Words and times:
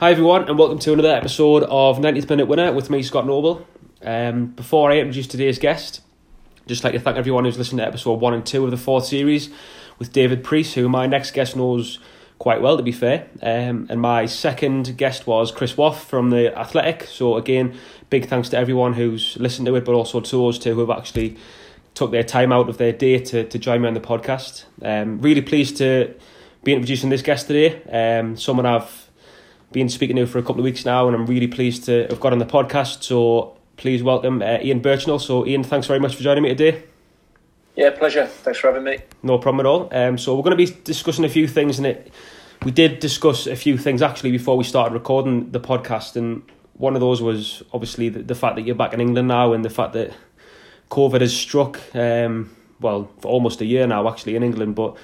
Hi 0.00 0.12
everyone, 0.12 0.48
and 0.48 0.56
welcome 0.56 0.78
to 0.78 0.92
another 0.92 1.10
episode 1.10 1.64
of 1.64 1.98
90th 1.98 2.30
Minute 2.30 2.46
Winner 2.46 2.72
with 2.72 2.88
me, 2.88 3.02
Scott 3.02 3.26
Noble. 3.26 3.66
Um, 4.00 4.46
before 4.46 4.92
I 4.92 4.98
introduce 4.98 5.26
today's 5.26 5.58
guest, 5.58 6.02
just 6.68 6.84
like 6.84 6.92
to 6.92 7.00
thank 7.00 7.16
everyone 7.16 7.44
who's 7.44 7.58
listened 7.58 7.80
to 7.80 7.84
episode 7.84 8.20
one 8.20 8.32
and 8.32 8.46
two 8.46 8.64
of 8.64 8.70
the 8.70 8.76
fourth 8.76 9.06
series 9.06 9.50
with 9.98 10.12
David 10.12 10.44
Priest, 10.44 10.76
who 10.76 10.88
my 10.88 11.08
next 11.08 11.32
guest 11.32 11.56
knows 11.56 11.98
quite 12.38 12.62
well, 12.62 12.76
to 12.76 12.82
be 12.84 12.92
fair. 12.92 13.26
Um, 13.42 13.88
and 13.90 14.00
my 14.00 14.26
second 14.26 14.96
guest 14.96 15.26
was 15.26 15.50
Chris 15.50 15.72
Woff 15.74 15.96
from 15.96 16.30
the 16.30 16.56
Athletic. 16.56 17.02
So 17.02 17.36
again, 17.36 17.76
big 18.08 18.28
thanks 18.28 18.50
to 18.50 18.56
everyone 18.56 18.92
who's 18.92 19.36
listened 19.40 19.66
to 19.66 19.74
it, 19.74 19.84
but 19.84 19.96
also 19.96 20.20
to 20.20 20.30
those 20.30 20.60
two 20.60 20.74
who 20.74 20.80
have 20.86 20.96
actually 20.96 21.36
took 21.94 22.12
their 22.12 22.22
time 22.22 22.52
out 22.52 22.68
of 22.68 22.78
their 22.78 22.92
day 22.92 23.18
to, 23.18 23.42
to 23.42 23.58
join 23.58 23.82
me 23.82 23.88
on 23.88 23.94
the 23.94 24.00
podcast. 24.00 24.62
Um, 24.80 25.20
really 25.20 25.42
pleased 25.42 25.76
to 25.78 26.14
be 26.62 26.72
introducing 26.72 27.10
this 27.10 27.22
guest 27.22 27.48
today. 27.48 27.82
Um, 28.20 28.36
someone 28.36 28.64
I've 28.64 29.07
been 29.72 29.88
speaking 29.88 30.16
to 30.16 30.26
for 30.26 30.38
a 30.38 30.42
couple 30.42 30.60
of 30.60 30.64
weeks 30.64 30.84
now, 30.84 31.06
and 31.06 31.14
I'm 31.14 31.26
really 31.26 31.46
pleased 31.46 31.84
to 31.84 32.06
have 32.08 32.20
got 32.20 32.32
on 32.32 32.38
the 32.38 32.46
podcast. 32.46 33.02
So 33.02 33.56
please 33.76 34.02
welcome 34.02 34.42
uh, 34.42 34.58
Ian 34.60 34.80
Burchnall. 34.80 35.20
So 35.20 35.46
Ian, 35.46 35.62
thanks 35.64 35.86
very 35.86 36.00
much 36.00 36.16
for 36.16 36.22
joining 36.22 36.42
me 36.42 36.50
today. 36.50 36.82
Yeah, 37.76 37.90
pleasure. 37.90 38.26
Thanks 38.26 38.58
for 38.58 38.68
having 38.68 38.84
me. 38.84 38.98
No 39.22 39.38
problem 39.38 39.64
at 39.64 39.68
all. 39.68 39.88
Um, 39.92 40.18
so 40.18 40.34
we're 40.34 40.42
going 40.42 40.56
to 40.56 40.64
be 40.66 40.76
discussing 40.82 41.24
a 41.24 41.28
few 41.28 41.46
things, 41.46 41.78
and 41.78 41.86
it 41.86 42.12
we 42.64 42.72
did 42.72 42.98
discuss 42.98 43.46
a 43.46 43.54
few 43.54 43.78
things 43.78 44.02
actually 44.02 44.32
before 44.32 44.56
we 44.56 44.64
started 44.64 44.94
recording 44.94 45.52
the 45.52 45.60
podcast, 45.60 46.16
and 46.16 46.42
one 46.74 46.94
of 46.94 47.00
those 47.00 47.22
was 47.22 47.62
obviously 47.72 48.08
the, 48.08 48.22
the 48.22 48.34
fact 48.34 48.56
that 48.56 48.62
you're 48.62 48.74
back 48.74 48.94
in 48.94 49.00
England 49.00 49.28
now, 49.28 49.52
and 49.52 49.64
the 49.64 49.70
fact 49.70 49.92
that 49.92 50.12
COVID 50.90 51.20
has 51.20 51.36
struck. 51.36 51.80
Um, 51.94 52.50
well, 52.80 53.10
for 53.20 53.28
almost 53.28 53.60
a 53.60 53.64
year 53.64 53.86
now, 53.86 54.08
actually 54.08 54.36
in 54.36 54.42
England, 54.42 54.74
but 54.74 54.96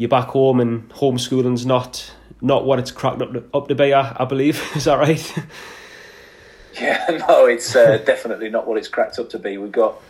you're 0.00 0.08
back 0.08 0.28
home 0.28 0.60
and 0.60 0.88
homeschooling's 0.88 1.66
not 1.66 2.10
not 2.40 2.64
what 2.64 2.78
it's 2.78 2.90
cracked 2.90 3.20
up 3.20 3.34
to, 3.34 3.44
up 3.52 3.68
to 3.68 3.74
be. 3.74 3.92
I, 3.92 4.16
I 4.18 4.24
believe 4.24 4.58
is 4.74 4.84
that 4.84 4.98
right? 4.98 5.38
Yeah, 6.80 7.24
no, 7.28 7.44
it's 7.44 7.76
uh, 7.76 7.98
definitely 8.06 8.48
not 8.48 8.66
what 8.66 8.78
it's 8.78 8.88
cracked 8.88 9.18
up 9.18 9.28
to 9.28 9.38
be. 9.38 9.58
We've 9.58 9.70
got 9.70 10.00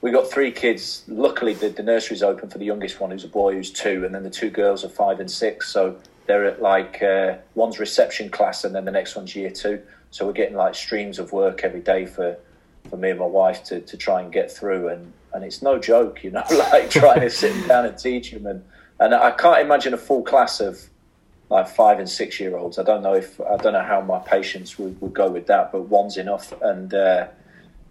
we 0.00 0.10
got 0.10 0.28
three 0.28 0.50
kids. 0.50 1.04
Luckily, 1.06 1.54
the, 1.54 1.68
the 1.68 1.84
nursery's 1.84 2.20
open 2.20 2.50
for 2.50 2.58
the 2.58 2.64
youngest 2.64 2.98
one, 2.98 3.12
who's 3.12 3.22
a 3.22 3.28
boy, 3.28 3.54
who's 3.54 3.70
two, 3.70 4.04
and 4.04 4.12
then 4.12 4.24
the 4.24 4.30
two 4.30 4.50
girls 4.50 4.84
are 4.84 4.88
five 4.88 5.20
and 5.20 5.30
six. 5.30 5.68
So 5.68 5.96
they're 6.26 6.44
at 6.44 6.60
like 6.60 7.00
uh, 7.00 7.36
one's 7.54 7.78
reception 7.78 8.30
class, 8.30 8.64
and 8.64 8.74
then 8.74 8.86
the 8.86 8.90
next 8.90 9.14
one's 9.14 9.36
year 9.36 9.50
two. 9.50 9.80
So 10.10 10.26
we're 10.26 10.32
getting 10.32 10.56
like 10.56 10.74
streams 10.74 11.20
of 11.20 11.30
work 11.30 11.62
every 11.62 11.80
day 11.80 12.06
for 12.06 12.36
for 12.90 12.96
me 12.96 13.10
and 13.10 13.20
my 13.20 13.26
wife 13.26 13.62
to, 13.64 13.82
to 13.82 13.96
try 13.96 14.20
and 14.20 14.32
get 14.32 14.50
through, 14.50 14.88
and 14.88 15.12
and 15.32 15.44
it's 15.44 15.62
no 15.62 15.78
joke, 15.78 16.24
you 16.24 16.32
know, 16.32 16.42
like 16.50 16.90
trying 16.90 17.20
to 17.20 17.30
sit 17.30 17.68
down 17.68 17.86
and 17.86 17.96
teach 17.96 18.32
them, 18.32 18.44
and 18.44 18.64
and 19.00 19.14
I 19.14 19.30
can't 19.30 19.60
imagine 19.60 19.94
a 19.94 19.98
full 19.98 20.22
class 20.22 20.60
of 20.60 20.88
like 21.50 21.68
five 21.68 21.98
and 21.98 22.08
six 22.08 22.38
year 22.40 22.56
olds. 22.56 22.78
I 22.78 22.82
don't 22.82 23.02
know 23.02 23.14
if 23.14 23.40
I 23.40 23.56
don't 23.56 23.72
know 23.72 23.82
how 23.82 24.00
my 24.00 24.18
patience 24.18 24.78
would, 24.78 25.00
would 25.00 25.14
go 25.14 25.30
with 25.30 25.46
that, 25.46 25.72
but 25.72 25.82
one's 25.82 26.16
enough. 26.16 26.52
And 26.60 26.92
uh, 26.92 27.28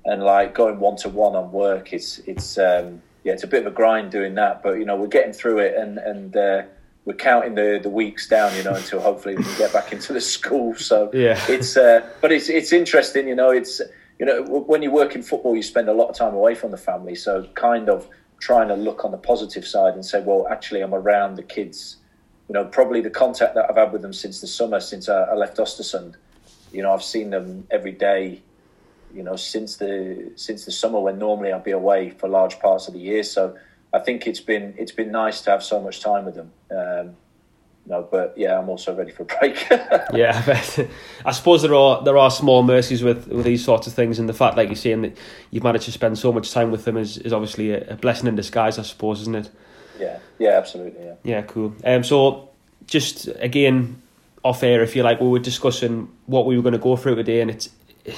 and 0.06 0.24
like 0.24 0.54
going 0.54 0.80
one 0.80 0.96
to 0.98 1.10
one 1.10 1.36
on 1.36 1.52
work, 1.52 1.94
it's 1.94 2.20
it's 2.20 2.58
um, 2.58 3.02
yeah, 3.24 3.34
it's 3.34 3.44
a 3.44 3.48
bit 3.48 3.66
of 3.66 3.72
a 3.72 3.76
grind 3.76 4.12
doing 4.12 4.36
that. 4.36 4.62
But 4.64 4.74
you 4.74 4.86
know, 4.86 4.96
we're 4.96 5.08
getting 5.08 5.34
through 5.34 5.60
it, 5.60 5.76
and 5.76 5.98
and 5.98 6.36
uh, 6.36 6.64
we're 7.06 7.14
counting 7.14 7.56
the, 7.56 7.80
the 7.82 7.90
weeks 7.90 8.28
down, 8.28 8.56
you 8.56 8.64
know, 8.64 8.74
until 8.74 9.00
hopefully 9.00 9.36
we 9.36 9.44
can 9.44 9.58
get 9.58 9.74
back 9.74 9.92
into 9.92 10.14
the 10.14 10.22
school. 10.22 10.76
So 10.76 11.10
yeah, 11.14 11.40
it's 11.50 11.78
uh, 11.78 12.08
but 12.22 12.32
it's 12.32 12.50
it's 12.50 12.72
interesting, 12.72 13.28
you 13.28 13.36
know. 13.36 13.50
It's 13.50 13.82
you 14.20 14.26
know 14.26 14.44
when 14.44 14.84
you 14.84 14.92
work 14.92 15.16
in 15.16 15.24
football, 15.24 15.56
you 15.56 15.64
spend 15.64 15.90
a 15.90 15.94
lot 15.94 16.10
of 16.10 16.16
time 16.16 16.34
away 16.36 16.54
from 16.54 16.72
the 16.72 16.78
family, 16.78 17.16
so 17.16 17.48
kind 17.56 17.90
of 17.90 18.08
trying 18.40 18.68
to 18.68 18.76
look 18.76 19.04
on 19.04 19.12
the 19.12 19.18
positive 19.18 19.66
side 19.66 19.94
and 19.94 20.06
say, 20.06 20.22
well, 20.22 20.48
actually, 20.50 20.82
I'm 20.82 20.94
around 20.94 21.36
the 21.36 21.44
kids 21.44 21.98
you 22.48 22.54
know, 22.54 22.66
probably 22.66 23.02
the 23.02 23.10
contact 23.10 23.56
that 23.56 23.70
I've 23.70 23.76
had 23.76 23.92
with 23.92 24.02
them 24.02 24.14
since 24.14 24.40
the 24.40 24.48
summer, 24.48 24.80
since 24.80 25.10
I, 25.10 25.34
left 25.34 25.58
Östersund. 25.58 26.16
You 26.72 26.82
know, 26.82 26.94
I've 26.94 27.04
seen 27.04 27.30
them 27.30 27.68
every 27.70 27.92
day. 27.92 28.42
You 29.14 29.24
know, 29.24 29.36
since 29.36 29.78
the 29.78 30.32
since 30.36 30.66
the 30.66 30.72
summer 30.72 31.00
when 31.00 31.18
normally 31.18 31.52
I'd 31.52 31.64
be 31.64 31.72
away 31.72 32.12
for 32.12 32.28
large 32.28 32.60
parts 32.60 32.88
of 32.88 32.94
the 32.94 33.00
year. 33.00 33.24
So 33.24 33.58
I 33.94 34.00
think 34.00 34.28
it's 34.28 34.42
been 34.42 34.76
it's 34.78 34.92
been 34.92 35.12
nice 35.12 35.42
to 35.42 35.52
have 35.52 35.64
so 35.64 35.82
much 35.82 36.02
time 36.02 36.26
with 36.26 36.36
them. 36.36 36.52
Um, 36.70 37.16
no, 37.88 38.08
but 38.10 38.34
yeah, 38.38 38.60
I'm 38.60 38.68
also 38.68 38.94
ready 38.94 39.12
for 39.12 39.24
a 39.24 39.26
break. 39.26 39.66
yeah, 40.14 40.44
but 40.46 40.88
I 41.26 41.32
suppose 41.32 41.62
there 41.62 41.74
are 41.74 42.04
there 42.04 42.18
are 42.18 42.30
small 42.30 42.62
mercies 42.64 43.02
with, 43.02 43.28
with 43.28 43.46
these 43.46 43.64
sorts 43.64 43.88
of 43.88 43.94
things, 43.94 44.20
and 44.20 44.28
the 44.28 44.34
fact, 44.34 44.58
like 44.58 44.68
you're 44.68 44.76
saying, 44.76 45.04
that 45.04 45.18
you've 45.52 45.64
managed 45.64 45.86
to 45.86 45.92
spend 45.92 46.20
so 46.20 46.34
much 46.34 46.52
time 46.52 46.70
with 46.70 46.84
them 46.84 46.98
is, 46.98 47.18
is 47.20 47.32
obviously 47.32 47.72
a, 47.72 47.94
a 47.94 47.96
blessing 47.96 48.28
in 48.28 48.36
disguise, 48.36 48.78
I 48.78 48.82
suppose, 48.82 49.22
isn't 49.22 49.36
it? 49.36 49.50
Yeah, 49.98 50.20
yeah, 50.38 50.50
absolutely. 50.50 51.02
Yeah. 51.02 51.14
Yeah, 51.24 51.42
cool. 51.44 51.76
Um, 51.86 52.04
so 52.04 52.50
just 52.88 53.28
again 53.40 54.02
off 54.44 54.64
air, 54.64 54.84
if 54.84 54.96
you 54.96 55.04
like, 55.04 55.22
we 55.22 55.28
were 55.28 55.40
discussing 55.40 56.12
what 56.26 56.46
we 56.46 56.58
were 56.58 56.64
going 56.64 56.74
to 56.74 56.80
go 56.80 56.98
through 56.98 57.16
today, 57.16 57.40
and 57.40 57.50
it's 57.50 57.70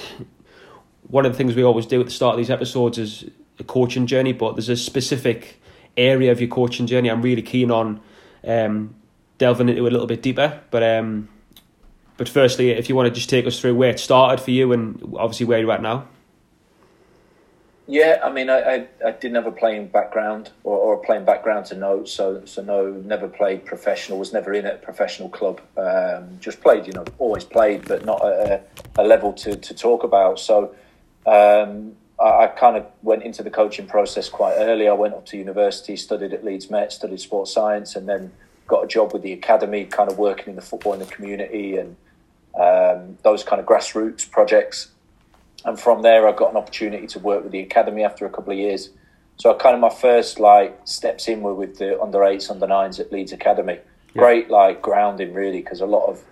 one 1.07 1.27
of 1.27 1.31
the 1.31 1.37
things 1.37 1.55
we 1.55 1.63
always 1.63 1.85
do 1.85 1.99
at 1.99 2.07
the 2.07 2.11
start 2.11 2.33
of 2.33 2.37
these 2.37 2.49
episodes 2.49 2.97
is 2.97 3.25
a 3.59 3.63
coaching 3.63 4.07
journey, 4.07 4.33
but 4.33 4.55
there's 4.55 4.69
a 4.69 4.75
specific 4.75 5.61
area 5.95 6.31
of 6.31 6.39
your 6.39 6.49
coaching 6.49 6.87
journey 6.87 7.09
I'm 7.09 7.21
really 7.21 7.41
keen 7.41 7.69
on 7.69 7.99
um, 8.43 8.95
delving 9.39 9.69
into 9.69 9.83
it 9.85 9.89
a 9.89 9.91
little 9.91 10.05
bit 10.05 10.21
deeper. 10.21 10.61
But 10.69 10.83
um, 10.83 11.29
but 12.17 12.29
firstly, 12.29 12.71
if 12.71 12.87
you 12.89 12.95
want 12.95 13.07
to 13.07 13.11
just 13.11 13.29
take 13.29 13.47
us 13.47 13.59
through 13.59 13.75
where 13.75 13.89
it 13.89 13.99
started 13.99 14.43
for 14.43 14.51
you 14.51 14.71
and 14.71 15.15
obviously 15.17 15.47
where 15.47 15.59
you're 15.59 15.71
at 15.71 15.81
now. 15.81 16.07
Yeah, 17.87 18.19
I 18.23 18.31
mean, 18.31 18.51
I, 18.51 18.59
I, 18.59 18.87
I, 19.03 19.11
didn't 19.13 19.33
have 19.33 19.47
a 19.47 19.51
playing 19.51 19.87
background 19.87 20.51
or, 20.63 20.77
or, 20.77 20.93
a 20.93 20.97
playing 20.99 21.25
background 21.25 21.65
to 21.67 21.75
know, 21.75 22.05
so 22.05 22.45
so 22.45 22.61
no, 22.61 22.91
never 22.91 23.27
played 23.27 23.65
professional. 23.65 24.19
Was 24.19 24.31
never 24.31 24.53
in 24.53 24.67
a 24.67 24.75
professional 24.75 25.27
club. 25.27 25.59
Um, 25.75 26.37
just 26.39 26.61
played, 26.61 26.85
you 26.85 26.93
know, 26.93 27.03
always 27.17 27.45
played, 27.45 27.87
but 27.87 28.05
not 28.05 28.23
a, 28.23 28.61
a 28.99 29.03
level 29.03 29.33
to, 29.33 29.55
to 29.55 29.73
talk 29.73 30.03
about. 30.03 30.39
So 30.39 30.75
um, 31.25 31.95
I, 32.19 32.43
I, 32.43 32.47
kind 32.55 32.77
of 32.77 32.85
went 33.01 33.23
into 33.23 33.41
the 33.41 33.49
coaching 33.49 33.87
process 33.87 34.29
quite 34.29 34.57
early. 34.57 34.87
I 34.87 34.93
went 34.93 35.15
up 35.15 35.25
to 35.27 35.37
university, 35.37 35.95
studied 35.95 36.31
at 36.31 36.45
Leeds 36.45 36.69
Met, 36.69 36.93
studied 36.93 37.21
sports 37.21 37.51
science, 37.51 37.95
and 37.95 38.07
then 38.07 38.31
got 38.69 38.83
a 38.83 38.87
job 38.87 39.11
with 39.11 39.23
the 39.23 39.33
academy, 39.33 39.85
kind 39.85 40.09
of 40.09 40.17
working 40.17 40.47
in 40.47 40.55
the 40.55 40.61
football 40.61 40.93
in 40.93 40.99
the 40.99 41.05
community 41.05 41.77
and 41.77 41.97
um, 42.59 43.17
those 43.23 43.43
kind 43.43 43.59
of 43.59 43.65
grassroots 43.65 44.29
projects 44.29 44.89
and 45.65 45.79
from 45.79 46.01
there 46.01 46.27
I 46.27 46.31
got 46.31 46.51
an 46.51 46.57
opportunity 46.57 47.07
to 47.07 47.19
work 47.19 47.43
with 47.43 47.51
the 47.51 47.59
academy 47.59 48.03
after 48.03 48.25
a 48.25 48.29
couple 48.29 48.53
of 48.53 48.59
years. 48.59 48.89
So 49.37 49.53
I 49.53 49.57
kind 49.57 49.75
of 49.75 49.81
my 49.81 49.89
first 49.89 50.39
like 50.39 50.79
steps 50.85 51.27
in 51.27 51.41
were 51.41 51.53
with 51.53 51.77
the 51.77 51.99
under 52.01 52.23
eights, 52.23 52.49
under 52.49 52.67
nines 52.67 52.99
at 52.99 53.11
Leeds 53.11 53.31
Academy. 53.31 53.79
Yeah. 54.13 54.21
Great 54.21 54.49
like 54.49 54.81
grounding 54.81 55.33
really 55.33 55.61
because 55.61 55.81
a 55.81 55.85
lot 55.85 56.07
of 56.07 56.23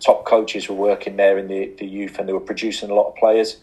top 0.00 0.24
coaches 0.24 0.68
were 0.68 0.76
working 0.76 1.16
there 1.16 1.38
in 1.38 1.48
the, 1.48 1.72
the 1.78 1.86
youth 1.86 2.18
and 2.18 2.28
they 2.28 2.32
were 2.32 2.40
producing 2.40 2.90
a 2.90 2.94
lot 2.94 3.08
of 3.08 3.16
players. 3.16 3.58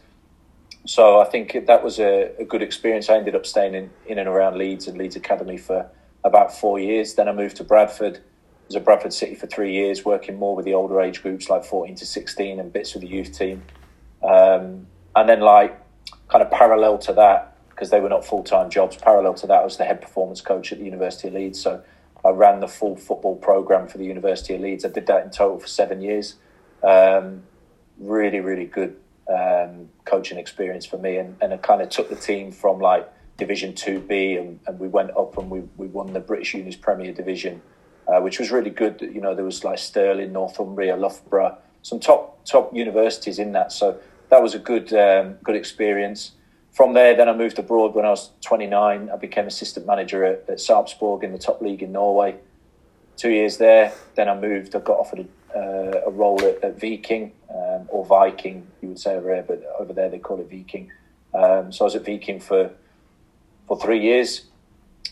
So 0.86 1.20
I 1.20 1.26
think 1.26 1.68
that 1.68 1.84
was 1.84 2.00
a, 2.00 2.32
a 2.40 2.46
good 2.46 2.64
experience. 2.64 3.10
I 3.10 3.18
ended 3.18 3.36
up 3.36 3.46
staying 3.46 3.76
in, 3.76 3.92
in 4.08 4.18
and 4.18 4.28
around 4.28 4.58
Leeds 4.58 4.88
and 4.88 4.98
Leeds 4.98 5.16
Academy 5.16 5.58
for 5.58 5.88
about 6.24 6.54
four 6.54 6.80
years. 6.80 7.16
Then 7.16 7.28
I 7.28 7.34
moved 7.34 7.58
to 7.58 7.64
Bradford. 7.64 8.18
I 8.18 8.68
was 8.68 8.76
at 8.76 8.86
Bradford 8.86 9.14
City 9.14 9.36
for 9.36 9.48
three 9.48 9.74
years, 9.74 10.06
working 10.06 10.38
more 10.38 10.56
with 10.56 10.66
the 10.66 10.74
older 10.74 11.02
age 11.02 11.22
groups 11.22 11.50
like 11.50 11.66
14 11.66 11.96
to 11.96 12.06
16 12.06 12.60
and 12.60 12.72
bits 12.72 12.94
with 12.94 13.02
the 13.02 13.10
youth 13.10 13.38
team. 13.38 13.64
Um, 14.24 14.88
and 15.16 15.28
then 15.28 15.42
like 15.42 15.80
kind 16.30 16.42
of 16.42 16.52
parallel 16.52 16.98
to 17.00 17.14
that 17.14 17.58
because 17.70 17.90
they 17.90 18.00
were 18.00 18.10
not 18.10 18.26
full 18.26 18.44
time 18.44 18.70
jobs. 18.70 18.96
Parallel 18.98 19.34
to 19.36 19.48
that, 19.48 19.62
I 19.62 19.64
was 19.64 19.78
the 19.78 19.84
head 19.84 20.02
performance 20.02 20.42
coach 20.42 20.72
at 20.72 20.78
the 20.78 20.86
University 20.86 21.28
of 21.28 21.34
Leeds. 21.34 21.60
So 21.60 21.84
I 22.24 22.30
ran 22.30 22.60
the 22.60 22.68
full 22.68 22.96
football 22.96 23.36
program 23.36 23.88
for 23.88 23.98
the 23.98 24.06
University 24.06 24.54
of 24.54 24.62
Leeds. 24.62 24.86
I 24.86 24.90
did 24.90 25.08
that 25.08 25.24
in 25.24 25.32
total 25.32 25.60
for 25.60 25.68
seven 25.68 26.02
years. 26.02 26.36
Um, 26.84 27.44
really, 27.98 28.40
really 28.40 28.66
good 28.66 28.98
um, 29.28 29.90
coaching 30.06 30.38
experience 30.38 30.86
for 30.86 30.98
me, 30.98 31.18
and, 31.18 31.36
and 31.42 31.54
it 31.54 31.62
kind 31.62 31.82
of 31.82 31.90
took 31.90 32.10
the 32.10 32.16
team 32.16 32.52
from 32.52 32.80
like 32.80 33.12
Division 33.38 33.74
Two 33.74 34.00
B, 34.00 34.36
and, 34.36 34.60
and 34.68 34.80
we 34.80 34.88
went 34.88 35.12
up 35.18 35.38
and 35.38 35.50
we, 35.50 35.62
we 35.78 35.88
won 35.88 36.14
the 36.14 36.20
British 36.20 36.54
Unis 36.54 36.76
Premier 36.76 37.12
Division, 37.12 37.62
uh, 38.08 38.20
which 38.20 38.40
was 38.40 38.52
really 38.52 38.70
good. 38.70 39.02
You 39.02 39.22
know, 39.22 39.36
there 39.36 39.46
was 39.46 39.64
like 39.64 39.80
Stirling, 39.80 40.32
Northumbria, 40.32 40.96
Loughborough, 40.96 41.58
some 41.82 42.00
top 42.00 42.46
top 42.46 42.74
universities 42.76 43.40
in 43.40 43.52
that. 43.54 43.72
So 43.72 44.00
that 44.30 44.42
was 44.42 44.54
a 44.54 44.60
good 44.60 44.94
um, 44.94 45.36
good 45.44 45.56
experience. 45.56 46.34
From 46.72 46.94
there, 46.94 47.16
then 47.16 47.28
I 47.28 47.34
moved 47.34 47.60
abroad 47.60 47.96
when 47.96 48.06
I 48.06 48.10
was 48.12 48.32
29. 48.42 49.10
I 49.10 49.16
became 49.18 49.46
assistant 49.46 49.86
manager 49.86 50.24
at, 50.24 50.46
at 50.48 50.58
Sarpsborg 50.58 51.24
in 51.24 51.34
the 51.34 51.38
top 51.38 51.62
league 51.62 51.84
in 51.84 51.92
Norway. 51.92 52.38
Two 53.18 53.30
years 53.30 53.58
there. 53.58 53.92
Then 54.16 54.30
I 54.30 54.40
moved. 54.40 54.74
I 54.74 54.80
got 54.80 54.98
offered 54.98 55.28
a, 55.54 55.58
uh, 55.58 56.02
a 56.08 56.10
role 56.10 56.42
at, 56.44 56.64
at 56.64 56.80
Viking 56.80 57.34
um, 57.50 57.88
or 57.90 58.06
Viking, 58.06 58.68
you 58.82 58.90
would 58.90 59.00
say 59.00 59.16
over 59.16 59.34
here, 59.34 59.44
but 59.46 59.64
over 59.80 59.94
there 59.94 60.10
they 60.10 60.20
call 60.20 60.40
it 60.40 60.50
Viking. 60.50 60.92
Um, 61.34 61.72
so 61.72 61.84
I 61.84 61.86
was 61.86 61.96
at 61.96 62.06
Viking 62.06 62.40
for 62.40 62.72
for 63.72 63.80
three 63.80 64.02
years, 64.02 64.42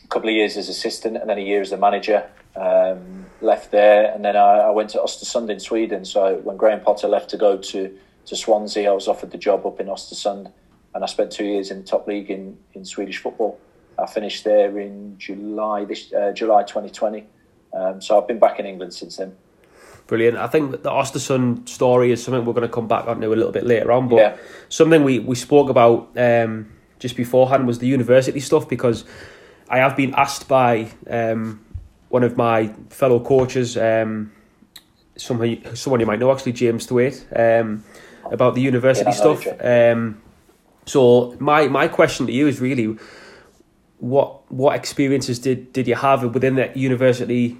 a 0.03 0.07
couple 0.07 0.27
of 0.29 0.35
years 0.35 0.57
as 0.57 0.67
assistant, 0.67 1.15
and 1.15 1.29
then 1.29 1.37
a 1.37 1.41
year 1.41 1.61
as 1.61 1.69
the 1.69 1.77
manager. 1.77 2.29
Um, 2.55 3.25
left 3.41 3.71
there, 3.71 4.13
and 4.13 4.25
then 4.25 4.35
I, 4.35 4.57
I 4.57 4.69
went 4.71 4.89
to 4.89 4.97
Östersund 4.97 5.49
in 5.49 5.61
Sweden. 5.61 6.03
So 6.03 6.41
when 6.43 6.57
Graham 6.57 6.81
Potter 6.81 7.07
left 7.07 7.29
to 7.29 7.37
go 7.37 7.57
to 7.57 7.97
to 8.25 8.35
Swansea. 8.35 8.89
I 8.89 8.93
was 8.93 9.07
offered 9.07 9.31
the 9.31 9.37
job 9.37 9.65
up 9.65 9.79
in 9.79 9.87
Östersund, 9.87 10.51
and 10.93 11.03
I 11.03 11.07
spent 11.07 11.31
two 11.31 11.45
years 11.45 11.71
in 11.71 11.77
the 11.79 11.87
top 11.87 12.05
league 12.05 12.29
in, 12.29 12.57
in 12.73 12.83
Swedish 12.83 13.17
football. 13.17 13.59
I 13.97 14.05
finished 14.07 14.43
there 14.43 14.77
in 14.77 15.17
July 15.17 15.85
this 15.85 16.11
uh, 16.13 16.31
July 16.33 16.63
2020. 16.63 17.23
Um, 17.73 18.01
so 18.01 18.19
I've 18.19 18.27
been 18.27 18.39
back 18.39 18.59
in 18.59 18.65
England 18.65 18.93
since 18.93 19.17
then. 19.17 19.35
Brilliant. 20.07 20.37
I 20.37 20.47
think 20.47 20.71
the 20.83 20.89
Östersund 20.89 21.69
story 21.69 22.11
is 22.11 22.23
something 22.23 22.43
we're 22.45 22.53
going 22.53 22.67
to 22.67 22.73
come 22.73 22.87
back 22.87 23.07
on 23.07 23.21
to 23.21 23.27
a 23.27 23.35
little 23.35 23.51
bit 23.51 23.65
later 23.65 23.91
on, 23.91 24.07
but 24.09 24.15
Yeah. 24.17 24.37
something 24.67 25.03
we, 25.03 25.19
we 25.19 25.35
spoke 25.35 25.69
about 25.69 26.09
um, 26.17 26.71
just 26.99 27.15
beforehand 27.15 27.65
was 27.65 27.79
the 27.79 27.87
university 27.87 28.39
stuff 28.39 28.67
because 28.67 29.05
I 29.69 29.79
have 29.79 29.95
been 29.95 30.13
asked 30.15 30.47
by 30.47 30.89
um, 31.09 31.65
one 32.09 32.23
of 32.23 32.37
my 32.37 32.67
fellow 32.89 33.19
coaches, 33.19 33.77
um, 33.77 34.31
someone, 35.15 35.75
someone 35.75 35.99
you 35.99 36.05
might 36.05 36.19
know 36.19 36.31
actually, 36.31 36.53
James 36.53 36.85
Thwaite, 36.85 37.25
um, 37.35 37.83
about 38.25 38.55
the 38.55 38.61
university 38.61 39.09
Yeah, 39.09 39.15
stuff. 39.15 39.47
Um, 39.63 40.21
so 40.85 41.35
my, 41.39 41.67
my 41.67 41.87
question 41.87 42.27
to 42.27 42.33
you 42.33 42.47
is 42.47 42.59
really 42.59 42.97
what 43.99 44.49
what 44.51 44.75
experiences 44.75 45.39
did, 45.39 45.73
did 45.73 45.87
you 45.87 45.95
have 45.95 46.23
within 46.33 46.55
that 46.55 46.75
university 46.77 47.57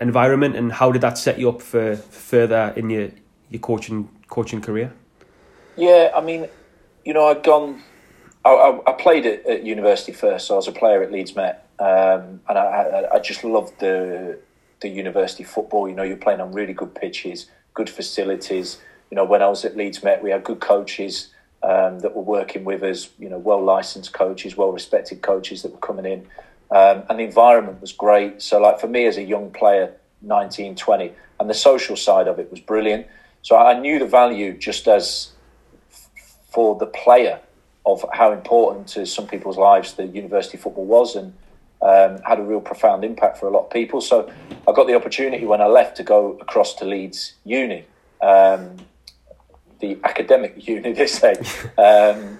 environment 0.00 0.56
and 0.56 0.72
how 0.72 0.92
did 0.92 1.02
that 1.02 1.18
set 1.18 1.38
you 1.38 1.48
up 1.48 1.60
for, 1.60 1.96
for 1.96 2.12
further 2.12 2.72
in 2.76 2.90
your 2.90 3.10
your 3.50 3.60
coaching 3.60 4.08
coaching 4.28 4.60
career? 4.60 4.92
Yeah, 5.76 6.10
I 6.14 6.20
mean, 6.20 6.48
you 7.04 7.12
know, 7.12 7.26
I'd 7.26 7.42
gone. 7.42 7.82
I, 8.44 8.80
I, 8.86 8.92
played 8.92 9.26
at, 9.26 9.44
at 9.46 9.64
university 9.64 10.12
first, 10.12 10.46
so 10.46 10.54
I 10.54 10.56
was 10.56 10.68
a 10.68 10.72
player 10.72 11.02
at 11.02 11.12
Leeds 11.12 11.36
Met, 11.36 11.66
um, 11.78 12.40
and 12.48 12.58
I, 12.58 13.06
I, 13.14 13.18
just 13.18 13.44
loved 13.44 13.78
the 13.80 14.38
the 14.80 14.88
university 14.88 15.44
football. 15.44 15.88
You 15.88 15.94
know, 15.94 16.02
you're 16.02 16.16
playing 16.16 16.40
on 16.40 16.52
really 16.52 16.72
good 16.72 16.94
pitches, 16.94 17.46
good 17.74 17.90
facilities. 17.90 18.78
You 19.10 19.16
know, 19.16 19.24
when 19.24 19.42
I 19.42 19.48
was 19.48 19.64
at 19.66 19.76
Leeds 19.76 20.02
Met, 20.02 20.22
we 20.22 20.30
had 20.30 20.42
good 20.42 20.60
coaches 20.60 21.28
um, 21.62 21.98
that 21.98 22.16
were 22.16 22.22
working 22.22 22.64
with 22.64 22.82
us. 22.82 23.10
You 23.18 23.28
know, 23.28 23.38
well 23.38 23.62
licensed 23.62 24.14
coaches, 24.14 24.56
well 24.56 24.72
respected 24.72 25.20
coaches 25.20 25.62
that 25.62 25.72
were 25.72 25.78
coming 25.78 26.06
in, 26.06 26.20
um, 26.70 27.04
and 27.10 27.18
the 27.18 27.24
environment 27.24 27.82
was 27.82 27.92
great. 27.92 28.40
So, 28.40 28.58
like 28.58 28.80
for 28.80 28.88
me 28.88 29.04
as 29.04 29.18
a 29.18 29.22
young 29.22 29.50
player, 29.50 29.92
19, 30.22 30.76
20, 30.76 31.12
and 31.40 31.50
the 31.50 31.54
social 31.54 31.96
side 31.96 32.26
of 32.26 32.38
it 32.38 32.50
was 32.50 32.60
brilliant. 32.60 33.06
So 33.42 33.56
I 33.56 33.78
knew 33.78 33.98
the 33.98 34.06
value 34.06 34.56
just 34.56 34.86
as 34.86 35.32
for 36.50 36.78
the 36.78 36.86
player 36.86 37.40
of 37.86 38.04
how 38.12 38.32
important 38.32 38.86
to 38.88 39.06
some 39.06 39.26
people's 39.26 39.56
lives 39.56 39.94
the 39.94 40.06
university 40.06 40.56
football 40.56 40.84
was 40.84 41.16
and 41.16 41.32
um, 41.82 42.20
had 42.22 42.38
a 42.38 42.42
real 42.42 42.60
profound 42.60 43.04
impact 43.04 43.38
for 43.38 43.46
a 43.46 43.50
lot 43.50 43.64
of 43.64 43.70
people. 43.70 44.00
So 44.00 44.30
I 44.68 44.72
got 44.72 44.86
the 44.86 44.94
opportunity 44.94 45.46
when 45.46 45.60
I 45.60 45.66
left 45.66 45.96
to 45.96 46.02
go 46.02 46.38
across 46.40 46.74
to 46.74 46.84
Leeds 46.84 47.34
Uni, 47.44 47.84
um, 48.20 48.76
the 49.80 49.98
academic 50.04 50.54
uni, 50.68 50.92
they 50.92 51.06
say, 51.06 51.32
um, 51.78 52.38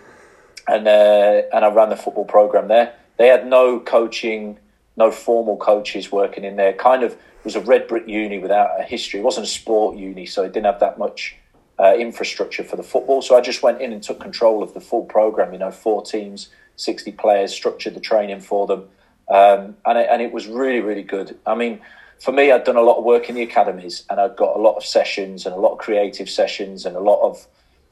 and 0.68 0.86
uh, 0.86 1.42
and 1.52 1.64
I 1.64 1.68
ran 1.70 1.88
the 1.88 1.96
football 1.96 2.26
program 2.26 2.68
there. 2.68 2.94
They 3.16 3.28
had 3.28 3.46
no 3.46 3.80
coaching, 3.80 4.58
no 4.96 5.10
formal 5.10 5.56
coaches 5.56 6.12
working 6.12 6.44
in 6.44 6.56
there. 6.56 6.72
Kind 6.74 7.02
of 7.02 7.16
was 7.42 7.56
a 7.56 7.60
red 7.60 7.88
brick 7.88 8.06
uni 8.06 8.38
without 8.38 8.78
a 8.78 8.82
history. 8.82 9.20
It 9.20 9.22
wasn't 9.22 9.46
a 9.46 9.50
sport 9.50 9.96
uni, 9.96 10.26
so 10.26 10.42
it 10.42 10.52
didn't 10.52 10.66
have 10.66 10.80
that 10.80 10.98
much 10.98 11.36
uh, 11.82 11.94
infrastructure 11.96 12.64
for 12.64 12.76
the 12.76 12.82
football. 12.82 13.22
So 13.22 13.36
I 13.36 13.40
just 13.40 13.62
went 13.62 13.80
in 13.80 13.92
and 13.92 14.02
took 14.02 14.20
control 14.20 14.62
of 14.62 14.74
the 14.74 14.80
full 14.80 15.04
program. 15.04 15.52
You 15.52 15.58
know, 15.58 15.70
four 15.70 16.02
teams, 16.04 16.48
sixty 16.76 17.12
players, 17.12 17.52
structured 17.52 17.94
the 17.94 18.00
training 18.00 18.40
for 18.40 18.66
them, 18.66 18.80
um, 19.28 19.76
and 19.86 19.98
it, 19.98 20.08
and 20.10 20.20
it 20.22 20.32
was 20.32 20.46
really 20.46 20.80
really 20.80 21.02
good. 21.02 21.38
I 21.46 21.54
mean, 21.54 21.80
for 22.20 22.32
me, 22.32 22.52
I'd 22.52 22.64
done 22.64 22.76
a 22.76 22.82
lot 22.82 22.98
of 22.98 23.04
work 23.04 23.28
in 23.28 23.34
the 23.34 23.42
academies, 23.42 24.04
and 24.10 24.20
I'd 24.20 24.36
got 24.36 24.56
a 24.56 24.60
lot 24.60 24.76
of 24.76 24.84
sessions 24.84 25.46
and 25.46 25.54
a 25.54 25.58
lot 25.58 25.72
of 25.72 25.78
creative 25.78 26.28
sessions 26.28 26.84
and 26.86 26.96
a 26.96 27.00
lot 27.00 27.20
of 27.22 27.46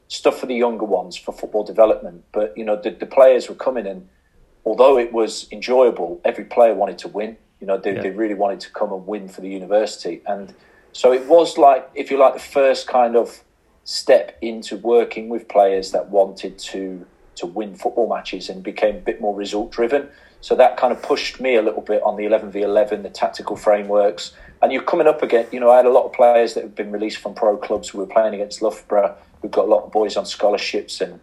stuff 0.07 0.39
for 0.39 0.47
the 0.47 0.55
younger 0.55 0.85
ones 0.85 1.15
for 1.17 1.31
football 1.31 1.63
development. 1.63 2.23
But 2.31 2.57
you 2.57 2.65
know, 2.65 2.75
the, 2.75 2.91
the 2.91 3.05
players 3.05 3.49
were 3.49 3.55
coming 3.55 3.87
and 3.87 4.07
Although 4.65 4.99
it 4.99 5.13
was 5.13 5.47
enjoyable, 5.51 6.19
every 6.25 6.43
player 6.43 6.75
wanted 6.75 6.97
to 6.99 7.07
win. 7.07 7.37
You 7.59 7.67
know, 7.67 7.77
they, 7.77 7.95
Yeah. 7.95 8.01
they 8.01 8.09
really 8.11 8.33
wanted 8.35 8.59
to 8.61 8.69
come 8.71 8.91
and 8.91 9.07
win 9.07 9.27
for 9.27 9.41
the 9.41 9.49
university, 9.49 10.21
and 10.27 10.53
so 10.91 11.13
it 11.13 11.25
was 11.27 11.57
like, 11.57 11.89
if 11.95 12.11
you 12.11 12.17
like, 12.17 12.33
the 12.33 12.39
first 12.39 12.87
kind 12.87 13.15
of 13.15 13.43
step 13.89 14.37
into 14.39 14.77
working 14.77 15.29
with 15.29 15.47
players 15.47 15.89
that 15.91 16.11
wanted 16.11 16.59
to 16.59 17.03
to 17.33 17.47
win 17.47 17.73
football 17.73 18.07
matches 18.07 18.47
and 18.47 18.61
became 18.61 18.97
a 18.97 18.99
bit 18.99 19.19
more 19.19 19.33
result 19.33 19.71
driven. 19.71 20.07
So 20.41 20.55
that 20.55 20.77
kind 20.77 20.93
of 20.93 21.01
pushed 21.01 21.39
me 21.39 21.55
a 21.55 21.61
little 21.61 21.81
bit 21.81 22.03
on 22.03 22.15
the 22.15 22.23
11v11, 22.25 23.01
the 23.01 23.09
tactical 23.09 23.55
frameworks. 23.55 24.33
And 24.61 24.71
you're 24.71 24.83
coming 24.83 25.07
up 25.07 25.23
again, 25.23 25.47
you 25.51 25.59
know, 25.59 25.71
I 25.71 25.77
had 25.77 25.85
a 25.85 25.89
lot 25.89 26.05
of 26.05 26.13
players 26.13 26.53
that 26.53 26.63
have 26.63 26.75
been 26.75 26.91
released 26.91 27.17
from 27.17 27.33
pro 27.33 27.55
clubs. 27.57 27.93
We 27.93 28.01
were 28.01 28.05
playing 28.05 28.33
against 28.33 28.61
Loughborough. 28.61 29.15
We've 29.41 29.51
got 29.51 29.65
a 29.65 29.69
lot 29.69 29.85
of 29.85 29.91
boys 29.91 30.17
on 30.17 30.25
scholarships. 30.25 30.99
And, 30.99 31.19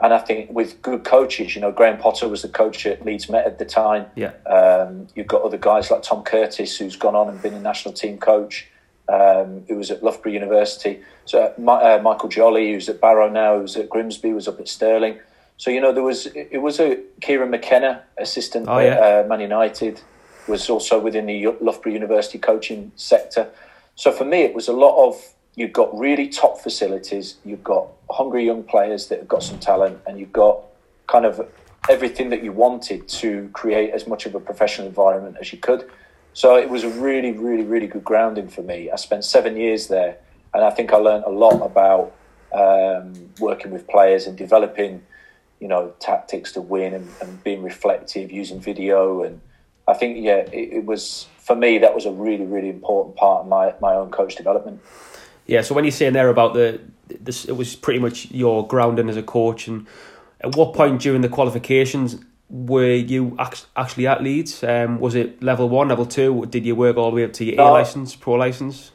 and 0.00 0.14
I 0.14 0.18
think 0.18 0.50
with 0.50 0.80
good 0.80 1.04
coaches, 1.04 1.54
you 1.54 1.60
know, 1.60 1.70
Graham 1.70 1.98
Potter 1.98 2.26
was 2.26 2.40
the 2.40 2.48
coach 2.48 2.86
at 2.86 3.04
Leeds 3.04 3.28
Met 3.28 3.46
at 3.46 3.58
the 3.58 3.66
time. 3.66 4.06
Yeah. 4.16 4.32
Um, 4.46 5.08
you've 5.14 5.28
got 5.28 5.42
other 5.42 5.58
guys 5.58 5.90
like 5.90 6.02
Tom 6.02 6.22
Curtis, 6.22 6.78
who's 6.78 6.96
gone 6.96 7.14
on 7.14 7.28
and 7.28 7.40
been 7.40 7.54
a 7.54 7.60
national 7.60 7.92
team 7.92 8.16
coach, 8.16 8.66
um, 9.10 9.64
who 9.68 9.76
was 9.76 9.90
at 9.90 10.02
Loughborough 10.02 10.32
University. 10.32 11.00
So 11.24 11.42
uh, 11.42 11.52
Mi- 11.58 11.72
uh, 11.88 12.00
Michael 12.02 12.28
Jolley, 12.28 12.72
who's 12.72 12.88
at 12.88 13.00
Barrow 13.00 13.28
now, 13.28 13.58
who's 13.58 13.76
at 13.76 13.88
Grimsby, 13.88 14.32
was 14.32 14.46
up 14.46 14.60
at 14.60 14.68
Stirling. 14.68 15.18
So 15.56 15.70
you 15.70 15.80
know 15.80 15.92
there 15.92 16.02
was 16.02 16.26
it, 16.26 16.48
it 16.52 16.58
was 16.58 16.80
a 16.80 16.98
Kieran 17.20 17.50
McKenna, 17.50 18.02
assistant 18.18 18.66
Oh, 18.68 18.78
yeah. 18.78 18.94
at 18.94 19.24
uh, 19.24 19.28
Man 19.28 19.40
United, 19.40 20.00
was 20.46 20.70
also 20.70 20.98
within 21.00 21.26
the 21.26 21.46
Loughborough 21.60 21.92
University 21.92 22.38
coaching 22.38 22.92
sector. 22.96 23.48
So 23.96 24.12
for 24.12 24.24
me, 24.24 24.42
it 24.42 24.54
was 24.54 24.68
a 24.68 24.72
lot 24.72 24.96
of 25.06 25.34
you've 25.56 25.72
got 25.72 25.96
really 25.98 26.28
top 26.28 26.60
facilities, 26.60 27.36
you've 27.44 27.64
got 27.64 27.88
hungry 28.10 28.46
young 28.46 28.62
players 28.62 29.08
that 29.08 29.18
have 29.18 29.28
got 29.28 29.42
some 29.42 29.58
talent, 29.58 29.98
and 30.06 30.18
you've 30.18 30.32
got 30.32 30.60
kind 31.06 31.26
of 31.26 31.46
everything 31.88 32.30
that 32.30 32.42
you 32.44 32.52
wanted 32.52 33.08
to 33.08 33.50
create 33.52 33.90
as 33.92 34.06
much 34.06 34.24
of 34.26 34.34
a 34.34 34.40
professional 34.40 34.86
environment 34.86 35.36
as 35.40 35.52
you 35.52 35.58
could. 35.58 35.90
So 36.32 36.56
it 36.56 36.68
was 36.68 36.84
a 36.84 36.88
really, 36.88 37.32
really, 37.32 37.64
really 37.64 37.86
good 37.86 38.04
grounding 38.04 38.48
for 38.48 38.62
me. 38.62 38.90
I 38.90 38.96
spent 38.96 39.24
seven 39.24 39.56
years 39.56 39.88
there, 39.88 40.16
and 40.54 40.64
I 40.64 40.70
think 40.70 40.92
I 40.92 40.96
learned 40.96 41.24
a 41.24 41.30
lot 41.30 41.60
about 41.60 42.12
um, 42.52 43.30
working 43.40 43.70
with 43.70 43.86
players 43.88 44.26
and 44.26 44.36
developing, 44.36 45.02
you 45.60 45.68
know, 45.68 45.92
tactics 45.98 46.52
to 46.52 46.60
win 46.60 46.94
and, 46.94 47.08
and 47.20 47.42
being 47.42 47.62
reflective, 47.62 48.30
using 48.30 48.60
video, 48.60 49.22
and 49.22 49.40
I 49.88 49.94
think 49.94 50.24
yeah, 50.24 50.36
it, 50.52 50.72
it 50.72 50.84
was 50.84 51.26
for 51.38 51.56
me 51.56 51.78
that 51.78 51.94
was 51.94 52.06
a 52.06 52.12
really, 52.12 52.46
really 52.46 52.68
important 52.68 53.16
part 53.16 53.42
of 53.42 53.48
my 53.48 53.74
my 53.80 53.94
own 53.94 54.10
coach 54.10 54.36
development. 54.36 54.80
Yeah, 55.46 55.62
so 55.62 55.74
when 55.74 55.84
you're 55.84 55.92
saying 55.92 56.12
there 56.12 56.28
about 56.28 56.54
the 56.54 56.80
this, 57.08 57.44
it 57.44 57.56
was 57.56 57.74
pretty 57.74 57.98
much 57.98 58.30
your 58.30 58.66
grounding 58.66 59.08
as 59.08 59.16
a 59.16 59.22
coach. 59.22 59.66
And 59.66 59.86
at 60.40 60.54
what 60.54 60.74
point 60.74 61.00
during 61.00 61.22
the 61.22 61.28
qualifications 61.28 62.16
were 62.50 62.94
you 62.94 63.36
actually 63.38 64.06
at 64.06 64.22
Leeds? 64.22 64.62
Um, 64.64 64.98
was 64.98 65.14
it 65.14 65.42
level 65.42 65.68
one, 65.68 65.88
level 65.88 66.04
two? 66.04 66.46
Did 66.46 66.66
you 66.66 66.74
work 66.74 66.96
all 66.96 67.10
the 67.10 67.16
way 67.16 67.24
up 67.24 67.32
to 67.34 67.44
your 67.44 67.60
A 67.60 67.70
license, 67.70 68.16
pro 68.16 68.34
license? 68.34 68.90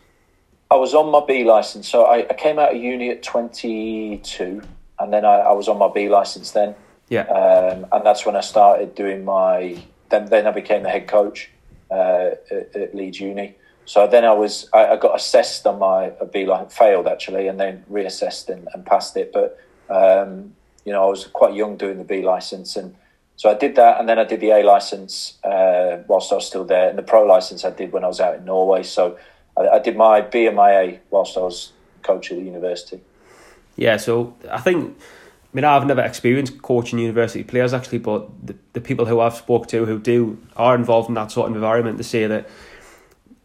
I 0.70 0.76
was 0.76 0.94
on 0.94 1.10
my 1.12 1.22
B 1.26 1.44
license, 1.44 1.88
so 1.88 2.06
I, 2.06 2.28
I 2.30 2.34
came 2.34 2.60
out 2.60 2.76
of 2.76 2.82
uni 2.82 3.10
at 3.10 3.24
22, 3.24 4.62
and 5.00 5.14
then 5.14 5.24
I, 5.24 5.36
I 5.36 5.52
was 5.54 5.68
on 5.68 5.78
my 5.78 5.90
B 5.94 6.10
license 6.10 6.52
then, 6.52 6.76
Yeah, 7.10 7.22
um, 7.22 7.86
and 7.92 8.06
that's 8.06 8.26
when 8.26 8.36
I 8.36 8.42
started 8.42 8.96
doing 8.96 9.24
my. 9.24 9.82
Then 10.10 10.26
then 10.26 10.46
I 10.48 10.52
became 10.52 10.84
the 10.84 10.90
head 10.90 11.08
coach 11.08 11.50
uh, 11.90 12.32
at, 12.52 12.76
at 12.76 12.96
Leeds 12.96 13.20
Uni. 13.20 13.56
So 13.86 14.08
then 14.08 14.26
I 14.26 14.34
was 14.34 14.68
I, 14.74 14.88
I 14.88 14.98
got 14.98 15.16
assessed 15.16 15.66
on 15.66 15.80
my 15.80 16.12
B 16.34 16.46
license, 16.46 16.76
failed 16.76 17.08
actually, 17.08 17.48
and 17.48 17.60
then 17.60 17.86
reassessed 17.90 18.50
and, 18.50 18.68
and 18.74 18.86
passed 18.86 19.16
it. 19.16 19.32
But 19.32 19.60
um, 19.90 20.56
you 20.84 20.92
know 20.92 21.06
I 21.06 21.10
was 21.10 21.26
quite 21.26 21.54
young 21.54 21.78
doing 21.78 22.00
the 22.00 22.04
B 22.04 22.24
license, 22.24 22.76
and 22.76 22.96
so 23.36 23.50
I 23.50 23.54
did 23.54 23.76
that, 23.76 24.00
and 24.00 24.08
then 24.08 24.18
I 24.20 24.24
did 24.24 24.40
the 24.40 24.52
A 24.52 24.64
license 24.64 25.38
uh, 25.44 25.98
whilst 26.08 26.32
I 26.32 26.36
was 26.36 26.48
still 26.48 26.64
there, 26.66 26.90
and 26.90 26.98
the 26.98 27.04
pro 27.04 27.26
license 27.26 27.66
I 27.66 27.72
did 27.72 27.92
when 27.92 28.04
I 28.04 28.08
was 28.08 28.20
out 28.20 28.36
in 28.36 28.46
Norway. 28.46 28.84
So 28.84 29.18
I, 29.58 29.68
I 29.68 29.80
did 29.80 29.96
my 29.98 30.22
B 30.22 30.46
and 30.48 30.56
my 30.56 30.72
A 30.72 31.00
whilst 31.10 31.38
I 31.38 31.42
was 31.42 31.72
coach 32.04 32.32
at 32.32 32.38
the 32.38 32.44
university. 32.44 33.02
yeah. 33.76 33.98
So 33.98 34.36
I 34.50 34.60
think, 34.60 34.96
I 34.98 35.52
mean, 35.54 35.66
I've 35.66 35.86
never 35.86 36.02
experienced 36.02 36.62
coaching 36.62 37.00
university 37.00 37.44
players 37.44 37.74
actually, 37.74 37.98
but 38.00 38.28
the, 38.46 38.56
the 38.74 38.82
people 38.82 39.06
who 39.06 39.20
I've 39.20 39.36
spoke 39.36 39.68
to 39.70 39.86
who 39.86 40.00
do 40.00 40.38
are 40.56 40.76
involved 40.76 41.10
in 41.10 41.16
that 41.16 41.32
sort 41.32 41.50
of 41.50 41.56
environment, 41.56 41.98
they 41.98 42.04
say 42.04 42.28
that 42.28 42.48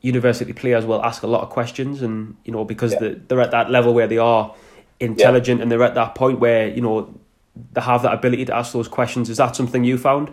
university 0.02 0.52
players 0.52 0.84
will 0.86 1.02
ask 1.04 1.22
a 1.22 1.26
lot 1.26 1.42
of 1.42 1.50
questions, 1.50 2.00
and 2.02 2.36
you 2.44 2.52
know 2.52 2.64
because 2.64 2.92
Yeah. 2.92 2.98
they 3.00 3.14
they're 3.28 3.40
at 3.40 3.50
that 3.50 3.70
level 3.70 3.92
where 3.94 4.06
they 4.06 4.18
are 4.18 4.54
intelligent 5.00 5.62
and 5.62 5.70
they're 5.72 5.82
at 5.82 5.94
that 5.94 6.14
point 6.14 6.38
where 6.40 6.68
you 6.68 6.80
know 6.82 7.12
have 7.76 8.02
that 8.02 8.14
ability 8.14 8.44
to 8.46 8.54
ask 8.56 8.72
those 8.72 8.88
questions. 8.88 9.28
Is 9.30 9.36
that 9.38 9.56
something 9.56 9.84
you 9.84 9.98
found? 9.98 10.30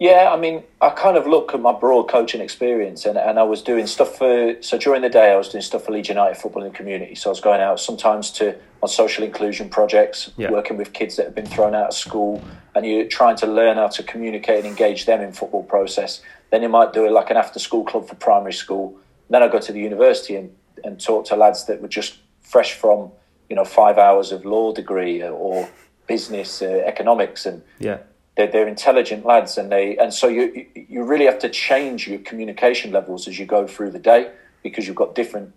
Yeah, 0.00 0.32
I 0.32 0.36
mean, 0.36 0.64
I 0.80 0.90
kind 0.90 1.16
of 1.16 1.24
look 1.26 1.54
at 1.54 1.60
my 1.60 1.72
broad 1.72 2.08
coaching 2.08 2.40
experience, 2.40 3.04
and, 3.06 3.16
and 3.16 3.38
I 3.38 3.44
was 3.44 3.62
doing 3.62 3.86
stuff 3.86 4.18
for. 4.18 4.56
So 4.60 4.76
during 4.76 5.02
the 5.02 5.08
day, 5.08 5.30
I 5.30 5.36
was 5.36 5.48
doing 5.50 5.62
stuff 5.62 5.84
for 5.84 5.92
Leeds 5.92 6.08
United 6.08 6.36
football 6.36 6.64
in 6.64 6.72
the 6.72 6.76
community. 6.76 7.14
So 7.14 7.30
I 7.30 7.32
was 7.32 7.40
going 7.40 7.60
out 7.60 7.78
sometimes 7.78 8.32
to 8.32 8.56
on 8.82 8.88
social 8.88 9.22
inclusion 9.24 9.68
projects, 9.68 10.30
Yeah. 10.36 10.50
working 10.50 10.76
with 10.76 10.92
kids 10.92 11.16
that 11.16 11.26
have 11.26 11.34
been 11.34 11.46
thrown 11.46 11.74
out 11.76 11.88
of 11.88 11.94
school, 11.94 12.42
and 12.74 12.84
you're 12.84 13.06
trying 13.06 13.36
to 13.36 13.46
learn 13.46 13.76
how 13.76 13.86
to 13.88 14.02
communicate 14.02 14.58
and 14.58 14.66
engage 14.66 15.06
them 15.06 15.20
in 15.20 15.32
football 15.32 15.62
process. 15.62 16.20
Then 16.50 16.62
you 16.62 16.68
might 16.68 16.92
do 16.92 17.06
it 17.06 17.12
like 17.12 17.30
an 17.30 17.36
after 17.36 17.60
school 17.60 17.84
club 17.84 18.08
for 18.08 18.16
primary 18.16 18.52
school. 18.52 18.98
Then 19.30 19.42
I 19.44 19.48
go 19.48 19.60
to 19.60 19.72
the 19.72 19.80
university 19.80 20.34
and, 20.34 20.54
and 20.82 21.00
talk 21.00 21.24
to 21.26 21.36
lads 21.36 21.66
that 21.66 21.80
were 21.80 21.88
just 21.88 22.18
fresh 22.40 22.72
from 22.74 23.10
you 23.48 23.56
know 23.56 23.64
five 23.64 23.96
hours 23.96 24.32
of 24.32 24.44
law 24.44 24.72
degree 24.72 25.22
or 25.22 25.68
business 26.06 26.62
uh, 26.62 26.82
economics 26.84 27.46
and 27.46 27.62
Yeah, 27.78 27.98
they're, 28.36 28.46
they're 28.46 28.68
intelligent 28.68 29.24
lads 29.24 29.56
and 29.58 29.70
they 29.70 29.96
and 29.96 30.12
so 30.12 30.28
you 30.28 30.66
you 30.74 31.02
really 31.04 31.24
have 31.24 31.38
to 31.40 31.48
change 31.48 32.06
your 32.08 32.18
communication 32.20 32.92
levels 32.92 33.26
as 33.28 33.38
you 33.38 33.46
go 33.46 33.66
through 33.66 33.90
the 33.90 33.98
day 33.98 34.30
because 34.62 34.86
you've 34.86 34.96
got 34.96 35.14
different 35.14 35.52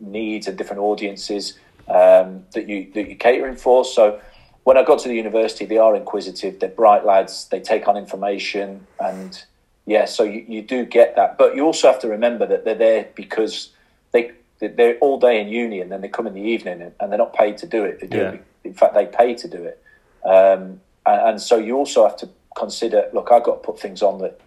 needs 0.00 0.46
and 0.48 0.56
different 0.56 0.80
audiences 0.80 1.58
um, 1.88 2.44
that 2.54 2.68
you 2.68 2.90
that 2.94 3.06
you're 3.08 3.16
catering 3.16 3.56
for. 3.56 3.84
So 3.84 4.20
when 4.64 4.76
I 4.76 4.82
got 4.82 4.98
to 5.00 5.08
the 5.08 5.14
university, 5.14 5.64
they 5.66 5.78
are 5.78 5.94
inquisitive. 5.94 6.58
They're 6.58 6.68
bright 6.68 7.04
lads. 7.04 7.46
They 7.50 7.60
take 7.60 7.86
on 7.86 7.96
information, 7.96 8.86
and 8.98 9.40
yeah, 9.86 10.06
so 10.06 10.24
you, 10.24 10.44
you 10.48 10.62
do 10.62 10.84
get 10.84 11.14
that. 11.16 11.38
But 11.38 11.54
you 11.54 11.64
also 11.64 11.86
have 11.90 12.00
to 12.00 12.08
remember 12.08 12.46
that 12.46 12.64
they're 12.64 12.74
there 12.74 13.08
because 13.14 13.70
they 14.12 14.32
they're 14.58 14.96
all 14.98 15.20
day 15.20 15.40
in 15.40 15.48
uni, 15.48 15.80
and 15.80 15.92
then 15.92 16.00
they 16.00 16.08
come 16.08 16.26
in 16.26 16.34
the 16.34 16.40
evening, 16.40 16.92
and 16.98 17.10
they're 17.12 17.18
not 17.18 17.34
paid 17.34 17.58
to 17.58 17.66
do 17.66 17.84
it. 17.84 18.00
They 18.00 18.06
do 18.08 18.18
Yeah. 18.18 18.32
it. 18.32 18.42
In 18.66 18.74
fact, 18.74 18.94
they 18.94 19.06
pay 19.06 19.34
to 19.34 19.48
do 19.48 19.62
it. 19.62 19.82
Um, 20.24 20.80
and, 21.04 21.28
and 21.28 21.42
so 21.42 21.56
you 21.56 21.76
also 21.76 22.06
have 22.06 22.16
to 22.18 22.28
consider. 22.56 23.08
Look, 23.12 23.30
I've 23.32 23.44
got 23.44 23.62
to 23.62 23.66
put 23.66 23.80
things 23.80 24.02
on 24.02 24.20
that 24.20 24.40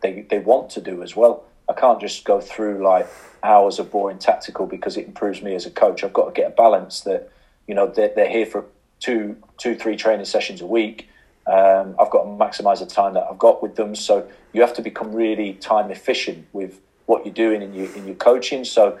they 0.00 0.22
they 0.22 0.38
want 0.38 0.70
to 0.70 0.80
do 0.80 1.02
as 1.02 1.14
well. 1.16 1.44
I 1.68 1.72
can't 1.72 2.00
just 2.00 2.24
go 2.24 2.40
through 2.40 2.82
like 2.82 3.08
hours 3.42 3.78
of 3.78 3.90
boring 3.90 4.18
tactical 4.18 4.66
because 4.66 4.96
it 4.96 5.06
improves 5.06 5.42
me 5.42 5.54
as 5.54 5.66
a 5.66 5.70
coach. 5.70 6.04
I've 6.04 6.12
got 6.12 6.26
to 6.26 6.32
get 6.32 6.46
a 6.46 6.54
balance 6.54 7.00
that 7.02 7.30
you 7.66 7.74
know 7.74 7.86
they're, 7.86 8.12
they're 8.14 8.30
here 8.30 8.46
for 8.46 8.64
two 9.00 9.36
two 9.58 9.74
three 9.74 9.96
training 9.96 10.26
sessions 10.26 10.60
a 10.60 10.66
week. 10.66 11.08
Um, 11.46 11.94
I've 12.00 12.10
got 12.10 12.24
to 12.24 12.28
maximise 12.28 12.80
the 12.80 12.86
time 12.86 13.14
that 13.14 13.24
I've 13.30 13.38
got 13.38 13.62
with 13.62 13.76
them. 13.76 13.94
So 13.94 14.28
you 14.52 14.60
have 14.62 14.74
to 14.74 14.82
become 14.82 15.12
really 15.12 15.54
time 15.54 15.90
efficient 15.90 16.46
with 16.52 16.80
what 17.06 17.24
you're 17.24 17.34
doing 17.34 17.62
in 17.62 17.72
your 17.74 17.92
in 17.94 18.06
your 18.06 18.16
coaching. 18.16 18.64
So 18.64 18.98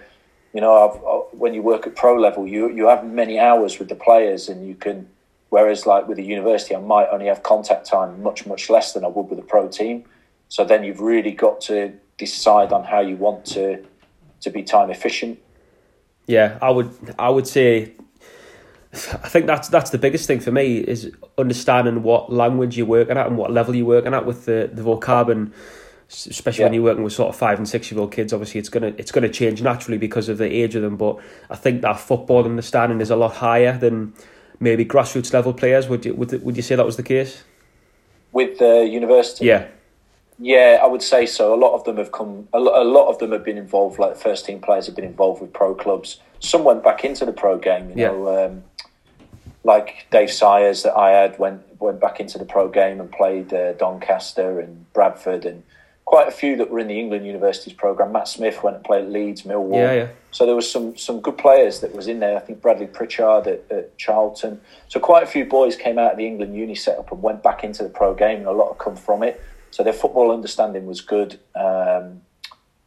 you 0.56 0.62
know 0.62 0.74
I've, 0.74 0.96
I- 1.04 1.36
when 1.36 1.52
you 1.54 1.62
work 1.62 1.86
at 1.86 1.94
pro 1.94 2.14
level, 2.26 2.46
you 2.46 2.62
you 2.78 2.88
have 2.88 3.04
many 3.04 3.38
hours 3.38 3.78
with 3.78 3.88
the 3.88 3.94
players, 3.94 4.48
and 4.48 4.66
you 4.66 4.74
can. 4.74 5.08
Whereas, 5.48 5.86
like 5.86 6.08
with 6.08 6.16
the 6.16 6.24
university, 6.24 6.74
I 6.74 6.80
might 6.80 7.08
only 7.12 7.26
have 7.26 7.42
contact 7.42 7.86
time 7.86 8.20
much 8.22 8.46
much 8.46 8.68
less 8.68 8.92
than 8.94 9.04
I 9.04 9.08
would 9.08 9.28
with 9.30 9.38
a 9.38 9.48
pro 9.54 9.68
team. 9.68 10.04
So 10.48 10.64
then 10.64 10.82
you've 10.82 11.00
really 11.00 11.30
got 11.30 11.60
to 11.62 11.92
decide 12.18 12.72
on 12.72 12.82
how 12.84 13.00
you 13.00 13.16
want 13.16 13.44
to 13.56 13.84
to 14.40 14.50
be 14.50 14.62
time 14.62 14.90
efficient. 14.90 15.38
Yeah, 16.26 16.58
I 16.60 16.70
would 16.70 16.90
I 17.18 17.28
would 17.28 17.46
say 17.46 17.92
I 18.92 19.28
think 19.28 19.46
that's 19.46 19.68
that's 19.68 19.90
the 19.90 19.98
biggest 19.98 20.26
thing 20.26 20.40
for 20.40 20.52
me 20.52 20.78
is 20.78 21.12
understanding 21.38 22.02
what 22.02 22.32
language 22.32 22.76
you're 22.78 22.86
working 22.86 23.16
at 23.16 23.26
and 23.26 23.36
what 23.36 23.50
level 23.50 23.74
you're 23.74 23.86
working 23.86 24.14
at 24.14 24.24
with 24.24 24.46
the 24.46 24.70
the 24.72 24.82
vocab 24.82 25.30
and 25.30 25.52
especially 26.08 26.64
when 26.64 26.72
you're 26.74 26.82
working 26.82 27.02
with 27.02 27.12
sort 27.12 27.28
of 27.28 27.36
five 27.36 27.58
and 27.58 27.68
six 27.68 27.90
year 27.90 28.00
old 28.00 28.12
kids 28.12 28.32
obviously 28.32 28.60
it's 28.60 28.68
gonna 28.68 28.92
it's 28.96 29.10
gonna 29.10 29.28
change 29.28 29.60
naturally 29.60 29.98
because 29.98 30.28
of 30.28 30.38
the 30.38 30.46
age 30.46 30.74
of 30.76 30.82
them 30.82 30.96
but 30.96 31.18
I 31.50 31.56
think 31.56 31.82
that 31.82 31.98
football 31.98 32.44
understanding 32.44 33.00
is 33.00 33.10
a 33.10 33.16
lot 33.16 33.34
higher 33.34 33.76
than 33.76 34.14
maybe 34.60 34.84
grassroots 34.84 35.32
level 35.32 35.52
players 35.52 35.88
would 35.88 36.04
you 36.06 36.14
would, 36.14 36.30
would 36.44 36.56
you 36.56 36.62
say 36.62 36.76
that 36.76 36.86
was 36.86 36.96
the 36.96 37.02
case 37.02 37.42
With 38.32 38.58
the 38.58 38.86
university, 38.88 39.46
yeah 39.46 39.66
Yeah, 40.38 40.80
I 40.82 40.86
would 40.86 41.02
say 41.02 41.24
so. 41.26 41.54
A 41.54 41.60
lot 41.64 41.72
of 41.74 41.82
them 41.84 41.96
have 41.96 42.12
come. 42.12 42.46
A 42.52 42.58
lo- 42.60 42.76
a 42.82 42.84
lot 42.84 43.08
of 43.08 43.16
them 43.18 43.32
have 43.32 43.42
been 43.42 43.56
involved. 43.56 43.98
Like 43.98 44.16
first 44.18 44.44
team 44.44 44.60
players 44.60 44.84
have 44.86 44.94
been 44.94 45.06
involved 45.14 45.40
with 45.40 45.50
pro 45.60 45.74
clubs. 45.74 46.20
Some 46.40 46.62
went 46.62 46.82
back 46.84 47.04
into 47.08 47.24
the 47.24 47.32
pro 47.32 47.56
game. 47.56 47.88
You 47.90 47.96
Yeah. 47.96 48.08
know, 48.12 48.44
um, 48.44 48.62
like 49.64 50.06
Dave 50.10 50.30
Sayers 50.30 50.82
that 50.82 50.94
I 50.94 51.10
had 51.22 51.38
went 51.38 51.62
went 51.80 52.00
back 52.00 52.20
into 52.20 52.36
the 52.38 52.44
pro 52.44 52.68
game 52.68 53.00
and 53.00 53.10
played 53.10 53.48
uh, 53.54 53.72
Doncaster 53.84 54.60
and 54.60 54.84
Bradford 54.92 55.46
and 55.46 55.62
quite 56.06 56.28
a 56.28 56.30
few 56.30 56.56
that 56.56 56.70
were 56.70 56.78
in 56.78 56.86
the 56.86 56.98
England 56.98 57.26
Universities 57.26 57.74
program. 57.74 58.12
Matt 58.12 58.28
Smith 58.28 58.62
went 58.62 58.76
and 58.76 58.84
played 58.84 59.04
at 59.04 59.10
Leeds, 59.10 59.42
Millwall. 59.42 59.74
Yeah, 59.74 59.92
yeah. 59.92 60.08
So 60.30 60.46
there 60.46 60.54
was 60.54 60.70
some 60.70 60.96
some 60.96 61.20
good 61.20 61.36
players 61.36 61.80
that 61.80 61.94
was 61.94 62.06
in 62.06 62.20
there. 62.20 62.36
I 62.36 62.40
think 62.40 62.62
Bradley 62.62 62.86
Pritchard 62.86 63.46
at, 63.46 63.70
at 63.70 63.98
Charlton. 63.98 64.60
So 64.88 65.00
quite 65.00 65.24
a 65.24 65.26
few 65.26 65.44
boys 65.44 65.76
came 65.76 65.98
out 65.98 66.12
of 66.12 66.16
the 66.16 66.26
England 66.26 66.56
uni 66.56 66.74
setup 66.74 67.12
and 67.12 67.20
went 67.20 67.42
back 67.42 67.64
into 67.64 67.82
the 67.82 67.90
pro 67.90 68.14
game, 68.14 68.38
and 68.38 68.46
a 68.46 68.52
lot 68.52 68.68
have 68.68 68.78
come 68.78 68.96
from 68.96 69.22
it. 69.22 69.42
So 69.72 69.82
their 69.82 69.92
football 69.92 70.30
understanding 70.30 70.86
was 70.86 71.00
good. 71.00 71.38
Um, 71.54 72.22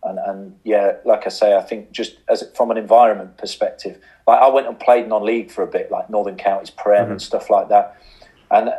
and, 0.02 0.18
and 0.18 0.60
yeah, 0.64 0.94
like 1.04 1.26
I 1.26 1.30
say, 1.30 1.56
I 1.56 1.62
think 1.62 1.92
just 1.92 2.18
as 2.30 2.50
from 2.56 2.72
an 2.72 2.78
environment 2.78 3.38
perspective, 3.38 4.00
like 4.26 4.42
I 4.42 4.48
went 4.48 4.68
and 4.68 4.80
played 4.80 5.10
non-league 5.10 5.52
for 5.52 5.62
a 5.62 5.68
bit, 5.68 5.92
like 5.92 6.10
Northern 6.10 6.38
Counties 6.38 6.70
Prem 6.70 7.12
and 7.12 7.22
stuff 7.22 7.50
like 7.50 7.68
that. 7.68 8.02
And 8.50 8.72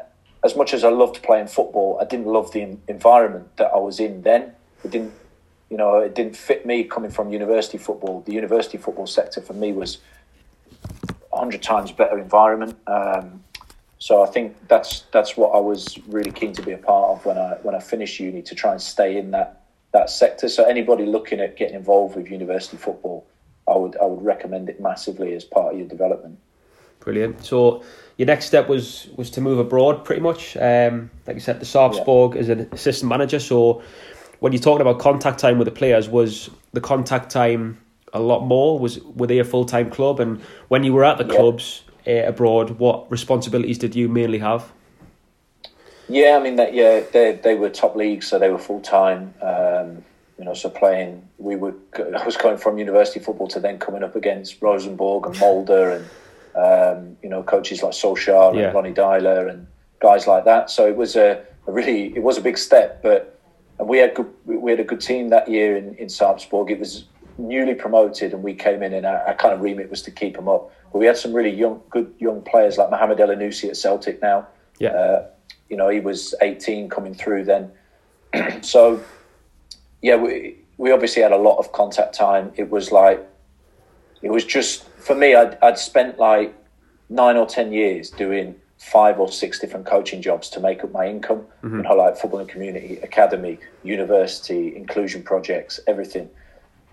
as 0.42 0.56
much 0.56 0.72
as 0.72 0.84
I 0.84 0.88
loved 0.88 1.22
playing 1.22 1.48
football, 1.48 1.98
I 2.00 2.04
didn't 2.04 2.26
love 2.26 2.52
the 2.52 2.76
environment 2.88 3.56
that 3.56 3.70
I 3.72 3.78
was 3.78 4.00
in 4.00 4.22
then. 4.22 4.52
It 4.84 4.90
didn't, 4.90 5.12
you 5.68 5.76
know, 5.76 5.98
it 5.98 6.14
didn't 6.14 6.36
fit 6.36 6.64
me 6.64 6.84
coming 6.84 7.10
from 7.10 7.30
university 7.32 7.78
football. 7.78 8.22
The 8.22 8.32
university 8.32 8.78
football 8.78 9.06
sector 9.06 9.40
for 9.40 9.52
me 9.52 9.72
was 9.72 9.98
a 11.32 11.38
hundred 11.38 11.62
times 11.62 11.92
better 11.92 12.18
environment. 12.18 12.76
Um, 12.86 13.44
so 13.98 14.22
I 14.22 14.26
think 14.26 14.56
that's 14.66 15.04
that's 15.12 15.36
what 15.36 15.50
I 15.54 15.60
was 15.60 15.98
really 16.08 16.32
keen 16.32 16.54
to 16.54 16.62
be 16.62 16.72
a 16.72 16.78
part 16.78 17.10
of 17.10 17.26
when 17.26 17.36
I 17.36 17.58
when 17.62 17.74
I 17.74 17.80
finished 17.80 18.18
uni 18.18 18.40
to 18.42 18.54
try 18.54 18.72
and 18.72 18.80
stay 18.80 19.18
in 19.18 19.30
that 19.32 19.60
that 19.92 20.08
sector. 20.08 20.48
So 20.48 20.64
anybody 20.64 21.04
looking 21.04 21.38
at 21.38 21.56
getting 21.56 21.76
involved 21.76 22.16
with 22.16 22.30
university 22.30 22.78
football, 22.78 23.26
I 23.68 23.76
would 23.76 23.98
I 23.98 24.06
would 24.06 24.24
recommend 24.24 24.70
it 24.70 24.80
massively 24.80 25.34
as 25.34 25.44
part 25.44 25.74
of 25.74 25.78
your 25.78 25.86
development. 25.86 26.38
Brilliant. 27.00 27.44
So 27.44 27.82
your 28.16 28.26
next 28.26 28.46
step 28.46 28.68
was 28.68 29.08
was 29.16 29.30
to 29.30 29.40
move 29.40 29.58
abroad, 29.58 30.04
pretty 30.04 30.20
much. 30.20 30.56
Um, 30.56 31.10
like 31.26 31.36
you 31.36 31.40
said, 31.40 31.60
the 31.60 31.66
Sarpsborg 31.66 32.36
as 32.36 32.48
an 32.48 32.68
assistant 32.72 33.08
manager. 33.08 33.40
So 33.40 33.82
when 34.40 34.52
you're 34.52 34.62
talking 34.62 34.82
about 34.82 34.98
contact 34.98 35.38
time 35.38 35.58
with 35.58 35.66
the 35.66 35.72
players, 35.72 36.08
was 36.08 36.50
the 36.72 36.80
contact 36.80 37.30
time 37.30 37.78
a 38.12 38.20
lot 38.20 38.44
more? 38.44 38.78
Was 38.78 39.00
were 39.00 39.26
they 39.26 39.38
a 39.38 39.44
full 39.44 39.64
time 39.64 39.90
club? 39.90 40.20
And 40.20 40.40
when 40.68 40.84
you 40.84 40.92
were 40.92 41.04
at 41.04 41.18
the 41.18 41.24
Yeah. 41.24 41.36
clubs 41.36 41.82
uh, 42.06 42.26
abroad, 42.26 42.78
what 42.78 43.10
responsibilities 43.10 43.78
did 43.78 43.94
you 43.94 44.08
mainly 44.08 44.38
have? 44.38 44.70
Yeah, 46.08 46.36
I 46.36 46.42
mean 46.42 46.56
that. 46.56 46.74
Yeah, 46.74 47.00
they 47.12 47.32
they 47.42 47.54
were 47.54 47.70
top 47.70 47.94
league, 47.96 48.22
so 48.22 48.38
they 48.38 48.50
were 48.50 48.58
full 48.58 48.80
time. 48.80 49.32
Um, 49.40 50.04
you 50.38 50.44
know, 50.44 50.54
so 50.54 50.68
playing, 50.68 51.28
we 51.38 51.54
were. 51.56 51.74
I 51.96 52.24
was 52.24 52.36
going 52.36 52.58
from 52.58 52.78
university 52.78 53.20
football 53.20 53.48
to 53.48 53.60
then 53.60 53.78
coming 53.78 54.02
up 54.02 54.16
against 54.16 54.60
Rosenborg 54.60 55.26
and 55.26 55.38
Molde 55.38 55.70
and 55.70 56.08
um, 56.56 57.16
you 57.22 57.28
know 57.28 57.42
coaches 57.42 57.82
like 57.82 57.92
Solskjaer 57.92 58.54
Yeah. 58.54 58.66
and 58.66 58.74
Ronny 58.74 58.92
Deila 58.92 59.48
and 59.50 59.66
guys 60.00 60.26
like 60.26 60.44
that. 60.44 60.70
So 60.70 60.86
it 60.86 60.96
was 60.96 61.16
a, 61.16 61.42
a 61.66 61.72
really 61.72 62.14
it 62.16 62.22
was 62.22 62.38
a 62.38 62.40
big 62.40 62.58
step, 62.58 63.02
but 63.02 63.38
and 63.78 63.88
we 63.88 63.98
had 63.98 64.14
good, 64.14 64.30
we 64.44 64.70
had 64.70 64.80
a 64.80 64.84
good 64.84 65.00
team 65.00 65.28
that 65.30 65.48
year 65.48 65.76
in 65.76 65.94
in 65.96 66.08
Sarpsborg. 66.08 66.70
It 66.70 66.78
was 66.78 67.04
newly 67.38 67.74
promoted, 67.74 68.34
and 68.34 68.42
we 68.42 68.54
came 68.54 68.82
in, 68.82 68.92
and 68.92 69.06
our, 69.06 69.18
our 69.26 69.34
kind 69.34 69.54
of 69.54 69.60
remit 69.60 69.88
was 69.90 70.02
to 70.02 70.10
keep 70.10 70.34
them 70.36 70.48
up. 70.48 70.70
But 70.92 70.98
we 70.98 71.06
had 71.06 71.16
some 71.16 71.32
really 71.32 71.50
young, 71.50 71.80
good 71.88 72.12
young 72.18 72.42
players 72.42 72.76
like 72.76 72.90
Mohamed 72.90 73.18
Elyounoussi 73.18 73.68
at 73.68 73.76
Celtic 73.76 74.20
now. 74.20 74.46
Yeah. 74.78 74.90
Uh, 74.90 75.26
you 75.68 75.76
know, 75.76 75.88
he 75.88 76.00
was 76.00 76.34
18 76.42 76.88
coming 76.88 77.14
through 77.14 77.44
then. 77.44 77.70
so, 78.62 79.00
yeah, 80.02 80.16
we, 80.16 80.56
we 80.78 80.90
obviously 80.90 81.22
had 81.22 81.30
a 81.32 81.36
lot 81.36 81.58
of 81.58 81.70
contact 81.72 82.12
time. 82.14 82.52
It 82.56 82.70
was 82.70 82.90
like, 82.90 83.24
it 84.22 84.30
was 84.30 84.44
just, 84.44 84.84
for 84.84 85.14
me, 85.14 85.34
I'd, 85.34 85.58
I'd 85.62 85.78
spent 85.78 86.18
like 86.18 86.54
nine 87.08 87.36
or 87.36 87.46
10 87.46 87.72
years 87.72 88.10
doing 88.10 88.54
five 88.78 89.20
or 89.20 89.30
six 89.30 89.58
different 89.58 89.84
coaching 89.84 90.22
jobs 90.22 90.48
to 90.50 90.60
make 90.60 90.82
up 90.82 90.92
my 90.92 91.06
income. 91.06 91.44
You 91.76 91.82
know, 91.82 91.94
like 91.94 92.16
football 92.16 92.40
and 92.40 92.48
community, 92.48 92.98
academy, 93.02 93.58
university, 93.82 94.74
inclusion 94.74 95.22
projects, 95.22 95.80
everything. 95.86 96.30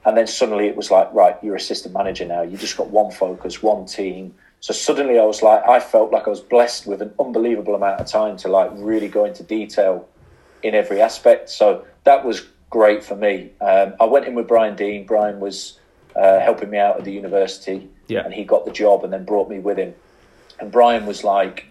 And 0.05 0.15
then 0.17 0.27
suddenly 0.27 0.67
it 0.67 0.75
was 0.75 0.91
like, 0.91 1.13
right, 1.13 1.36
you're 1.41 1.55
assistant 1.55 1.93
manager 1.93 2.25
now. 2.25 2.41
You 2.41 2.57
just 2.57 2.77
got 2.77 2.89
one 2.89 3.12
focus, 3.12 3.62
one 3.62 3.86
team. 3.86 4.36
So 4.60 4.74
suddenly 4.74 5.19
I 5.19 5.24
was 5.24 5.41
like, 5.41 5.67
I 5.67 5.79
felt 5.79 6.12
like 6.12 6.27
I 6.27 6.29
was 6.29 6.41
blessed 6.41 6.88
with 6.88 7.01
an 7.01 7.13
unbelievable 7.19 7.75
amount 7.75 8.01
of 8.01 8.07
time 8.07 8.38
to 8.38 8.48
like 8.48 8.72
really 8.74 9.07
go 9.07 9.25
into 9.25 9.43
detail 9.43 10.07
in 10.63 10.75
every 10.75 11.01
aspect. 11.01 11.50
So 11.50 11.86
that 12.03 12.25
was 12.25 12.48
great 12.69 13.03
for 13.03 13.15
me. 13.15 13.51
Um, 13.62 13.96
I 14.00 14.05
went 14.05 14.25
in 14.25 14.36
with 14.36 14.48
Brian 14.48 14.75
Deane. 14.75 15.05
Brian 15.05 15.39
was 15.39 15.76
uh, 16.17 16.39
helping 16.39 16.69
me 16.69 16.77
out 16.77 16.97
at 16.97 17.03
the 17.05 17.12
university, 17.12 17.89
Yeah. 18.07 18.24
and 18.25 18.33
he 18.33 18.43
got 18.43 18.65
the 18.65 18.71
job 18.71 19.03
and 19.03 19.12
then 19.13 19.24
brought 19.25 19.50
me 19.50 19.59
with 19.59 19.77
him. 19.77 19.93
And 20.59 20.71
Brian 20.71 21.05
was 21.05 21.24
like 21.24 21.65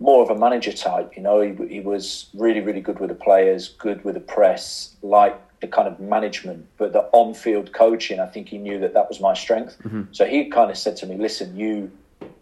more 0.00 0.22
of 0.22 0.30
a 0.30 0.34
manager 0.38 0.72
type, 0.72 1.16
you 1.16 1.22
know. 1.22 1.40
He, 1.40 1.54
he 1.68 1.80
was 1.80 2.28
really, 2.34 2.60
really 2.60 2.80
good 2.80 2.98
with 2.98 3.08
the 3.10 3.14
players, 3.14 3.68
good 3.68 4.04
with 4.04 4.14
the 4.14 4.20
press, 4.20 4.96
like 5.02 5.36
the 5.60 5.68
kind 5.68 5.88
of 5.88 5.98
management, 6.00 6.66
but 6.76 6.92
the 6.92 7.02
on-field 7.12 7.72
coaching. 7.72 8.20
I 8.20 8.26
think 8.26 8.48
he 8.48 8.58
knew 8.58 8.78
that 8.80 8.94
that 8.94 9.08
was 9.08 9.20
my 9.20 9.34
strength. 9.34 9.76
So 10.12 10.24
he 10.24 10.46
kind 10.50 10.70
of 10.70 10.76
said 10.78 10.96
to 10.98 11.06
me, 11.06 11.16
"Listen, 11.16 11.56
you 11.56 11.90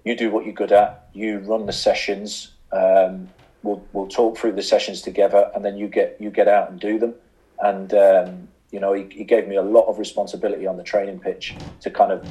you 0.05 0.15
do 0.17 0.31
what 0.31 0.45
you're 0.45 0.55
good 0.55 0.73
at. 0.73 1.09
You 1.13 1.39
run 1.39 1.67
the 1.67 1.73
sessions. 1.73 2.53
Um, 2.73 3.29
we'll 3.63 3.83
we'll 3.93 4.07
talk 4.09 4.37
through 4.39 4.53
the 4.53 4.63
sessions 4.63 5.01
together, 5.03 5.51
and 5.55 5.65
then 5.65 5.77
you 5.79 5.89
get 5.89 6.17
you 6.21 6.31
get 6.31 6.49
out 6.49 6.71
and 6.71 6.79
do 6.81 6.99
them." 6.99 7.15
And 7.61 7.93
um, 7.95 8.49
you 8.71 8.81
know, 8.81 8.93
he, 8.93 9.07
he 9.11 9.25
gave 9.25 9.47
me 9.47 9.57
a 9.57 9.63
lot 9.63 9.87
of 9.87 9.99
responsibility 9.99 10.67
on 10.67 10.77
the 10.77 10.83
training 10.83 11.19
pitch 11.19 11.55
to 11.81 11.91
kind 11.91 12.13
of 12.13 12.27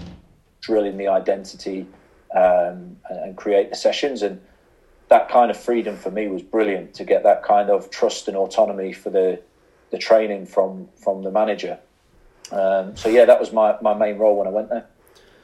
drill 0.62 0.86
in 0.86 0.98
the 0.98 1.08
identity 1.08 1.88
um, 2.36 2.98
and, 3.10 3.20
and 3.24 3.38
create 3.38 3.70
the 3.70 3.76
sessions. 3.76 4.22
And 4.22 4.42
that 5.10 5.30
kind 5.30 5.52
of 5.52 5.58
freedom 5.58 5.96
for 5.96 6.12
me 6.12 6.28
was 6.28 6.42
brilliant 6.42 6.94
to 6.96 7.04
get 7.04 7.24
that 7.24 7.44
kind 7.44 7.70
of 7.70 7.90
trust 7.90 8.28
and 8.28 8.36
autonomy 8.36 8.94
for 8.94 9.10
the 9.10 9.42
the 9.92 9.98
training 9.98 10.46
from 10.46 10.90
from 10.96 11.22
the 11.22 11.32
manager. 11.32 11.80
Um, 12.52 12.96
so 12.96 13.10
yeah, 13.10 13.26
that 13.26 13.40
was 13.40 13.52
my, 13.52 13.76
my 13.82 13.94
main 13.94 14.18
role 14.18 14.38
when 14.38 14.48
I 14.48 14.52
went 14.52 14.70
there. 14.70 14.86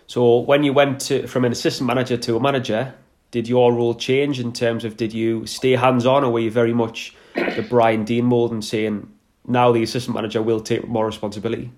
So 0.07 0.39
when 0.39 0.63
you 0.63 0.73
went 0.73 0.99
to, 1.01 1.25
from 1.25 1.45
an 1.45 1.51
assistant 1.51 1.87
manager 1.87 2.17
to 2.17 2.35
a 2.35 2.39
manager, 2.39 2.93
did 3.31 3.47
your 3.47 3.73
role 3.73 3.95
change 3.95 4.39
in 4.39 4.51
terms 4.51 4.83
of 4.83 4.97
did 4.97 5.13
you 5.13 5.45
stay 5.45 5.71
hands 5.71 6.05
on 6.05 6.23
or 6.23 6.31
were 6.31 6.41
you 6.41 6.51
very 6.51 6.73
much 6.73 7.15
the 7.33 7.65
Brian 7.67 8.03
Deane 8.03 8.25
mold 8.25 8.51
and 8.51 8.63
saying 8.63 9.09
now 9.47 9.71
the 9.71 9.83
assistant 9.83 10.15
manager 10.15 10.41
will 10.41 10.59
take 10.59 10.87
more 10.87 11.05
responsibility? 11.05 11.71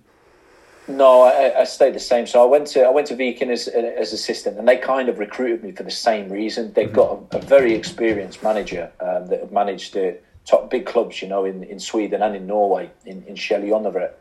No, 0.87 1.21
I, 1.21 1.61
I, 1.61 1.63
stayed 1.63 1.95
the 1.95 1.99
same. 1.99 2.27
So 2.27 2.43
I 2.43 2.45
went 2.45 2.67
to 2.67 2.83
I 2.83 2.89
went 2.89 3.07
to 3.07 3.15
Viking 3.15 3.49
as 3.49 3.69
as 3.69 4.11
assistant, 4.11 4.59
and 4.59 4.67
they 4.67 4.75
kind 4.75 5.07
of 5.07 5.17
recruited 5.17 5.63
me 5.63 5.71
for 5.71 5.83
the 5.83 5.91
same 5.91 6.29
reason. 6.29 6.73
They've 6.73 6.87
mm-hmm. 6.87 6.95
got 7.29 7.33
a, 7.33 7.37
a, 7.37 7.41
very 7.41 7.73
experienced 7.73 8.43
manager 8.43 8.91
um, 8.99 9.27
that 9.27 9.39
have 9.39 9.51
managed 9.53 9.93
the 9.93 10.17
top 10.45 10.69
big 10.69 10.85
clubs, 10.85 11.21
you 11.21 11.29
know, 11.29 11.45
in, 11.45 11.63
in 11.63 11.79
Sweden 11.79 12.21
and 12.21 12.35
in 12.35 12.47
Norway, 12.47 12.91
in 13.05 13.23
in 13.23 13.35
Jonevret, 13.35 14.11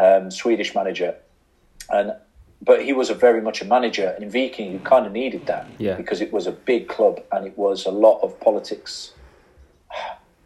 um, 0.00 0.30
Swedish 0.30 0.72
manager, 0.72 1.16
and 1.90 2.14
but 2.62 2.84
he 2.84 2.92
was 2.92 3.10
a 3.10 3.14
very 3.14 3.42
much 3.42 3.60
a 3.60 3.64
manager. 3.64 4.08
And 4.08 4.24
in 4.24 4.30
Viking, 4.30 4.72
you 4.72 4.78
kind 4.78 5.06
of 5.06 5.12
needed 5.12 5.46
that 5.46 5.66
yeah. 5.78 5.94
because 5.94 6.20
it 6.20 6.32
was 6.32 6.46
a 6.46 6.52
big 6.52 6.88
club 6.88 7.20
and 7.32 7.46
it 7.46 7.58
was 7.58 7.86
a 7.86 7.90
lot 7.90 8.20
of 8.20 8.38
politics. 8.40 9.12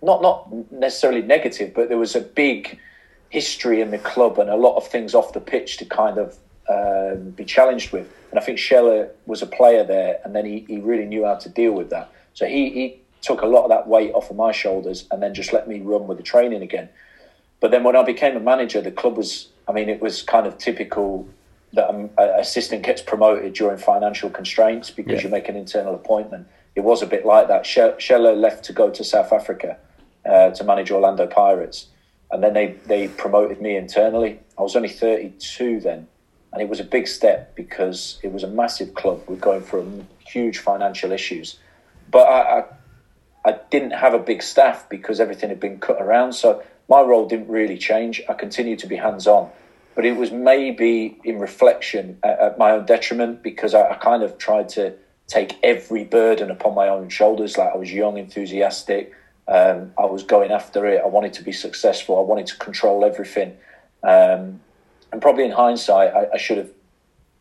Not 0.02 0.22
not 0.22 0.72
necessarily 0.72 1.22
negative, 1.22 1.74
but 1.74 1.88
there 1.88 1.98
was 1.98 2.14
a 2.14 2.20
big 2.20 2.78
history 3.30 3.80
in 3.80 3.90
the 3.90 3.98
club 3.98 4.38
and 4.38 4.48
a 4.48 4.56
lot 4.56 4.76
of 4.76 4.86
things 4.86 5.14
off 5.14 5.32
the 5.32 5.40
pitch 5.40 5.76
to 5.78 5.84
kind 5.84 6.18
of 6.18 6.38
um, 6.68 7.30
be 7.30 7.44
challenged 7.44 7.92
with. 7.92 8.10
And 8.30 8.38
I 8.38 8.42
think 8.42 8.58
Kjell 8.58 9.08
was 9.26 9.42
a 9.42 9.46
player 9.46 9.84
there, 9.84 10.20
and 10.24 10.34
then 10.34 10.44
he, 10.44 10.64
he 10.68 10.78
really 10.78 11.06
knew 11.06 11.24
how 11.24 11.36
to 11.36 11.48
deal 11.48 11.72
with 11.72 11.90
that. 11.90 12.12
So 12.34 12.46
he, 12.46 12.70
he 12.70 13.00
took 13.22 13.42
a 13.42 13.46
lot 13.46 13.64
of 13.64 13.70
that 13.70 13.88
weight 13.88 14.12
off 14.12 14.30
of 14.30 14.36
my 14.36 14.52
shoulders 14.52 15.06
and 15.10 15.22
then 15.22 15.34
just 15.34 15.52
let 15.52 15.66
me 15.66 15.80
run 15.80 16.06
with 16.06 16.18
the 16.18 16.22
training 16.22 16.62
again. 16.62 16.88
But 17.60 17.70
then 17.72 17.82
when 17.82 17.96
I 17.96 18.04
became 18.04 18.36
a 18.36 18.40
manager, 18.40 18.80
the 18.80 18.92
club 18.92 19.16
was, 19.16 19.48
I 19.66 19.72
mean, 19.72 19.88
it 19.88 20.00
was 20.00 20.22
kind 20.22 20.46
of 20.46 20.56
typical 20.58 21.26
that 21.72 21.90
an 21.90 22.10
assistant 22.16 22.84
gets 22.84 23.02
promoted 23.02 23.52
during 23.54 23.76
financial 23.76 24.30
constraints 24.30 24.90
because 24.90 25.14
yeah. 25.14 25.22
you 25.24 25.28
make 25.28 25.48
an 25.48 25.56
internal 25.56 25.94
appointment. 25.94 26.46
It 26.76 26.80
was 26.80 27.02
a 27.02 27.06
bit 27.06 27.26
like 27.26 27.48
that. 27.48 27.64
Kjell 27.64 28.40
left 28.40 28.64
to 28.66 28.72
go 28.72 28.88
to 28.90 29.02
South 29.02 29.32
Africa 29.32 29.76
uh, 30.28 30.50
to 30.50 30.64
manage 30.64 30.90
Orlando 30.90 31.26
Pirates 31.26 31.86
and 32.30 32.42
then 32.42 32.52
they 32.52 32.74
they 32.86 33.08
promoted 33.08 33.60
me 33.60 33.76
internally. 33.76 34.40
I 34.58 34.62
was 34.62 34.76
only 34.76 34.88
32 34.88 35.80
then, 35.80 36.06
and 36.52 36.62
it 36.62 36.68
was 36.68 36.80
a 36.80 36.84
big 36.84 37.08
step 37.08 37.54
because 37.54 38.18
it 38.22 38.32
was 38.32 38.42
a 38.42 38.48
massive 38.48 38.94
club. 38.94 39.22
We're 39.26 39.36
going 39.36 39.62
through 39.62 40.04
huge 40.26 40.58
financial 40.58 41.12
issues, 41.12 41.58
but 42.10 42.26
I, 42.26 42.60
I, 42.60 42.64
I 43.50 43.58
didn't 43.70 43.92
have 43.92 44.14
a 44.14 44.18
big 44.18 44.42
staff 44.42 44.88
because 44.88 45.20
everything 45.20 45.48
had 45.48 45.60
been 45.60 45.78
cut 45.78 46.00
around. 46.00 46.34
So 46.34 46.62
my 46.88 47.00
role 47.00 47.26
didn't 47.26 47.48
really 47.48 47.78
change. 47.78 48.20
I 48.28 48.34
continued 48.34 48.80
to 48.80 48.86
be 48.86 48.96
hands 48.96 49.26
on, 49.26 49.50
but 49.94 50.04
it 50.04 50.16
was 50.16 50.30
maybe 50.30 51.18
in 51.24 51.38
reflection 51.38 52.18
at, 52.22 52.38
at 52.38 52.58
my 52.58 52.72
own 52.72 52.84
detriment 52.84 53.42
because 53.42 53.74
I, 53.74 53.90
I 53.90 53.94
kind 53.94 54.22
of 54.22 54.36
tried 54.36 54.68
to 54.70 54.94
take 55.28 55.56
every 55.62 56.04
burden 56.04 56.50
upon 56.50 56.74
my 56.74 56.88
own 56.88 57.08
shoulders. 57.08 57.56
Like 57.56 57.72
I 57.72 57.76
was 57.76 57.92
young, 57.92 58.18
enthusiastic 58.18 59.14
um, 59.48 59.92
I 59.98 60.04
was 60.04 60.22
going 60.22 60.50
after 60.50 60.86
it. 60.86 61.00
I 61.02 61.06
wanted 61.06 61.32
to 61.34 61.42
be 61.42 61.52
successful. 61.52 62.18
I 62.18 62.22
wanted 62.22 62.46
to 62.48 62.56
control 62.58 63.04
everything. 63.04 63.56
Um, 64.02 64.60
and 65.10 65.22
probably 65.22 65.44
in 65.44 65.50
hindsight, 65.50 66.12
I, 66.12 66.28
I, 66.34 66.36
should 66.36 66.58
have 66.58 66.70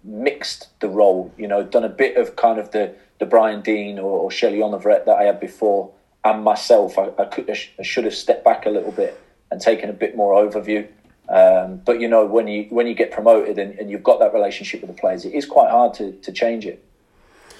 mixed 0.04 0.70
the 0.80 0.88
role. 0.88 1.34
You 1.38 1.48
know, 1.50 1.64
done 1.64 1.84
a 1.84 1.90
bit 1.90 2.16
of 2.16 2.38
kind 2.38 2.60
of 2.60 2.72
the 2.72 2.96
the 3.20 3.26
Brian 3.26 3.62
Deane 3.62 4.00
or, 4.00 4.20
or 4.20 4.30
Kjell 4.30 4.54
Jonevret 4.54 5.06
that 5.06 5.18
I 5.18 5.24
had 5.24 5.40
before, 5.40 5.92
and 6.24 6.44
myself. 6.44 6.98
I, 6.98 7.10
I 7.20 7.26
could 7.26 7.50
I 7.50 7.84
should 7.84 8.06
have 8.06 8.16
stepped 8.16 8.46
back 8.46 8.66
a 8.66 8.70
little 8.70 8.94
bit 8.94 9.20
and 9.52 9.60
taken 9.60 9.90
a 9.90 9.94
bit 9.94 10.16
more 10.16 10.34
overview. 10.34 10.88
Um, 11.30 11.82
but 11.86 12.00
you 12.00 12.08
know, 12.08 12.26
when 12.26 12.48
you 12.48 12.68
when 12.70 12.88
you 12.88 12.94
get 12.94 13.12
promoted 13.12 13.60
and, 13.60 13.78
and, 13.78 13.92
you've 13.92 14.04
got 14.04 14.20
that 14.20 14.34
relationship 14.34 14.80
with 14.80 14.96
the 14.96 15.00
players, 15.00 15.26
it 15.26 15.34
is 15.34 15.46
quite 15.46 15.70
hard 15.70 15.94
to, 15.96 16.14
to 16.14 16.32
change 16.32 16.66
it. 16.66 16.84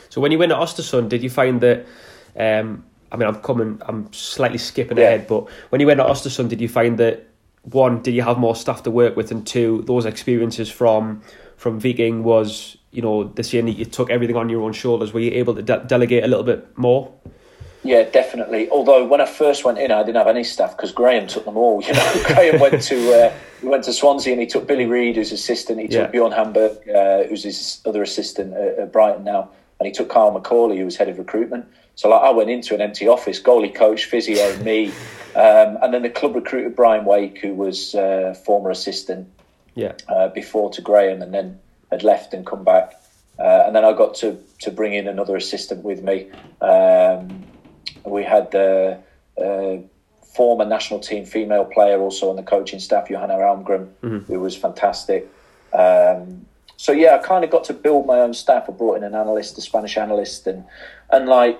So 0.08 0.22
when 0.22 0.32
you 0.32 0.40
went 0.40 0.52
to 0.52 0.56
Östersund, 0.56 1.10
did 1.10 1.22
you 1.22 1.30
find 1.30 1.60
that 1.60 1.86
um, 2.38 2.86
I 3.12 3.18
mean, 3.18 3.28
I'm 3.28 3.42
coming, 3.42 3.82
I'm 3.86 4.12
slightly 4.12 4.58
skipping 4.58 4.98
yeah. 4.98 5.06
ahead, 5.06 5.28
but 5.28 5.50
when 5.70 5.82
you 5.82 5.88
went 5.88 6.00
to 6.00 6.06
Östersund, 6.06 6.50
did 6.50 6.62
you 6.62 6.70
find 6.70 6.98
that 6.98 7.28
one, 7.64 8.02
did 8.02 8.14
you 8.14 8.22
have 8.22 8.38
more 8.38 8.56
staff 8.56 8.84
to 8.84 8.92
work 8.92 9.16
with, 9.16 9.32
and 9.32 9.46
two, 9.46 9.84
those 9.88 10.06
experiences 10.06 10.70
from 10.70 11.22
from 11.58 11.80
Viking 11.80 12.24
was, 12.24 12.78
you 12.92 13.02
know, 13.02 13.24
the 13.24 13.44
saying 13.44 13.66
that 13.66 13.78
you 13.78 13.86
took 13.86 14.12
everything 14.12 14.36
on 14.36 14.48
your 14.48 14.62
own 14.62 14.74
shoulders. 14.74 15.12
Were 15.12 15.20
you 15.20 15.32
able 15.32 15.56
to 15.56 15.64
de- 15.64 15.84
delegate 15.88 16.24
a 16.24 16.28
little 16.28 16.44
bit 16.44 16.78
more? 16.78 17.12
Yeah, 17.84 18.04
definitely. 18.04 18.70
Although 18.70 19.06
when 19.08 19.22
I 19.22 19.26
first 19.26 19.66
went 19.66 19.80
in, 19.80 19.92
I 19.92 20.04
didn't 20.04 20.18
have 20.18 20.28
any 20.28 20.44
staff 20.44 20.78
because 20.78 20.92
Graham 20.92 21.26
took 21.28 21.46
them 21.46 21.58
all. 21.58 21.82
You 21.82 21.94
know, 21.94 22.22
Graham 22.26 22.60
went 22.60 22.82
to 22.84 23.14
uh, 23.14 23.34
he 23.62 23.68
went 23.68 23.84
to 23.86 23.94
Swansea 23.94 24.34
and 24.34 24.42
he 24.42 24.48
took 24.48 24.68
Billy 24.68 24.86
Reid, 24.86 25.16
who's 25.16 25.32
assistant. 25.32 25.80
He 25.80 25.88
took 25.88 26.08
yeah. 26.08 26.12
Bjorn 26.12 26.32
Hamberg, 26.32 26.88
uh, 26.90 27.24
who's 27.24 27.44
his 27.44 27.82
other 27.86 28.04
assistant 28.04 28.54
at, 28.54 28.80
at 28.80 28.94
Brighton 28.94 29.24
now, 29.24 29.50
and 29.80 29.88
he 29.88 29.92
took 29.92 30.10
Carl 30.10 30.32
Macaulay, 30.32 30.78
who 30.78 30.86
was 30.86 30.96
head 30.96 31.10
of 31.10 31.18
recruitment. 31.18 31.66
So 31.98 32.10
like, 32.10 32.22
I 32.22 32.30
went 32.30 32.52
into 32.52 32.76
an 32.76 32.82
empty 32.82 33.08
office, 33.08 33.42
goalie 33.42 33.74
coach, 33.74 34.06
physio, 34.06 34.56
me, 34.64 34.88
um, 35.36 35.78
and 35.82 35.94
then 35.94 36.04
the 36.04 36.10
club 36.10 36.36
recruited 36.36 36.76
Brian 36.76 37.06
Wake, 37.06 37.40
who 37.40 37.54
was 37.54 37.96
uh, 37.96 38.36
former 38.46 38.70
assistant, 38.70 39.28
yeah, 39.76 39.94
uh, 40.08 40.30
before 40.30 40.70
to 40.72 40.82
Graham, 40.82 41.22
and 41.22 41.34
then 41.34 41.60
had 41.92 42.04
left 42.04 42.34
and 42.34 42.46
come 42.46 42.64
back, 42.64 42.94
uh, 43.40 43.64
and 43.66 43.76
then 43.76 43.84
I 43.84 43.94
got 43.94 44.16
to 44.16 44.40
to 44.60 44.72
bring 44.72 44.94
in 44.94 45.08
another 45.08 45.36
assistant 45.36 45.84
with 45.84 46.04
me. 46.04 46.30
Um, 46.62 47.44
we 48.06 48.24
had 48.24 48.52
the 48.52 49.00
uh, 49.38 49.78
former 50.36 50.66
national 50.66 51.00
team 51.00 51.26
female 51.26 51.66
player 51.66 52.00
also 52.00 52.30
on 52.30 52.36
the 52.36 52.44
coaching 52.44 52.80
staff, 52.80 53.10
Johanna 53.10 53.36
Almgren, 53.36 53.88
mm-hmm. 54.04 54.20
who 54.32 54.40
was 54.40 54.56
fantastic. 54.56 55.28
Um, 55.74 56.46
so 56.78 56.92
yeah, 56.92 57.16
I 57.16 57.18
kind 57.18 57.44
of 57.44 57.50
got 57.50 57.64
to 57.66 57.74
build 57.74 58.06
my 58.06 58.20
own 58.20 58.36
staff. 58.36 58.66
I 58.70 58.72
brought 58.72 58.98
in 58.98 59.04
an 59.04 59.16
analyst, 59.16 59.58
a 59.58 59.62
Spanish 59.62 59.98
analyst, 59.98 60.46
and 60.46 60.64
and 61.12 61.28
like 61.28 61.60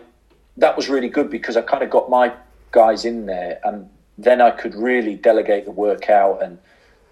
that 0.58 0.76
was 0.76 0.90
really 0.90 1.10
good 1.10 1.30
because 1.30 1.56
I 1.56 1.62
kind 1.62 1.84
of 1.84 1.90
got 1.90 2.10
my 2.10 2.34
guys 2.72 3.06
in 3.06 3.26
there, 3.26 3.60
and 3.64 3.90
then 4.18 4.42
I 4.42 4.52
could 4.52 4.76
really 4.76 5.16
delegate 5.16 5.66
the 5.66 5.72
work 5.72 6.10
out 6.10 6.44
and 6.44 6.58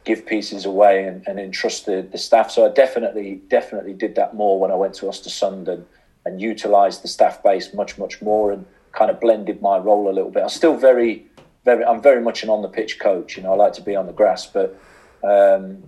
give 0.04 0.26
pieces 0.26 0.66
away 0.66 1.06
and, 1.06 1.28
and 1.28 1.40
entrust 1.40 1.86
the, 1.86 2.08
the 2.12 2.18
staff. 2.18 2.52
So 2.52 2.66
I 2.66 2.70
definitely, 2.70 3.42
definitely 3.48 3.94
did 3.94 4.16
that 4.16 4.36
more 4.36 4.60
when 4.60 4.72
I 4.72 4.76
went 4.76 4.94
to 4.96 5.08
Östersund 5.08 5.68
and, 5.68 5.86
and 6.26 6.40
utilised 6.40 7.02
the 7.02 7.08
staff 7.08 7.42
base 7.44 7.74
much, 7.74 7.98
much 7.98 8.22
more 8.22 8.52
and 8.52 8.66
kind 8.92 9.10
of 9.10 9.20
blended 9.20 9.62
my 9.62 9.78
role 9.78 10.10
a 10.10 10.14
little 10.14 10.30
bit. 10.30 10.44
I'm 10.44 10.50
still 10.50 10.78
very, 10.78 11.26
very, 11.64 11.84
I'm 11.84 12.02
very 12.02 12.22
much 12.22 12.44
an 12.44 12.50
on 12.50 12.62
the 12.62 12.68
pitch 12.68 13.00
coach. 13.00 13.36
You 13.36 13.44
know, 13.44 13.54
I 13.54 13.56
like 13.56 13.74
to 13.74 13.82
be 13.82 13.96
on 13.96 14.06
the 14.06 14.14
grass, 14.14 14.46
but 14.46 14.80
um, 15.24 15.84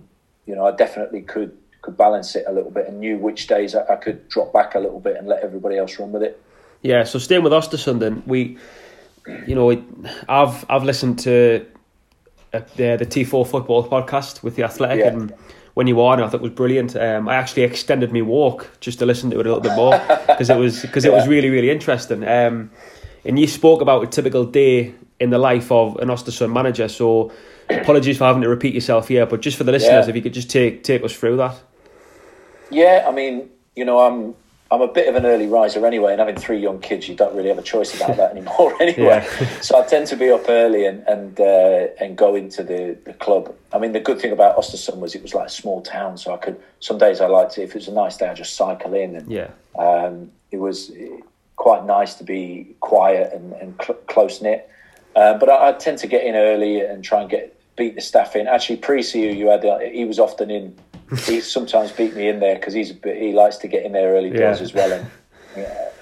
you 0.46 0.56
know, 0.56 0.66
I 0.66 0.72
definitely 0.72 1.22
could 1.22 1.56
could 1.80 1.96
balance 1.96 2.34
it 2.34 2.44
a 2.48 2.52
little 2.52 2.72
bit 2.72 2.88
and 2.88 2.98
knew 2.98 3.16
which 3.18 3.46
days 3.46 3.76
I, 3.76 3.84
I 3.86 3.96
could 3.96 4.28
drop 4.28 4.52
back 4.52 4.74
a 4.74 4.80
little 4.80 4.98
bit 4.98 5.16
and 5.16 5.28
let 5.28 5.44
everybody 5.44 5.78
else 5.78 5.96
run 6.00 6.10
with 6.10 6.24
it. 6.24 6.42
Yeah, 6.82 7.04
so 7.04 7.18
staying 7.18 7.42
with 7.42 7.52
Östersund, 7.52 8.00
then 8.00 8.22
we, 8.26 8.56
you 9.46 9.54
know, 9.54 9.70
I've 10.28 10.64
I've 10.70 10.84
listened 10.84 11.18
to 11.20 11.66
uh, 12.52 12.60
the 12.76 12.96
the 12.96 13.06
Tifo 13.06 13.46
football 13.46 13.88
podcast 13.88 14.42
with 14.42 14.56
the 14.56 14.62
Athletic, 14.62 15.00
yeah. 15.00 15.08
and 15.08 15.34
when 15.74 15.86
you 15.86 15.96
were 15.96 16.04
on, 16.04 16.22
I 16.22 16.28
thought 16.28 16.36
it 16.36 16.42
was 16.42 16.52
brilliant. 16.52 16.96
Um, 16.96 17.28
I 17.28 17.34
actually 17.34 17.62
extended 17.62 18.12
my 18.12 18.22
walk 18.22 18.70
just 18.80 18.98
to 19.00 19.06
listen 19.06 19.30
to 19.30 19.40
it 19.40 19.46
a 19.46 19.48
little 19.48 19.60
bit 19.60 19.74
more 19.74 19.92
because 20.26 20.50
it 20.50 20.56
was 20.56 20.82
because 20.82 21.04
yeah. 21.04 21.12
it 21.12 21.14
was 21.14 21.26
really 21.26 21.50
really 21.50 21.70
interesting. 21.70 22.26
Um, 22.26 22.70
and 23.24 23.38
you 23.38 23.46
spoke 23.46 23.80
about 23.80 24.02
a 24.04 24.06
typical 24.06 24.44
day 24.44 24.94
in 25.20 25.30
the 25.30 25.38
life 25.38 25.70
of 25.72 25.96
an 25.96 26.08
Östersund 26.08 26.52
manager. 26.52 26.88
So 26.88 27.32
apologies 27.68 28.18
for 28.18 28.24
having 28.24 28.42
to 28.42 28.48
repeat 28.48 28.74
yourself 28.74 29.08
here, 29.08 29.26
but 29.26 29.40
just 29.40 29.56
for 29.56 29.64
the 29.64 29.72
listeners, 29.72 30.06
yeah. 30.06 30.10
if 30.10 30.16
you 30.16 30.22
could 30.22 30.34
just 30.34 30.50
take 30.50 30.84
take 30.84 31.02
us 31.02 31.14
through 31.14 31.36
that. 31.38 31.60
Yeah, 32.70 33.06
I 33.08 33.12
mean, 33.12 33.48
you 33.74 33.84
know, 33.84 34.00
I'm 34.00 34.34
I'm 34.70 34.82
a 34.82 34.88
bit 34.88 35.08
of 35.08 35.14
an 35.14 35.24
early 35.24 35.46
riser 35.46 35.86
anyway, 35.86 36.12
and 36.12 36.18
having 36.18 36.36
three 36.36 36.58
young 36.58 36.78
kids, 36.80 37.08
you 37.08 37.14
don't 37.14 37.34
really 37.34 37.48
have 37.48 37.58
a 37.58 37.62
choice 37.62 37.94
about 37.94 38.18
that 38.18 38.32
anymore 38.32 38.74
anyway. 38.82 39.26
Yeah. 39.40 39.60
so 39.60 39.80
I 39.80 39.86
tend 39.86 40.06
to 40.08 40.16
be 40.16 40.30
up 40.30 40.44
early 40.48 40.84
and 40.84 41.06
and 41.08 41.40
uh, 41.40 41.86
and 41.98 42.16
go 42.16 42.34
into 42.34 42.62
the, 42.62 42.98
the 43.04 43.14
club. 43.14 43.54
I 43.72 43.78
mean, 43.78 43.92
the 43.92 44.00
good 44.00 44.20
thing 44.20 44.32
about 44.32 44.56
Östersund 44.56 44.98
was 44.98 45.14
it 45.14 45.22
was 45.22 45.32
like 45.32 45.46
a 45.46 45.50
small 45.50 45.80
town, 45.80 46.18
so 46.18 46.34
I 46.34 46.36
could 46.36 46.60
some 46.80 46.98
days 46.98 47.20
I 47.20 47.26
liked 47.26 47.56
it. 47.56 47.62
If 47.62 47.70
it 47.70 47.76
was 47.76 47.88
a 47.88 47.92
nice 47.92 48.16
day, 48.18 48.28
I 48.28 48.34
just 48.34 48.56
cycle 48.56 48.92
in, 48.94 49.16
and 49.16 49.30
yeah, 49.30 49.50
um, 49.78 50.30
it 50.50 50.58
was 50.58 50.92
quite 51.56 51.84
nice 51.84 52.14
to 52.14 52.24
be 52.24 52.74
quiet 52.80 53.32
and, 53.32 53.52
and 53.54 53.74
cl- 53.82 53.98
close 54.06 54.40
knit. 54.40 54.70
Uh, 55.16 55.34
but 55.34 55.48
I, 55.48 55.70
I, 55.70 55.72
tend 55.72 55.98
to 55.98 56.06
get 56.06 56.24
in 56.24 56.36
early 56.36 56.80
and 56.80 57.02
try 57.02 57.20
and 57.20 57.28
get 57.28 57.58
beat 57.76 57.94
the 57.94 58.00
staff 58.00 58.36
in. 58.36 58.46
Actually, 58.46 58.76
Preci, 58.76 59.28
who 59.28 59.36
you 59.36 59.48
had, 59.48 59.64
uh, 59.64 59.78
he 59.78 60.04
was 60.04 60.18
often 60.18 60.50
in 60.50 60.76
he 61.26 61.40
sometimes 61.40 61.92
beat 61.92 62.14
me 62.14 62.28
in 62.28 62.40
there 62.40 62.56
because 62.56 62.74
he's 62.74 62.92
he 63.02 63.32
likes 63.32 63.56
to 63.58 63.68
get 63.68 63.84
in 63.84 63.92
there 63.92 64.14
early 64.14 64.30
doors 64.30 64.58
yeah. 64.58 64.64
as 64.64 64.74
well 64.74 64.92
and, 64.92 65.10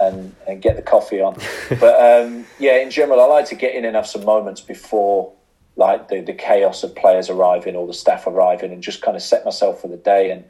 and 0.01 0.35
and 0.49 0.63
get 0.63 0.77
the 0.77 0.83
coffee 0.83 1.21
on. 1.21 1.37
But 1.69 2.25
um, 2.25 2.47
yeah, 2.59 2.79
in 2.79 2.91
general, 2.91 3.21
I 3.21 3.27
like 3.27 3.47
to 3.47 3.55
get 3.55 3.75
in 3.75 3.85
and 3.85 3.95
have 3.95 4.07
some 4.07 4.25
moments 4.25 4.61
before 4.61 5.33
like 5.77 6.09
the, 6.09 6.23
the 6.23 6.33
chaos 6.33 6.83
of 6.83 6.95
players 6.97 7.29
arriving 7.29 7.77
or 7.77 7.87
the 7.87 7.93
staff 7.93 8.27
arriving 8.27 8.73
and 8.73 8.83
just 8.83 9.03
kind 9.03 9.17
of 9.17 9.23
set 9.23 9.45
myself 9.45 9.81
for 9.81 9.89
the 9.89 9.97
day 9.97 10.31
and 10.31 10.45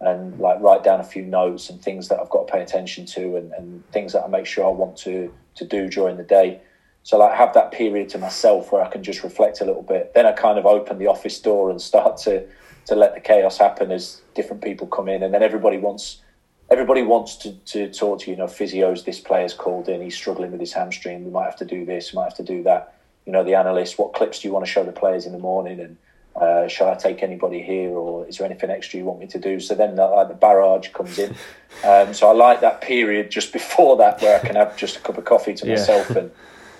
and 0.00 0.38
like 0.38 0.60
write 0.60 0.84
down 0.84 1.00
a 1.00 1.04
few 1.04 1.24
notes 1.24 1.68
and 1.68 1.82
things 1.82 2.08
that 2.08 2.20
I've 2.20 2.30
got 2.30 2.46
to 2.46 2.52
pay 2.52 2.62
attention 2.62 3.04
to 3.06 3.36
and, 3.36 3.52
and 3.52 3.90
things 3.90 4.12
that 4.12 4.22
I 4.22 4.28
make 4.28 4.46
sure 4.46 4.64
I 4.64 4.68
want 4.68 4.96
to 4.98 5.32
to 5.56 5.64
do 5.64 5.88
during 5.88 6.16
the 6.16 6.22
day. 6.22 6.60
So 7.02 7.18
like 7.18 7.36
have 7.36 7.52
that 7.54 7.72
period 7.72 8.08
to 8.10 8.18
myself 8.18 8.70
where 8.70 8.82
I 8.82 8.88
can 8.88 9.02
just 9.02 9.24
reflect 9.24 9.60
a 9.60 9.64
little 9.64 9.82
bit. 9.82 10.14
Then 10.14 10.24
I 10.24 10.32
kind 10.32 10.58
of 10.58 10.66
open 10.66 10.98
the 10.98 11.08
office 11.08 11.40
door 11.40 11.70
and 11.70 11.80
start 11.82 12.18
to 12.18 12.46
to 12.88 12.94
let 12.94 13.14
the 13.14 13.20
chaos 13.20 13.58
happen 13.58 13.90
as 13.92 14.20
different 14.34 14.62
people 14.62 14.86
come 14.86 15.08
in, 15.08 15.22
and 15.22 15.32
then 15.32 15.42
everybody 15.42 15.78
wants 15.78 16.22
everybody 16.70 17.02
wants 17.02 17.36
to, 17.36 17.52
to 17.64 17.90
talk 17.90 18.20
to 18.20 18.26
you. 18.26 18.32
You 18.32 18.38
know, 18.42 18.46
physios, 18.46 19.04
this 19.04 19.20
player's 19.20 19.54
called 19.54 19.88
in, 19.88 20.02
he's 20.02 20.14
struggling 20.14 20.50
with 20.50 20.60
his 20.60 20.74
hamstring. 20.74 21.24
We 21.24 21.30
might 21.30 21.44
have 21.46 21.56
to 21.56 21.64
do 21.64 21.86
this, 21.86 22.12
we 22.12 22.16
might 22.16 22.24
have 22.24 22.36
to 22.36 22.42
do 22.42 22.62
that. 22.64 22.94
You 23.24 23.32
know, 23.32 23.42
the 23.42 23.54
analyst, 23.54 23.98
what 23.98 24.12
clips 24.12 24.40
do 24.40 24.48
you 24.48 24.52
want 24.52 24.66
to 24.66 24.70
show 24.70 24.84
the 24.84 24.92
players 24.92 25.24
in 25.26 25.32
the 25.32 25.38
morning? 25.38 25.80
And 25.80 25.96
Uh, 26.38 26.68
shall 26.68 26.88
I 26.88 26.94
take 26.94 27.22
anybody 27.24 27.60
here, 27.62 27.90
or 27.90 28.24
is 28.28 28.36
there 28.36 28.46
anything 28.46 28.70
extra 28.70 28.98
you 29.00 29.04
want 29.06 29.18
me 29.18 29.26
to 29.26 29.40
do? 29.40 29.58
So 29.58 29.74
then, 29.74 29.96
the, 29.96 30.06
like 30.06 30.28
the 30.28 30.34
barrage 30.34 30.88
comes 30.98 31.18
in. 31.18 31.34
Um, 31.84 32.12
so 32.12 32.28
I 32.28 32.32
like 32.32 32.60
that 32.60 32.80
period 32.80 33.30
just 33.30 33.52
before 33.52 33.96
that, 33.98 34.20
where 34.20 34.34
I 34.40 34.44
can 34.44 34.56
have 34.56 34.76
just 34.76 34.96
a 34.96 35.00
cup 35.00 35.16
of 35.16 35.24
coffee 35.24 35.54
to 35.54 35.64
Yeah. 35.64 35.74
myself 35.74 36.10
and, 36.16 36.28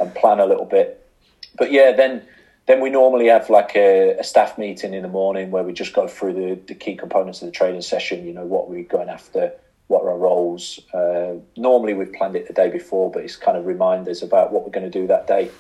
and 0.01 0.13
plan 0.13 0.41
a 0.41 0.47
little 0.47 0.65
bit. 0.65 0.89
But 1.57 1.71
yeah, 1.71 1.93
then 1.93 2.23
then 2.69 2.83
we 2.83 2.91
normally 2.91 3.29
have 3.29 3.49
like 3.49 3.75
a, 3.75 4.19
a 4.19 4.23
staff 4.23 4.59
meeting 4.59 4.93
in 4.93 5.01
the 5.01 5.09
morning 5.09 5.51
where 5.51 5.63
we 5.63 5.73
just 5.73 5.95
go 5.95 6.07
through 6.07 6.35
the, 6.35 6.61
the 6.67 6.75
key 6.75 6.95
components 6.95 7.41
of 7.41 7.47
the 7.47 7.53
training 7.53 7.81
session. 7.81 8.27
You 8.27 8.35
know, 8.35 8.45
what 8.45 8.69
we're 8.69 8.85
going 8.85 9.09
after, 9.09 9.53
what 9.87 10.03
are 10.03 10.11
our 10.11 10.19
roles. 10.19 10.79
Uh, 10.93 11.37
normally 11.57 11.95
we've 11.95 12.13
planned 12.13 12.37
it 12.37 12.47
the 12.47 12.53
day 12.53 12.69
before, 12.69 13.11
but 13.11 13.25
it's 13.25 13.37
kind 13.37 13.57
of 13.57 13.65
reminders 13.65 14.23
about 14.23 14.53
what 14.53 14.65
we're 14.65 14.71
going 14.71 14.85
to 14.85 15.01
do 15.01 15.07
that 15.07 15.27
day. 15.27 15.51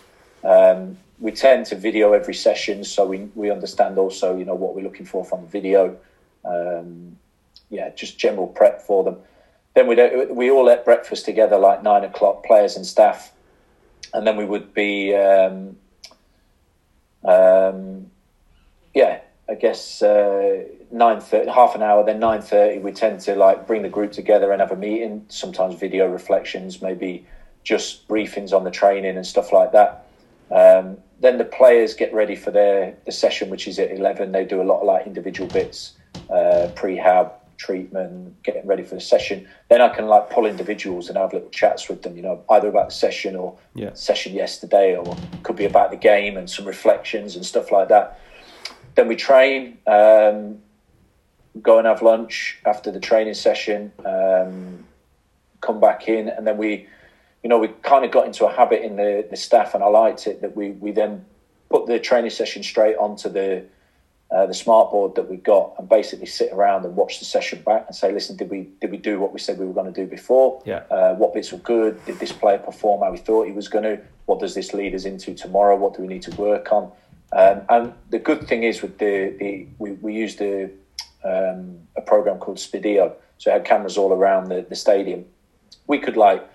Um, 0.44 0.98
we 1.18 1.32
tend 1.32 1.64
to 1.66 1.76
video 1.76 2.12
every 2.12 2.34
session, 2.34 2.84
so 2.84 3.06
we 3.06 3.30
we 3.34 3.50
understand 3.50 3.96
also, 3.96 4.36
you 4.36 4.44
know, 4.44 4.54
what 4.54 4.74
we're 4.74 4.84
looking 4.84 5.06
for 5.06 5.24
from 5.24 5.40
the 5.40 5.48
video. 5.48 5.96
Um, 6.44 7.16
yeah, 7.70 7.88
just 7.88 8.18
general 8.18 8.48
prep 8.48 8.82
for 8.82 9.02
them. 9.02 9.16
Then 9.74 9.86
we 9.86 9.96
we 10.26 10.50
all 10.50 10.68
ate 10.68 10.84
breakfast 10.84 11.24
together 11.24 11.56
like 11.56 11.82
nine 11.82 12.04
o'clock, 12.04 12.44
players 12.44 12.76
and 12.76 12.84
staff, 12.84 13.32
and 14.12 14.26
then 14.26 14.36
we 14.36 14.44
would 14.44 14.74
be. 14.74 15.14
Um, 15.14 15.78
um, 17.28 18.10
yeah, 18.94 19.20
I 19.48 19.54
guess 19.54 20.02
uh, 20.02 20.64
nine 20.90 21.20
thirty, 21.20 21.50
half 21.50 21.74
an 21.74 21.82
hour, 21.82 22.04
then 22.04 22.18
nine 22.18 22.42
thirty. 22.42 22.78
We 22.78 22.92
tend 22.92 23.20
to 23.20 23.34
like 23.34 23.66
bring 23.66 23.82
the 23.82 23.88
group 23.88 24.12
together 24.12 24.50
and 24.52 24.60
have 24.60 24.72
a 24.72 24.76
meeting. 24.76 25.24
Sometimes 25.28 25.74
video 25.74 26.06
reflections, 26.06 26.82
maybe 26.82 27.26
just 27.64 28.08
briefings 28.08 28.52
on 28.52 28.64
the 28.64 28.70
training 28.70 29.16
and 29.16 29.26
stuff 29.26 29.52
like 29.52 29.72
that. 29.72 30.06
Um, 30.50 30.96
then 31.20 31.36
the 31.36 31.44
players 31.44 31.94
get 31.94 32.14
ready 32.14 32.36
for 32.36 32.50
their 32.50 32.94
the 33.04 33.12
session, 33.12 33.50
which 33.50 33.68
is 33.68 33.78
at 33.78 33.90
eleven. 33.90 34.32
They 34.32 34.44
do 34.44 34.62
a 34.62 34.66
lot 34.70 34.80
of 34.80 34.86
like 34.86 35.06
individual 35.06 35.48
bits, 35.50 35.96
uh, 36.30 36.68
prehab, 36.74 37.32
treatment, 37.58 38.40
getting 38.42 38.66
ready 38.66 38.84
for 38.84 38.94
the 38.94 39.00
session. 39.00 39.46
Then 39.68 39.82
I 39.82 39.88
can 39.88 40.06
like 40.06 40.30
pull 40.30 40.46
individuals 40.46 41.08
and 41.08 41.18
have 41.18 41.32
little 41.32 41.50
chats 41.50 41.88
with 41.88 42.02
them. 42.02 42.16
You 42.16 42.22
know, 42.22 42.44
either 42.50 42.68
about 42.68 42.88
the 42.88 42.94
session 42.94 43.36
or 43.36 43.58
Yeah. 43.74 43.92
session 43.92 44.32
yesterday, 44.32 44.96
or 44.96 45.16
could 45.42 45.56
be 45.56 45.64
about 45.66 45.90
the 45.90 45.96
game 45.96 46.36
and 46.36 46.48
some 46.48 46.64
reflections 46.64 47.36
and 47.36 47.44
stuff 47.44 47.70
like 47.70 47.88
that. 47.88 48.18
Then 48.94 49.08
we 49.08 49.16
train, 49.16 49.78
um, 49.86 50.62
go 51.60 51.78
and 51.78 51.86
have 51.86 52.00
lunch 52.02 52.58
after 52.64 52.90
the 52.90 53.00
training 53.00 53.34
session, 53.34 53.92
um, 54.04 54.86
come 55.60 55.80
back 55.80 56.08
in, 56.08 56.28
and 56.28 56.46
then 56.46 56.56
we, 56.56 56.86
you 57.42 57.48
know, 57.48 57.58
we 57.58 57.68
kind 57.82 58.04
of 58.04 58.10
got 58.12 58.26
into 58.26 58.46
a 58.46 58.52
habit 58.52 58.82
in 58.82 58.96
the, 58.96 59.26
the 59.28 59.36
staff, 59.36 59.74
and 59.74 59.82
I 59.82 59.88
liked 59.88 60.26
it 60.26 60.40
that 60.42 60.56
we 60.56 60.70
we 60.70 60.92
then 60.92 61.24
put 61.70 61.86
the 61.86 61.98
training 61.98 62.30
session 62.30 62.62
straight 62.62 62.96
onto 62.96 63.28
the 63.28 63.64
uh, 64.30 64.46
the 64.46 64.54
smart 64.54 64.90
board 64.90 65.14
that 65.14 65.28
we 65.30 65.36
got, 65.36 65.74
and 65.78 65.88
basically 65.88 66.26
sit 66.26 66.52
around 66.52 66.84
and 66.84 66.94
watch 66.94 67.18
the 67.18 67.24
session 67.24 67.62
back 67.62 67.84
and 67.86 67.96
say, 67.96 68.12
listen, 68.12 68.36
did 68.36 68.50
we 68.50 68.68
did 68.80 68.90
we 68.90 68.98
do 68.98 69.18
what 69.18 69.32
we 69.32 69.38
said 69.38 69.58
we 69.58 69.64
were 69.64 69.72
going 69.72 69.92
to 69.92 70.00
do 70.04 70.06
before? 70.06 70.62
Yeah. 70.66 70.82
Uh, 70.90 71.14
what 71.14 71.32
bits 71.32 71.50
were 71.50 71.58
good? 71.58 72.04
Did 72.04 72.18
this 72.18 72.32
player 72.32 72.58
perform 72.58 73.02
how 73.02 73.10
we 73.10 73.18
thought 73.18 73.46
he 73.46 73.52
was 73.52 73.68
going 73.68 73.84
to? 73.84 73.98
What 74.26 74.40
does 74.40 74.54
this 74.54 74.74
lead 74.74 74.94
us 74.94 75.06
into 75.06 75.34
tomorrow? 75.34 75.76
What 75.76 75.94
do 75.94 76.02
we 76.02 76.08
need 76.08 76.22
to 76.22 76.34
work 76.36 76.72
on? 76.72 76.92
Um, 77.32 77.62
and 77.68 77.92
the 78.10 78.18
good 78.18 78.46
thing 78.46 78.62
is 78.62 78.82
with 78.82 78.98
the, 78.98 79.34
the 79.38 79.66
we, 79.78 79.92
we 79.92 80.14
used 80.14 80.40
a, 80.40 80.70
um, 81.24 81.78
a 81.96 82.00
program 82.00 82.38
called 82.38 82.58
Spiideo, 82.58 83.14
so 83.38 83.50
it 83.50 83.52
had 83.52 83.64
cameras 83.64 83.96
all 83.96 84.12
around 84.12 84.48
the, 84.48 84.64
the 84.68 84.76
stadium. 84.76 85.24
We 85.86 85.98
could 85.98 86.16
like 86.16 86.46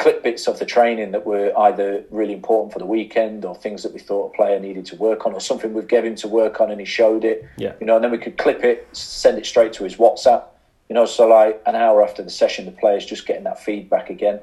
clip 0.00 0.22
bits 0.22 0.48
of 0.48 0.58
the 0.58 0.64
training 0.64 1.10
that 1.12 1.26
were 1.26 1.56
either 1.58 2.02
really 2.10 2.32
important 2.32 2.72
for 2.72 2.78
the 2.78 2.86
weekend 2.86 3.44
or 3.44 3.54
things 3.54 3.82
that 3.82 3.92
we 3.92 4.00
thought 4.00 4.32
a 4.32 4.36
player 4.36 4.58
needed 4.58 4.86
to 4.86 4.96
work 4.96 5.26
on 5.26 5.34
or 5.34 5.40
something 5.40 5.74
we've 5.74 5.86
given 5.86 6.12
him 6.12 6.16
to 6.16 6.26
work 6.26 6.58
on 6.58 6.70
and 6.70 6.80
he 6.80 6.86
showed 6.86 7.22
it. 7.22 7.46
Yeah. 7.58 7.74
You 7.80 7.86
know, 7.86 7.96
and 7.96 8.02
then 8.02 8.10
we 8.10 8.16
could 8.16 8.38
clip 8.38 8.64
it, 8.64 8.88
send 8.96 9.38
it 9.38 9.44
straight 9.44 9.74
to 9.74 9.84
his 9.84 9.96
WhatsApp. 9.96 10.44
You 10.88 10.94
know, 10.94 11.04
so 11.04 11.28
like 11.28 11.62
an 11.66 11.76
hour 11.76 12.02
after 12.02 12.22
the 12.22 12.30
session, 12.30 12.64
the 12.64 12.72
player's 12.72 13.04
just 13.04 13.26
getting 13.26 13.44
that 13.44 13.62
feedback 13.62 14.08
again. 14.08 14.40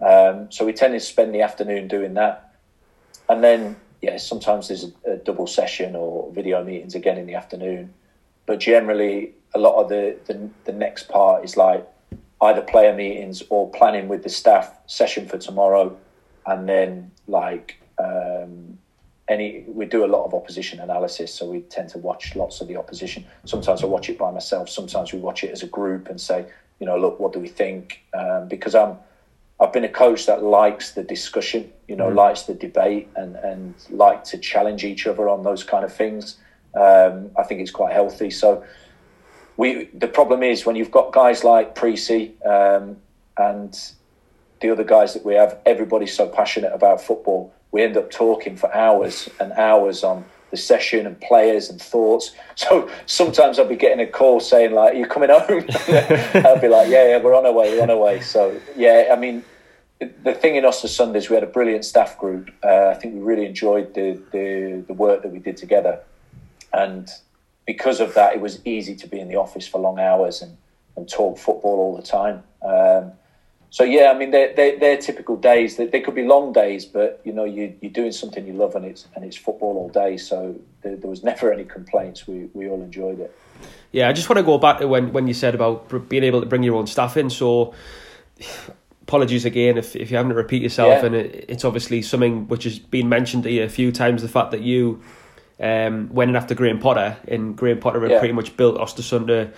Um, 0.00 0.50
so 0.50 0.66
we 0.66 0.72
tend 0.72 0.92
to 0.92 1.00
spend 1.00 1.32
the 1.32 1.40
afternoon 1.40 1.86
doing 1.86 2.14
that. 2.14 2.56
And 3.28 3.44
then, 3.44 3.76
yeah, 4.02 4.16
sometimes 4.16 4.66
there's 4.66 4.84
a, 5.06 5.12
a 5.12 5.16
double 5.18 5.46
session 5.46 5.94
or 5.94 6.32
video 6.32 6.64
meetings 6.64 6.96
again 6.96 7.16
in 7.16 7.26
the 7.26 7.36
afternoon. 7.36 7.94
But 8.44 8.58
generally, 8.58 9.34
a 9.54 9.58
lot 9.58 9.80
of 9.80 9.88
the, 9.88 10.16
the, 10.26 10.50
the 10.64 10.72
next 10.72 11.08
part 11.08 11.44
is 11.44 11.56
like 11.56 11.86
either 12.42 12.62
player 12.62 12.94
meetings 12.94 13.42
or 13.48 13.70
planning 13.70 14.08
with 14.08 14.22
the 14.22 14.28
staff 14.28 14.72
session 14.86 15.26
for 15.26 15.38
tomorrow. 15.38 15.96
And 16.46 16.68
then, 16.68 17.10
like, 17.26 17.76
um, 17.98 18.78
any 19.28 19.64
we 19.66 19.86
do 19.86 20.04
a 20.04 20.06
lot 20.06 20.24
of 20.24 20.34
opposition 20.34 20.78
analysis, 20.80 21.34
so 21.34 21.46
we 21.46 21.60
tend 21.62 21.88
to 21.90 21.98
watch 21.98 22.36
lots 22.36 22.60
of 22.60 22.68
the 22.68 22.76
opposition. 22.76 23.24
Sometimes 23.44 23.82
I 23.82 23.86
watch 23.86 24.08
it 24.08 24.18
by 24.18 24.30
myself. 24.30 24.68
Sometimes 24.68 25.12
we 25.12 25.18
watch 25.18 25.42
it 25.42 25.50
as 25.50 25.62
a 25.62 25.66
group 25.66 26.08
and 26.08 26.20
say, 26.20 26.46
you 26.78 26.86
know, 26.86 26.96
look, 26.96 27.18
what 27.18 27.32
do 27.32 27.40
we 27.40 27.48
think? 27.48 28.02
Um, 28.14 28.46
because 28.48 28.74
I'm 28.74 28.98
I've 29.58 29.72
been 29.72 29.84
a 29.84 29.88
coach 29.88 30.26
that 30.26 30.42
likes 30.42 30.92
the 30.92 31.02
discussion, 31.02 31.72
you 31.88 31.96
know, 31.96 32.08
likes 32.08 32.42
the 32.42 32.54
debate 32.54 33.08
and 33.16 33.36
and 33.36 33.74
like 33.90 34.22
to 34.24 34.38
challenge 34.38 34.84
each 34.84 35.06
other 35.06 35.28
on 35.28 35.42
those 35.42 35.64
kind 35.64 35.84
of 35.84 35.92
things. 35.92 36.36
Um, 36.74 37.30
I 37.36 37.42
think 37.42 37.60
it's 37.60 37.70
quite 37.70 37.92
healthy. 37.92 38.30
So 38.30 38.64
we 39.56 39.84
the 39.94 40.08
problem 40.08 40.42
is 40.42 40.66
when 40.66 40.76
you've 40.76 40.90
got 40.90 41.12
guys 41.12 41.44
like 41.44 41.74
Precy 41.74 42.34
um, 42.44 42.96
and 43.36 43.78
the 44.60 44.70
other 44.70 44.84
guys 44.84 45.14
that 45.14 45.24
we 45.24 45.34
have, 45.34 45.58
everybody's 45.66 46.14
so 46.14 46.28
passionate 46.28 46.72
about 46.72 47.00
football. 47.00 47.52
We 47.72 47.82
end 47.82 47.96
up 47.96 48.10
talking 48.10 48.56
for 48.56 48.74
hours 48.74 49.28
and 49.38 49.52
hours 49.52 50.02
on 50.02 50.24
the 50.50 50.56
session 50.56 51.06
and 51.06 51.20
players 51.20 51.68
and 51.70 51.80
thoughts. 51.80 52.34
So 52.56 52.90
sometimes 53.04 53.58
I'll 53.58 53.68
be 53.68 53.76
getting 53.76 54.00
a 54.00 54.10
call 54.10 54.40
saying 54.40 54.72
like, 54.72 54.94
"Are 54.94 54.96
you 54.96 55.06
coming 55.06 55.28
home?" 55.28 55.66
I'll 56.46 56.58
be 56.58 56.68
like, 56.68 56.88
"Yeah, 56.88 57.08
yeah, 57.08 57.18
we're 57.18 57.34
on 57.34 57.44
our 57.44 57.52
way, 57.52 57.76
we're 57.76 57.82
on 57.82 57.90
our 57.90 57.98
way." 57.98 58.20
So 58.20 58.58
yeah, 58.74 59.10
I 59.12 59.16
mean, 59.16 59.44
the 59.98 60.32
thing 60.32 60.56
in 60.56 60.64
Oster 60.64 60.88
Sundays, 60.88 61.28
we 61.28 61.34
had 61.34 61.42
a 61.42 61.52
brilliant 61.58 61.84
staff 61.84 62.18
group. 62.18 62.50
Uh, 62.64 62.86
I 62.88 62.94
think 62.94 63.14
we 63.14 63.20
really 63.20 63.44
enjoyed 63.44 63.92
the, 63.92 64.22
the 64.32 64.84
the 64.86 64.94
work 64.94 65.22
that 65.22 65.32
we 65.32 65.38
did 65.38 65.58
together, 65.58 66.00
and 66.72 67.10
because 67.66 68.00
of 68.00 68.14
that, 68.14 68.34
it 68.34 68.40
was 68.40 68.64
easy 68.64 68.94
to 68.96 69.08
be 69.08 69.20
in 69.20 69.28
the 69.28 69.36
office 69.36 69.66
for 69.66 69.80
long 69.80 69.98
hours 69.98 70.40
and, 70.42 70.56
and 70.96 71.08
talk 71.08 71.38
football 71.38 71.78
all 71.78 71.96
the 71.96 72.02
time. 72.02 72.42
Um, 72.62 73.12
so 73.70 73.82
yeah, 73.84 74.10
I 74.10 74.16
mean, 74.16 74.30
they're, 74.30 74.54
they're, 74.54 74.78
they're 74.78 74.96
typical 74.96 75.36
days. 75.36 75.76
They, 75.76 75.86
they 75.86 76.00
could 76.00 76.14
be 76.14 76.24
long 76.24 76.52
days, 76.52 76.84
but 76.84 77.20
you 77.24 77.32
know, 77.32 77.44
you, 77.44 77.76
you're 77.80 77.92
doing 77.92 78.12
something 78.12 78.46
you 78.46 78.52
love, 78.52 78.74
and 78.74 78.84
it's 78.84 79.06
and 79.14 79.24
it's 79.24 79.36
football 79.36 79.76
all 79.76 79.88
day. 79.88 80.16
So 80.16 80.58
there, 80.82 80.96
there 80.96 81.10
was 81.10 81.22
never 81.22 81.52
any 81.52 81.64
complaints. 81.64 82.26
We 82.26 82.48
we 82.54 82.68
all 82.68 82.80
enjoyed 82.80 83.20
it. 83.20 83.36
Yeah, 83.92 84.08
I 84.08 84.12
just 84.12 84.28
want 84.28 84.38
to 84.38 84.44
go 84.44 84.58
back 84.58 84.78
to 84.78 84.88
when, 84.88 85.12
when 85.12 85.26
you 85.26 85.34
said 85.34 85.54
about 85.54 86.08
being 86.08 86.24
able 86.24 86.40
to 86.40 86.46
bring 86.46 86.62
your 86.62 86.76
own 86.76 86.86
staff 86.86 87.16
in. 87.16 87.30
So, 87.30 87.74
apologies 89.02 89.44
again 89.44 89.78
if, 89.78 89.96
if 89.96 90.10
you 90.10 90.16
haven't 90.16 90.34
repeat 90.34 90.62
yourself. 90.62 91.00
Yeah. 91.00 91.06
And 91.06 91.14
it, 91.14 91.46
it's 91.48 91.64
obviously 91.64 92.02
something 92.02 92.48
which 92.48 92.64
has 92.64 92.78
been 92.78 93.08
mentioned 93.08 93.44
to 93.44 93.50
you 93.50 93.62
a 93.62 93.68
few 93.68 93.92
times 93.92 94.22
the 94.22 94.28
fact 94.28 94.50
that 94.50 94.62
you 94.62 95.02
um, 95.60 96.08
went 96.12 96.30
in 96.30 96.36
after 96.36 96.54
Graham 96.54 96.78
Potter, 96.78 97.16
and 97.28 97.56
Graham 97.56 97.78
Potter 97.78 98.00
had 98.00 98.10
Yeah. 98.10 98.18
pretty 98.18 98.34
much 98.34 98.56
built 98.56 98.78
Östersund 98.78 99.26
to, 99.28 99.50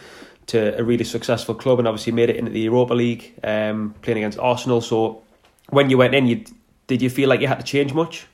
to 0.46 0.78
a 0.78 0.82
really 0.82 1.04
successful 1.04 1.54
club 1.54 1.78
and 1.78 1.88
obviously 1.88 2.12
made 2.12 2.30
it 2.30 2.36
into 2.36 2.50
the 2.50 2.60
Europa 2.60 2.94
League, 2.94 3.34
um, 3.44 3.94
playing 4.02 4.18
against 4.18 4.38
Arsenal. 4.38 4.80
So, 4.80 5.22
when 5.70 5.90
you 5.90 5.98
went 5.98 6.14
in, 6.14 6.26
you 6.26 6.44
did 6.86 7.02
you 7.02 7.10
feel 7.10 7.28
like 7.28 7.40
you 7.40 7.48
had 7.48 7.60
to 7.60 7.64
change 7.64 7.92
much? 7.92 8.26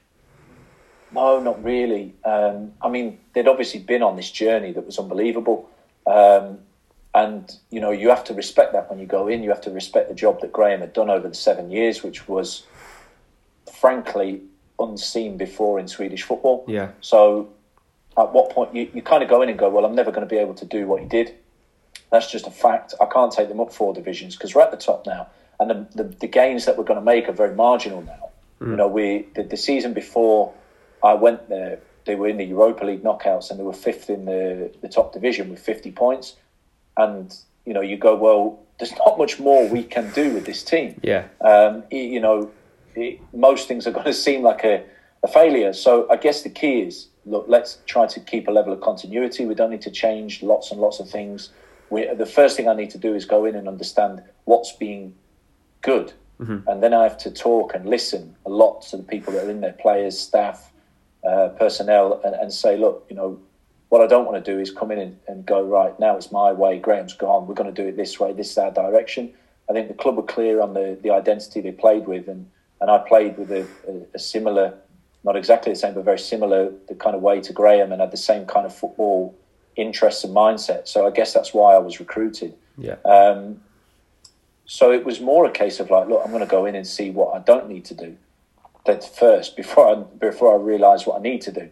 No, 1.11 1.41
not 1.41 1.63
really. 1.63 2.15
Um, 2.25 2.73
I 2.83 2.89
mean, 2.89 3.19
they'd 3.33 3.49
obviously 3.49 3.81
been 3.81 4.03
on 4.03 4.17
this 4.17 4.31
journey 4.31 4.73
that 4.73 4.87
was 4.87 4.99
unbelievable. 4.99 5.69
Um, 6.07 6.59
and, 7.15 7.53
you 7.71 7.81
know, 7.81 7.93
you 7.93 8.09
have 8.09 8.25
to 8.25 8.35
respect 8.35 8.73
that 8.73 8.91
when 8.91 8.99
you 8.99 9.07
go 9.07 9.29
in. 9.29 9.43
You 9.43 9.51
have 9.51 9.61
to 9.63 9.71
respect 9.71 10.09
the 10.09 10.15
job 10.15 10.41
that 10.41 10.53
Graham 10.53 10.81
had 10.81 10.93
done 10.93 11.11
over 11.11 11.29
the 11.29 11.35
seven 11.35 11.71
years, 11.71 12.03
which 12.03 12.29
was, 12.29 12.65
frankly, 13.73 14.43
unseen 14.79 15.37
before 15.37 15.79
in 15.79 15.89
Swedish 15.89 16.23
football. 16.23 16.65
Yeah. 16.69 16.91
So 17.01 17.49
at 18.17 18.33
what 18.33 18.51
point 18.51 18.75
you, 18.75 18.91
you 18.95 19.03
kind 19.03 19.23
of 19.23 19.29
go 19.29 19.43
in 19.43 19.49
and 19.49 19.59
go, 19.59 19.69
well, 19.69 19.85
I'm 19.85 19.95
never 19.95 20.11
going 20.11 20.27
to 20.27 20.33
be 20.33 20.41
able 20.41 20.55
to 20.55 20.65
do 20.65 20.87
what 20.87 21.01
he 21.01 21.07
did. 21.09 21.35
That's 22.11 22.31
just 22.31 22.47
a 22.47 22.51
fact. 22.51 22.95
I 23.01 23.07
can't 23.07 23.33
take 23.33 23.49
them 23.49 23.61
up 23.61 23.73
four 23.73 23.93
divisions 23.95 24.37
because 24.37 24.55
we're 24.55 24.63
at 24.63 24.71
the 24.71 24.77
top 24.77 25.07
now. 25.07 25.29
And 25.59 25.71
the, 25.71 26.03
the, 26.03 26.05
the 26.05 26.27
gains 26.27 26.65
that 26.67 26.77
we're 26.77 26.85
going 26.85 26.99
to 26.99 27.05
make 27.05 27.29
are 27.29 27.33
very 27.33 27.55
marginal 27.55 28.03
now. 28.03 28.31
You 28.61 28.77
know, 28.77 28.89
we 28.89 29.27
the, 29.35 29.43
the 29.43 29.59
season 29.59 29.93
before 29.93 30.55
I 31.03 31.13
went 31.15 31.51
there, 31.51 31.81
they 32.07 32.15
were 32.15 32.29
in 32.29 32.39
the 32.39 32.45
Europa 32.45 32.87
League 32.87 33.03
knockouts 33.03 33.51
and 33.51 33.61
they 33.61 33.65
were 33.65 33.75
fifth 33.75 34.09
in 34.09 34.25
the, 34.25 34.73
the 34.81 34.89
top 34.89 35.13
division 35.13 35.51
with 35.51 35.59
50 35.59 35.93
points. 35.93 36.37
And, 36.97 37.35
you 37.67 37.75
know, 37.75 37.83
you 37.83 37.99
go, 37.99 38.15
well, 38.17 38.59
there's 38.79 38.93
not 38.97 39.19
much 39.19 39.39
more 39.39 39.69
we 39.69 39.83
can 39.83 40.11
do 40.13 40.33
with 40.33 40.47
this 40.47 40.63
team 40.65 40.99
Yeah. 41.03 41.27
um, 41.43 41.85
you 41.91 42.21
know, 42.21 42.51
it, 42.97 43.21
most 43.33 43.69
things 43.69 43.87
are 43.87 43.93
going 43.93 44.05
to 44.15 44.15
seem 44.15 44.43
like 44.43 44.65
a, 44.65 44.85
a 45.23 45.29
failure. 45.29 45.73
So 45.73 46.09
I 46.11 46.17
guess 46.17 46.43
the 46.43 46.51
key 46.51 46.83
is 46.83 47.09
look, 47.27 47.47
let's 47.49 47.79
try 47.87 48.07
to 48.07 48.21
keep 48.21 48.49
a 48.49 48.51
level 48.51 48.73
of 48.73 48.81
continuity. 48.81 49.47
We 49.47 49.55
don't 49.55 49.71
need 49.71 49.83
to 49.83 49.91
change 49.91 50.43
lots 50.43 50.71
and 50.71 50.81
lots 50.81 51.01
of 51.01 51.09
things. 51.09 51.51
We, 51.91 52.13
the 52.15 52.27
first 52.27 52.57
thing 52.57 52.69
I 52.69 52.75
need 52.75 52.91
to 52.91 52.99
do 52.99 53.15
is 53.15 53.25
go 53.25 53.45
in 53.45 53.55
and 53.55 53.69
understand 53.69 54.23
what's 54.45 54.73
being 54.73 55.15
good. 55.83 56.13
And 56.67 56.83
then 56.83 56.93
I 56.93 57.05
have 57.05 57.19
to 57.19 57.31
talk 57.31 57.75
and 57.75 57.87
listen 57.87 58.37
a 58.45 58.51
lot 58.51 58.83
to 58.91 58.97
the 58.97 59.03
people 59.03 59.33
that 59.35 59.45
are 59.45 59.51
in 59.51 59.61
there, 59.61 59.73
players, 59.73 60.19
staff, 60.19 60.73
uh, 61.27 61.49
personnel, 61.49 62.21
and, 62.25 62.35
and 62.35 62.53
say, 62.53 62.77
look, 62.77 63.07
you 63.09 63.17
know, 63.17 63.39
what 63.89 64.01
I 64.01 64.07
don't 64.07 64.27
want 64.27 64.45
to 64.45 64.53
do 64.53 64.59
is 64.59 64.71
come 64.71 64.91
in 64.91 64.99
and, 64.99 65.17
and 65.29 65.47
go 65.47 65.63
right 65.63 65.99
now. 66.01 66.17
It's 66.17 66.33
my 66.33 66.53
way. 66.53 66.79
Graham's 66.79 67.15
gone. 67.15 67.47
We're 67.47 67.55
going 67.55 67.73
to 67.73 67.83
do 67.83 67.89
it 67.89 67.97
this 67.97 68.19
way. 68.19 68.33
This 68.33 68.51
is 68.51 68.59
our 68.59 68.73
direction. 68.73 69.33
I 69.71 69.73
think 69.73 69.89
the 69.89 69.95
club 69.95 70.17
were 70.17 70.25
clear 70.25 70.61
on 70.61 70.75
the, 70.75 70.99
the 71.01 71.11
identity 71.11 71.61
they 71.61 71.73
played 71.73 72.07
with, 72.07 72.29
and, 72.29 72.51
and 72.85 72.91
I 72.91 72.99
played 72.99 73.39
with 73.39 73.51
a, 73.51 73.63
a, 73.89 74.17
a 74.17 74.19
similar, 74.19 74.75
not 75.25 75.37
exactly 75.37 75.73
the 75.73 75.79
same, 75.79 75.95
but 75.95 76.05
very 76.05 76.19
similar 76.19 76.71
the 76.87 76.95
kind 76.95 77.17
of 77.17 77.23
way 77.23 77.41
to 77.41 77.51
Graham, 77.51 77.93
and 77.93 78.03
had 78.03 78.11
the 78.11 78.19
same 78.19 78.45
kind 78.45 78.67
of 78.67 78.77
football 78.77 79.35
interests 79.75 80.23
and 80.23 80.37
mindset. 80.37 80.87
So 80.87 81.07
I 81.07 81.11
guess 81.11 81.33
that's 81.33 81.55
why 81.55 81.75
I 81.75 81.79
was 81.79 81.99
recruited. 81.99 82.55
Yeah. 82.77 82.97
Um, 83.07 83.63
so 84.67 84.93
it 84.93 85.07
was 85.07 85.19
more 85.19 85.47
a 85.47 85.51
case 85.51 85.81
of 85.81 85.89
like, 85.89 86.09
look, 86.09 86.21
I'm 86.23 86.31
going 86.31 86.45
to 86.45 86.47
go 86.59 86.67
in 86.67 86.75
and 86.75 86.87
see 86.87 87.09
what 87.11 87.35
I 87.35 87.39
don't 87.39 87.71
need 87.71 87.87
to 87.87 87.95
do 87.95 88.19
that 88.85 89.03
first 89.17 89.57
before 89.57 89.89
I 89.89 89.95
before 90.29 90.53
I 90.53 90.63
realise 90.63 91.07
what 91.07 91.19
I 91.19 91.23
need 91.23 91.41
to 91.49 91.53
do, 91.53 91.71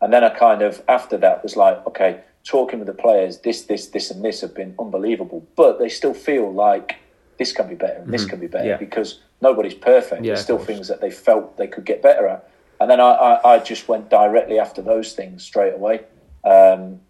and 0.00 0.12
then 0.12 0.22
I 0.22 0.28
kind 0.28 0.62
of 0.62 0.80
after 0.86 1.18
that 1.18 1.42
was 1.42 1.56
like, 1.56 1.84
okay, 1.88 2.20
talking 2.44 2.78
with 2.78 2.86
the 2.86 2.94
players, 2.94 3.38
this, 3.38 3.62
this, 3.64 3.88
this, 3.88 4.12
and 4.12 4.24
this 4.24 4.42
have 4.42 4.54
been 4.54 4.76
unbelievable, 4.78 5.44
but 5.56 5.80
they 5.80 5.88
still 5.88 6.14
feel 6.14 6.52
like 6.52 6.98
this 7.38 7.52
can 7.52 7.68
be 7.68 7.74
better 7.74 8.00
and 8.00 8.12
this 8.12 8.22
mm-hmm. 8.22 8.30
can 8.30 8.40
be 8.40 8.46
better 8.46 8.68
yeah. 8.68 8.76
because 8.76 9.20
nobody's 9.40 9.74
perfect. 9.74 10.24
Yeah, 10.24 10.30
There's 10.30 10.42
still 10.42 10.58
things 10.58 10.88
that 10.88 11.00
they 11.00 11.10
felt 11.10 11.56
they 11.56 11.66
could 11.66 11.84
get 11.84 12.02
better 12.02 12.26
at, 12.26 12.48
and 12.80 12.90
then 12.90 13.00
I, 13.00 13.10
I, 13.10 13.54
I 13.54 13.58
just 13.58 13.88
went 13.88 14.10
directly 14.10 14.58
after 14.58 14.82
those 14.82 15.12
things 15.12 15.42
straight 15.42 15.74
away. 15.74 16.02
Um, 16.44 17.00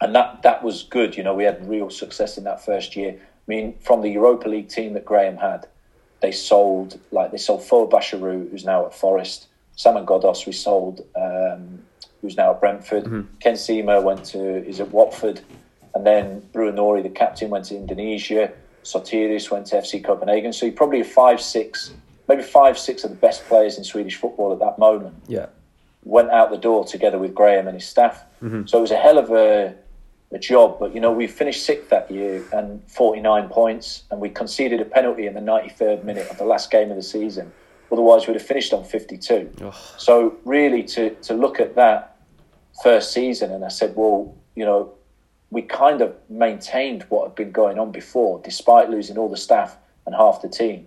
and 0.00 0.14
that 0.14 0.42
that 0.42 0.62
was 0.62 0.84
good. 0.84 1.16
You 1.16 1.24
know, 1.24 1.34
we 1.34 1.44
had 1.44 1.68
real 1.68 1.90
success 1.90 2.38
in 2.38 2.44
that 2.44 2.64
first 2.64 2.96
year. 2.96 3.18
I 3.20 3.46
mean, 3.46 3.78
from 3.80 4.02
the 4.02 4.10
Europa 4.10 4.48
League 4.48 4.68
team 4.68 4.94
that 4.94 5.04
Graham 5.04 5.36
had, 5.36 5.66
they 6.20 6.32
sold 6.32 7.00
like 7.10 7.30
they 7.30 7.38
sold 7.38 7.62
Fouad 7.62 7.90
Bachirou, 7.90 8.50
who's 8.50 8.64
now 8.64 8.86
at 8.86 8.94
Forest. 8.94 9.48
Saman 9.76 10.04
Ghoddos, 10.04 10.44
we 10.44 10.52
sold, 10.52 11.06
um, 11.16 11.80
who's 12.20 12.36
now 12.36 12.50
at 12.50 12.60
Brentford. 12.60 13.04
Mm-hmm. 13.04 13.36
Ken 13.38 13.56
Sema 13.56 14.00
went 14.00 14.24
to 14.26 14.66
is 14.66 14.80
at 14.80 14.90
Watford, 14.90 15.40
and 15.94 16.06
then 16.06 16.42
Brwa 16.52 16.72
Nouri, 16.72 17.02
the 17.02 17.08
captain, 17.08 17.50
went 17.50 17.66
to 17.66 17.76
Indonesia. 17.76 18.52
Sotiris 18.92 19.50
went 19.50 19.66
to 19.66 19.76
FC 19.76 20.02
Copenhagen. 20.02 20.52
So 20.52 20.66
you 20.66 20.72
probably 20.72 20.98
have 20.98 21.08
five, 21.08 21.40
six, 21.40 21.92
maybe 22.28 22.42
five, 22.42 22.78
six 22.78 23.04
of 23.04 23.10
the 23.10 23.16
best 23.16 23.44
players 23.46 23.76
in 23.76 23.84
Swedish 23.84 24.16
football 24.16 24.52
at 24.52 24.58
that 24.60 24.78
moment. 24.78 25.14
Yeah, 25.26 25.46
went 26.04 26.30
out 26.30 26.50
the 26.50 26.56
door 26.56 26.84
together 26.84 27.18
with 27.18 27.34
Graham 27.34 27.66
and 27.68 27.74
his 27.74 27.86
staff. 27.86 28.24
Mm-hmm. 28.42 28.66
So 28.66 28.78
it 28.78 28.80
was 28.80 28.90
a 28.90 28.96
hell 28.96 29.18
of 29.18 29.30
a 29.30 29.74
a 30.32 30.38
job. 30.38 30.78
But 30.78 30.94
you 30.94 31.00
know, 31.00 31.12
we 31.12 31.26
finished 31.26 31.64
sixth 31.64 31.90
that 31.90 32.10
year 32.10 32.42
and 32.52 32.82
49 32.90 33.48
points, 33.48 34.04
and 34.10 34.20
we 34.20 34.28
conceded 34.30 34.80
a 34.80 34.84
penalty 34.84 35.26
in 35.26 35.34
the 35.34 35.40
93rd 35.40 36.04
minute 36.04 36.28
of 36.30 36.38
the 36.38 36.44
last 36.44 36.70
game 36.70 36.90
of 36.90 36.96
the 36.96 37.02
season. 37.02 37.52
Otherwise, 37.90 38.26
we'd 38.26 38.34
have 38.34 38.42
finished 38.42 38.72
on 38.74 38.84
52. 38.84 39.50
Oh. 39.62 39.94
So 39.96 40.36
really, 40.44 40.82
to 40.84 41.10
to 41.10 41.34
look 41.34 41.60
at 41.60 41.74
that 41.76 42.16
first 42.82 43.12
season, 43.12 43.52
and 43.52 43.64
I 43.64 43.68
said, 43.68 43.94
well, 43.96 44.34
you 44.54 44.64
know, 44.64 44.94
we 45.50 45.62
kind 45.62 46.00
of 46.00 46.14
maintained 46.28 47.04
what 47.08 47.28
had 47.28 47.34
been 47.34 47.52
going 47.52 47.78
on 47.78 47.90
before, 47.90 48.40
despite 48.44 48.90
losing 48.90 49.16
all 49.16 49.28
the 49.28 49.36
staff 49.36 49.76
and 50.06 50.14
half 50.14 50.42
the 50.42 50.48
team. 50.48 50.86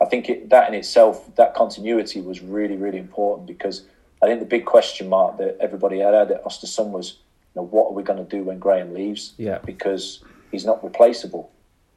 I 0.00 0.04
think 0.04 0.28
it, 0.28 0.50
that 0.50 0.68
in 0.68 0.74
itself, 0.74 1.34
that 1.36 1.54
continuity 1.54 2.20
was 2.20 2.40
really, 2.40 2.76
really 2.76 2.98
important 2.98 3.46
because 3.46 3.84
I 4.22 4.26
think 4.26 4.40
the 4.40 4.46
big 4.46 4.64
question 4.64 5.08
mark 5.08 5.38
that 5.38 5.56
everybody 5.60 5.98
had 6.00 6.14
at 6.14 6.44
Östersund 6.44 6.90
was 6.90 7.18
know, 7.56 7.62
what 7.62 7.90
are 7.90 7.92
we 7.92 8.02
going 8.02 8.24
to 8.24 8.36
do 8.36 8.44
when 8.44 8.58
Graham 8.58 8.94
leaves? 8.94 9.32
Yeah. 9.38 9.58
Because 9.64 10.22
he's 10.52 10.64
not 10.64 10.84
replaceable. 10.84 11.50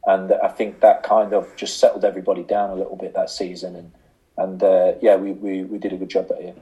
And 0.07 0.33
I 0.41 0.47
think 0.47 0.79
that 0.79 1.03
kind 1.03 1.33
of 1.33 1.55
just 1.55 1.77
settled 1.77 2.05
everybody 2.05 2.43
down 2.43 2.71
a 2.71 2.75
little 2.75 2.95
bit 2.95 3.13
that 3.13 3.29
season. 3.29 3.75
And, 3.75 3.91
and 4.37 4.63
uh, 4.63 4.93
yeah, 5.01 5.17
we, 5.17 5.33
we, 5.33 5.63
we 5.63 5.77
did 5.77 5.93
a 5.93 5.97
good 5.97 6.09
job 6.09 6.29
that 6.29 6.41
year. 6.41 6.55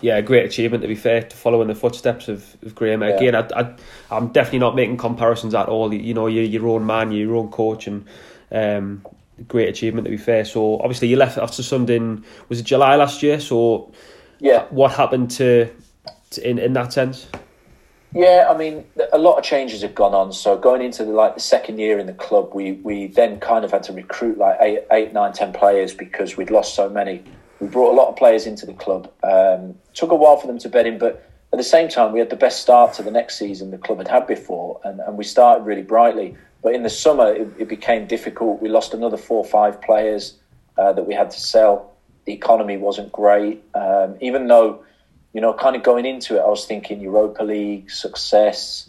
Yeah, 0.00 0.20
great 0.20 0.44
achievement 0.44 0.82
to 0.82 0.88
be 0.88 0.94
fair 0.94 1.22
to 1.22 1.36
follow 1.36 1.60
in 1.60 1.68
the 1.68 1.74
footsteps 1.74 2.28
of, 2.28 2.56
of 2.62 2.74
Graham. 2.74 3.02
Yeah. 3.02 3.08
Again, 3.08 3.34
I, 3.34 3.48
I, 3.60 3.74
I'm 4.10 4.28
definitely 4.28 4.60
not 4.60 4.76
making 4.76 4.96
comparisons 4.96 5.54
at 5.54 5.68
all. 5.68 5.92
You 5.92 6.14
know, 6.14 6.28
you're 6.28 6.44
your 6.44 6.68
own 6.68 6.86
man, 6.86 7.10
you're 7.10 7.28
your 7.28 7.36
own 7.36 7.50
coach, 7.50 7.88
and 7.88 8.06
um, 8.52 9.04
great 9.48 9.68
achievement 9.68 10.04
to 10.04 10.10
be 10.10 10.16
fair. 10.16 10.44
So 10.44 10.80
obviously 10.80 11.08
you 11.08 11.16
left 11.16 11.36
Östersund 11.36 11.90
in 11.90 12.24
was 12.48 12.60
it 12.60 12.64
July 12.64 12.96
last 12.96 13.22
year? 13.22 13.40
So 13.40 13.92
yeah, 14.38 14.66
what 14.70 14.92
happened 14.92 15.32
to, 15.32 15.68
to 16.30 16.48
in 16.48 16.58
in 16.58 16.72
that 16.74 16.92
sense? 16.92 17.26
Yeah, 18.14 18.48
I 18.50 18.56
mean, 18.56 18.86
a 19.12 19.18
lot 19.18 19.36
of 19.36 19.44
changes 19.44 19.82
have 19.82 19.94
gone 19.94 20.14
on. 20.14 20.32
So 20.32 20.56
going 20.56 20.80
into 20.80 21.04
the, 21.04 21.10
like 21.10 21.34
the 21.34 21.40
second 21.40 21.78
year 21.78 21.98
in 21.98 22.06
the 22.06 22.14
club, 22.14 22.54
we 22.54 22.72
we 22.72 23.08
then 23.08 23.38
kind 23.40 23.64
of 23.64 23.72
had 23.72 23.82
to 23.84 23.92
recruit 23.92 24.38
like 24.38 24.56
eight, 24.60 24.80
eight, 24.90 25.12
nine, 25.12 25.32
ten 25.32 25.52
players 25.52 25.92
because 25.92 26.36
we'd 26.36 26.50
lost 26.50 26.74
so 26.74 26.88
many. 26.88 27.22
We 27.60 27.66
brought 27.66 27.92
a 27.92 27.96
lot 27.96 28.08
of 28.08 28.16
players 28.16 28.46
into 28.46 28.66
the 28.66 28.72
club. 28.72 29.10
Um, 29.22 29.74
took 29.94 30.10
a 30.10 30.14
while 30.14 30.36
for 30.36 30.46
them 30.46 30.58
to 30.58 30.68
bed 30.68 30.86
in, 30.86 30.98
but 30.98 31.28
at 31.52 31.56
the 31.56 31.64
same 31.64 31.88
time, 31.88 32.12
we 32.12 32.18
had 32.18 32.30
the 32.30 32.36
best 32.36 32.60
start 32.60 32.94
to 32.94 33.02
the 33.02 33.10
next 33.10 33.38
season 33.38 33.70
the 33.70 33.78
club 33.78 33.98
had 33.98 34.08
had 34.08 34.26
before, 34.26 34.80
and, 34.84 35.00
and 35.00 35.16
we 35.16 35.24
started 35.24 35.64
really 35.64 35.82
brightly. 35.82 36.36
But 36.62 36.74
in 36.74 36.82
the 36.82 36.90
summer, 36.90 37.32
it, 37.32 37.48
it 37.58 37.68
became 37.68 38.06
difficult. 38.06 38.60
We 38.60 38.68
lost 38.68 38.94
another 38.94 39.16
four 39.16 39.38
or 39.38 39.44
five 39.44 39.80
players 39.80 40.34
uh, 40.76 40.92
that 40.92 41.06
we 41.06 41.14
had 41.14 41.30
to 41.30 41.40
sell. 41.40 41.94
The 42.26 42.32
economy 42.32 42.76
wasn't 42.76 43.10
great, 43.10 43.62
um, 43.74 44.16
even 44.20 44.48
though 44.48 44.84
you 45.32 45.40
know, 45.40 45.52
kind 45.52 45.76
of 45.76 45.82
going 45.82 46.06
into 46.06 46.36
it, 46.36 46.40
I 46.40 46.48
was 46.48 46.64
thinking 46.64 47.00
Europa 47.00 47.44
League 47.44 47.90
success, 47.90 48.88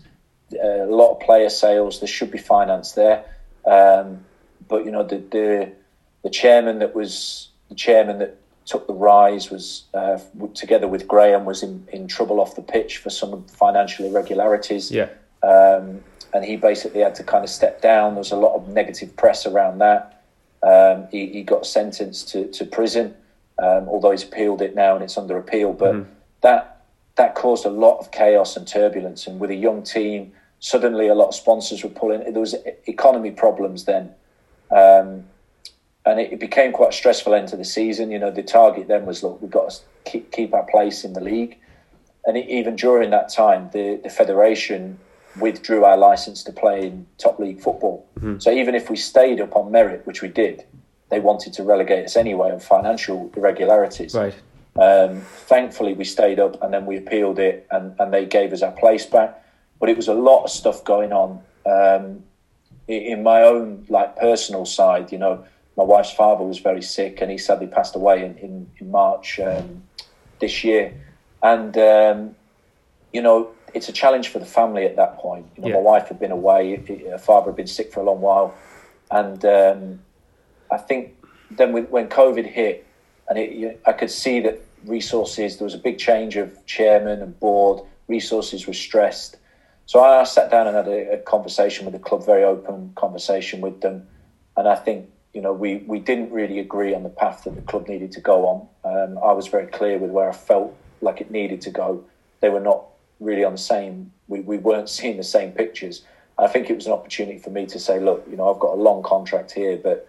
uh, 0.53 0.83
a 0.83 0.85
lot 0.85 1.11
of 1.11 1.19
player 1.19 1.49
sales. 1.49 1.99
There 1.99 2.07
should 2.07 2.31
be 2.31 2.37
finance 2.37 2.93
there, 2.93 3.23
um, 3.65 4.25
but 4.67 4.85
you 4.85 4.91
know, 4.91 5.03
the, 5.03 5.17
the 5.17 5.71
the 6.23 6.29
chairman 6.29 6.79
that 6.79 6.95
was 6.95 7.49
the 7.69 7.75
chairman 7.75 8.19
that 8.19 8.38
took 8.69 8.87
the 8.87 8.93
rise 8.93 9.49
was 9.49 9.85
uh, 9.93 10.19
together 10.53 10.87
with 10.87 11.07
Graham 11.07 11.43
was 11.43 11.63
in, 11.63 11.87
in 11.91 12.07
trouble 12.07 12.39
off 12.39 12.55
the 12.55 12.61
pitch 12.61 12.97
for 12.97 13.09
some 13.09 13.43
financial 13.45 14.05
irregularities. 14.05 14.91
Yeah, 14.91 15.09
um, 15.41 16.01
and 16.33 16.45
he 16.45 16.55
basically 16.55 17.01
had 17.01 17.15
to 17.15 17.23
kind 17.23 17.43
of 17.43 17.49
step 17.49 17.81
down. 17.81 18.13
There 18.13 18.19
was 18.19 18.31
a 18.31 18.37
lot 18.37 18.55
of 18.55 18.69
negative 18.69 19.15
press 19.17 19.45
around 19.45 19.79
that. 19.79 20.23
Um, 20.61 21.07
he, 21.09 21.27
he, 21.27 21.43
got 21.43 21.65
sentenced 21.65 22.29
to, 22.29 22.45
to 22.51 22.65
prison, 22.65 23.15
um, 23.63 23.87
although 23.87 24.11
he's 24.11 24.23
appealed 24.23 24.61
it 24.61 24.75
now 24.75 24.93
and 24.93 25.03
it's 25.03 25.17
under 25.17 25.37
appeal. 25.37 25.73
But 25.73 25.95
mm 25.95 26.05
that 26.41 26.85
that 27.15 27.35
caused 27.35 27.65
a 27.65 27.69
lot 27.69 27.97
of 27.99 28.11
chaos 28.11 28.55
and 28.55 28.65
turbulence. 28.65 29.27
And 29.27 29.39
with 29.39 29.49
a 29.49 29.55
young 29.55 29.83
team, 29.83 30.31
suddenly 30.59 31.07
a 31.07 31.13
lot 31.15 31.27
of 31.27 31.35
sponsors 31.35 31.83
were 31.83 31.89
pulling. 31.89 32.19
There 32.31 32.39
was 32.39 32.55
economy 32.87 33.31
problems 33.31 33.83
then, 33.83 34.11
um, 34.71 35.25
and 36.05 36.19
it, 36.19 36.33
it, 36.33 36.39
became 36.39 36.71
quite 36.71 36.89
a 36.89 36.93
stressful 36.93 37.33
end 37.33 37.47
to 37.49 37.57
the 37.57 37.65
season. 37.65 38.11
You 38.11 38.19
know, 38.19 38.31
the 38.31 38.43
target 38.43 38.87
then 38.87 39.05
was 39.05 39.23
look, 39.23 39.41
we've 39.41 39.51
got 39.51 39.71
to 39.71 39.77
keep, 40.05 40.31
keep 40.31 40.53
our 40.53 40.63
place 40.63 41.03
in 41.03 41.13
the 41.13 41.21
league. 41.21 41.57
And 42.25 42.37
it, 42.37 42.49
even 42.49 42.75
during 42.75 43.09
that 43.11 43.29
time, 43.29 43.69
the, 43.73 43.99
the 44.03 44.09
federation 44.09 44.99
withdrew 45.39 45.83
our 45.83 45.97
license 45.97 46.43
to 46.43 46.51
play 46.51 46.87
in 46.87 47.05
top 47.17 47.39
league 47.39 47.61
football. 47.61 48.07
Mm-hmm. 48.17 48.39
So 48.39 48.51
even 48.51 48.75
if 48.75 48.89
we 48.89 48.95
stayed 48.95 49.39
up 49.41 49.55
on 49.55 49.71
merit, 49.71 50.05
which 50.05 50.21
we 50.21 50.27
did, 50.27 50.65
they 51.09 51.19
wanted 51.19 51.53
to 51.53 51.63
relegate 51.63 52.05
us 52.05 52.15
anyway 52.15 52.51
on 52.51 52.59
financial 52.59 53.31
irregularities. 53.35 54.13
Right. 54.13 54.35
Um, 54.79 55.21
thankfully, 55.21 55.93
we 55.93 56.05
stayed 56.05 56.39
up 56.39 56.61
and 56.61 56.73
then 56.73 56.85
we 56.85 56.97
appealed 56.97 57.39
it 57.39 57.67
and, 57.71 57.95
and 57.99 58.13
they 58.13 58.25
gave 58.25 58.53
us 58.53 58.61
our 58.61 58.71
place 58.71 59.05
back. 59.05 59.43
But 59.79 59.89
it 59.89 59.97
was 59.97 60.07
a 60.07 60.13
lot 60.13 60.43
of 60.43 60.49
stuff 60.49 60.83
going 60.83 61.11
on 61.11 61.41
um, 61.65 62.23
in 62.87 63.23
my 63.23 63.41
own 63.41 63.85
like 63.89 64.17
personal 64.17 64.65
side. 64.65 65.11
You 65.11 65.17
know, 65.17 65.45
my 65.79 65.85
wife's 65.85 66.11
father 66.11 66.43
was 66.43 66.59
very 66.59 66.81
sick 66.81 67.21
and 67.21 67.31
he 67.31 67.37
sadly 67.37 67.65
passed 67.65 67.95
away 67.95 68.25
in, 68.25 68.37
in, 68.39 68.69
in 68.79 68.91
March 68.91 69.39
um, 69.39 69.81
this 70.39 70.61
year. 70.61 70.93
And, 71.41 71.77
um, 71.77 72.35
you 73.13 73.21
know, 73.21 73.51
it's 73.73 73.87
a 73.87 73.93
challenge 73.93 74.27
for 74.27 74.39
the 74.39 74.45
family 74.45 74.83
at 74.83 74.97
that 74.97 75.17
point. 75.19 75.45
You 75.55 75.61
know, 75.61 75.69
yeah. 75.69 75.75
my 75.75 75.79
wife 75.79 76.09
had 76.09 76.19
been 76.19 76.31
away, 76.31 76.75
her 77.09 77.17
father 77.17 77.51
had 77.51 77.55
been 77.55 77.73
sick 77.79 77.93
for 77.93 78.01
a 78.01 78.03
long 78.03 78.19
while. 78.19 78.53
And 79.09 79.45
um, 79.45 79.99
I 80.69 80.75
think 80.77 81.15
then 81.49 81.71
when 81.71 82.09
COVID 82.09 82.45
hit, 82.45 82.85
and 83.29 83.39
it, 83.39 83.79
I 83.85 83.93
could 83.93 84.11
see 84.11 84.41
that 84.41 84.59
resources. 84.83 85.59
There 85.59 85.65
was 85.65 85.75
a 85.75 85.83
big 85.89 85.97
change 85.97 86.35
of 86.35 86.65
chairman 86.65 87.21
and 87.21 87.39
board. 87.39 87.87
Resources 88.09 88.67
were 88.67 88.73
stressed. 88.73 89.37
So 89.85 90.03
I 90.03 90.25
sat 90.25 90.51
down 90.51 90.67
and 90.67 90.75
had 90.75 90.89
a, 90.89 91.13
a 91.13 91.17
conversation 91.19 91.85
with 91.85 91.93
the 91.93 91.99
club, 91.99 92.25
very 92.25 92.43
open 92.43 92.91
conversation 92.95 93.61
with 93.61 93.79
them, 93.79 94.07
and 94.57 94.67
I 94.67 94.75
think 94.75 95.09
you 95.33 95.41
know 95.41 95.53
we 95.53 95.77
we 95.87 95.99
didn't 95.99 96.31
really 96.31 96.59
agree 96.59 96.93
on 96.93 97.03
the 97.03 97.09
path 97.09 97.43
that 97.43 97.55
the 97.55 97.61
club 97.61 97.87
needed 97.87 98.11
to 98.13 98.21
go 98.21 98.47
on. 98.47 98.67
Um, 98.83 99.17
I 99.23 99.31
was 99.33 99.47
very 99.47 99.67
clear 99.67 99.97
with 99.97 100.11
where 100.11 100.29
I 100.29 100.33
felt 100.33 100.75
like 101.01 101.21
it 101.21 101.31
needed 101.31 101.61
to 101.61 101.71
go. 101.71 102.03
They 102.41 102.49
were 102.49 102.59
not 102.59 102.85
really 103.19 103.43
on 103.43 103.53
the 103.53 103.57
same. 103.57 104.11
We 104.27 104.41
we 104.41 104.57
weren't 104.57 104.89
seeing 104.97 105.17
the 105.17 105.23
same 105.23 105.51
pictures. 105.51 106.03
I 106.37 106.47
think 106.47 106.69
it 106.69 106.75
was 106.75 106.87
an 106.87 106.93
opportunity 106.93 107.37
for 107.37 107.49
me 107.49 107.65
to 107.65 107.79
say, 107.79 107.99
look, 107.99 108.25
you 108.29 108.37
know, 108.37 108.53
I've 108.53 108.61
got 108.61 108.73
a 108.73 108.81
long 108.81 109.03
contract 109.03 109.51
here, 109.51 109.75
but 109.75 110.07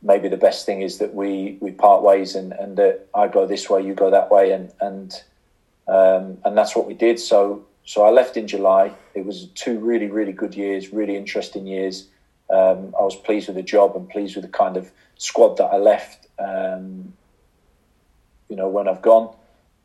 maybe 0.00 0.28
the 0.28 0.36
best 0.36 0.64
thing 0.64 0.80
is 0.82 0.98
that 0.98 1.14
we 1.14 1.58
we 1.60 1.70
part 1.70 2.02
ways 2.02 2.34
and 2.34 2.52
and 2.52 2.76
that 2.76 3.06
I 3.14 3.28
go 3.28 3.46
this 3.46 3.68
way, 3.70 3.82
you 3.84 3.94
go 3.94 4.10
that 4.10 4.30
way, 4.30 4.52
and 4.52 4.72
and 4.80 5.22
um, 5.86 6.38
and 6.44 6.56
that's 6.56 6.74
what 6.74 6.86
we 6.86 6.94
did. 6.94 7.18
So 7.20 7.64
so 7.84 8.04
I 8.04 8.10
left 8.10 8.36
in 8.36 8.48
July. 8.48 8.92
It 9.14 9.24
was 9.24 9.46
two 9.54 9.78
really 9.78 10.08
really 10.08 10.32
good 10.32 10.54
years, 10.54 10.92
really 10.92 11.16
interesting 11.16 11.66
years. 11.66 12.08
Um, 12.50 12.94
I 12.98 13.02
was 13.02 13.16
pleased 13.16 13.48
with 13.48 13.56
the 13.56 13.62
job 13.62 13.94
and 13.94 14.08
pleased 14.08 14.36
with 14.36 14.44
the 14.44 14.50
kind 14.50 14.76
of 14.76 14.90
squad 15.16 15.56
that 15.58 15.66
I 15.66 15.76
left. 15.76 16.26
Um, 16.38 17.12
you 18.48 18.56
know 18.56 18.68
when 18.68 18.88
I've 18.88 19.02
gone. 19.02 19.34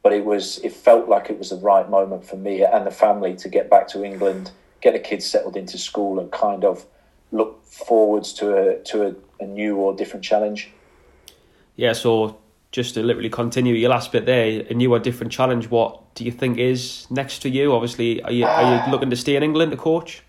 but 0.02 0.12
it 0.14 0.26
was 0.26 0.58
it 0.60 0.74
felt 0.74 1.08
like 1.08 1.30
it 1.30 1.40
was 1.40 1.50
the 1.50 1.58
right 1.58 1.90
moment 1.90 2.26
for 2.26 2.36
me 2.36 2.64
and 2.64 2.86
the 2.86 2.92
family 2.92 3.36
to 3.38 3.50
get 3.50 3.70
back 3.70 3.88
to 3.90 4.04
England, 4.04 4.52
get 4.82 4.94
the 4.94 5.00
kids 5.00 5.26
settled 5.26 5.56
into 5.56 5.78
school, 5.78 6.20
and 6.20 6.32
kind 6.32 6.66
of 6.66 6.86
look 7.32 7.64
forwards 7.66 8.34
to 8.34 8.56
a 8.56 8.80
to 8.84 9.08
a, 9.08 9.44
a 9.44 9.46
new 9.46 9.78
or 9.78 9.96
different 9.96 10.24
challenge. 10.26 10.72
Yeah, 11.76 11.94
so 11.94 12.38
just 12.72 12.96
to 12.96 13.04
literally 13.04 13.30
continue 13.30 13.74
your 13.76 13.90
last 13.90 14.12
bit 14.12 14.26
there, 14.26 14.64
a 14.70 14.74
new 14.74 14.94
or 14.94 15.00
different 15.00 15.32
challenge. 15.32 15.70
What 15.70 16.16
do 16.16 16.24
you 16.24 16.32
think 16.32 16.58
is 16.58 17.08
next 17.10 17.40
to 17.40 17.50
you? 17.50 17.74
Obviously, 17.74 18.22
are 18.24 18.32
you 18.32 18.46
are 18.46 18.62
you 18.62 18.80
ah. 18.82 18.88
looking 18.92 19.10
to 19.10 19.16
stay 19.16 19.36
in 19.36 19.44
England 19.44 19.72
to 19.72 19.78
coach? 19.78 20.24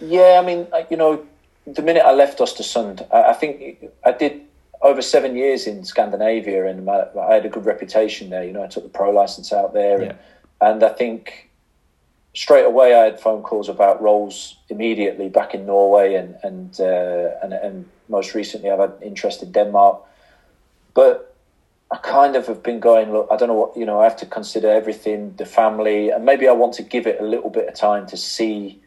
Yeah, 0.00 0.40
I 0.42 0.44
mean, 0.44 0.66
you 0.90 0.96
know, 0.96 1.24
the 1.66 1.82
minute 1.82 2.04
I 2.04 2.12
left 2.12 2.38
Östersund, 2.38 3.06
I, 3.12 3.30
I 3.30 3.32
think 3.32 3.84
I 4.04 4.12
did 4.12 4.42
over 4.82 5.02
seven 5.02 5.36
years 5.36 5.66
in 5.66 5.84
Scandinavia, 5.84 6.66
and 6.66 6.84
my, 6.84 7.06
I 7.18 7.34
had 7.34 7.46
a 7.46 7.48
good 7.48 7.66
reputation 7.66 8.30
there. 8.30 8.44
You 8.44 8.52
know, 8.52 8.62
I 8.62 8.68
took 8.68 8.84
the 8.84 8.90
pro 8.90 9.10
license 9.10 9.52
out 9.52 9.74
there, 9.74 10.02
yeah. 10.02 10.08
and, 10.60 10.82
and 10.82 10.84
I 10.84 10.90
think 10.90 11.50
straight 12.34 12.64
away 12.64 12.94
I 12.94 13.04
had 13.04 13.18
phone 13.18 13.42
calls 13.42 13.68
about 13.68 14.00
roles 14.02 14.56
immediately 14.68 15.28
back 15.28 15.54
in 15.54 15.66
Norway, 15.66 16.14
and 16.14 16.36
and 16.42 16.80
uh, 16.80 17.30
and, 17.42 17.52
and 17.52 17.88
most 18.08 18.34
recently 18.34 18.70
I've 18.70 18.78
had 18.78 18.92
interest 19.02 19.42
in 19.42 19.52
Denmark, 19.52 20.00
but 20.94 21.34
I 21.90 21.96
kind 21.98 22.36
of 22.36 22.46
have 22.46 22.62
been 22.62 22.80
going, 22.80 23.12
look, 23.12 23.28
I 23.30 23.36
don't 23.36 23.48
know 23.48 23.54
what, 23.54 23.76
you 23.76 23.86
know, 23.86 24.00
I 24.00 24.04
have 24.04 24.16
to 24.16 24.26
consider 24.26 24.68
everything, 24.70 25.34
the 25.36 25.46
family, 25.46 26.10
and 26.10 26.24
maybe 26.24 26.48
I 26.48 26.52
want 26.52 26.74
to 26.74 26.82
give 26.82 27.06
it 27.06 27.20
a 27.20 27.24
little 27.24 27.50
bit 27.50 27.68
of 27.68 27.74
time 27.74 28.06
to 28.08 28.16
see 28.16 28.80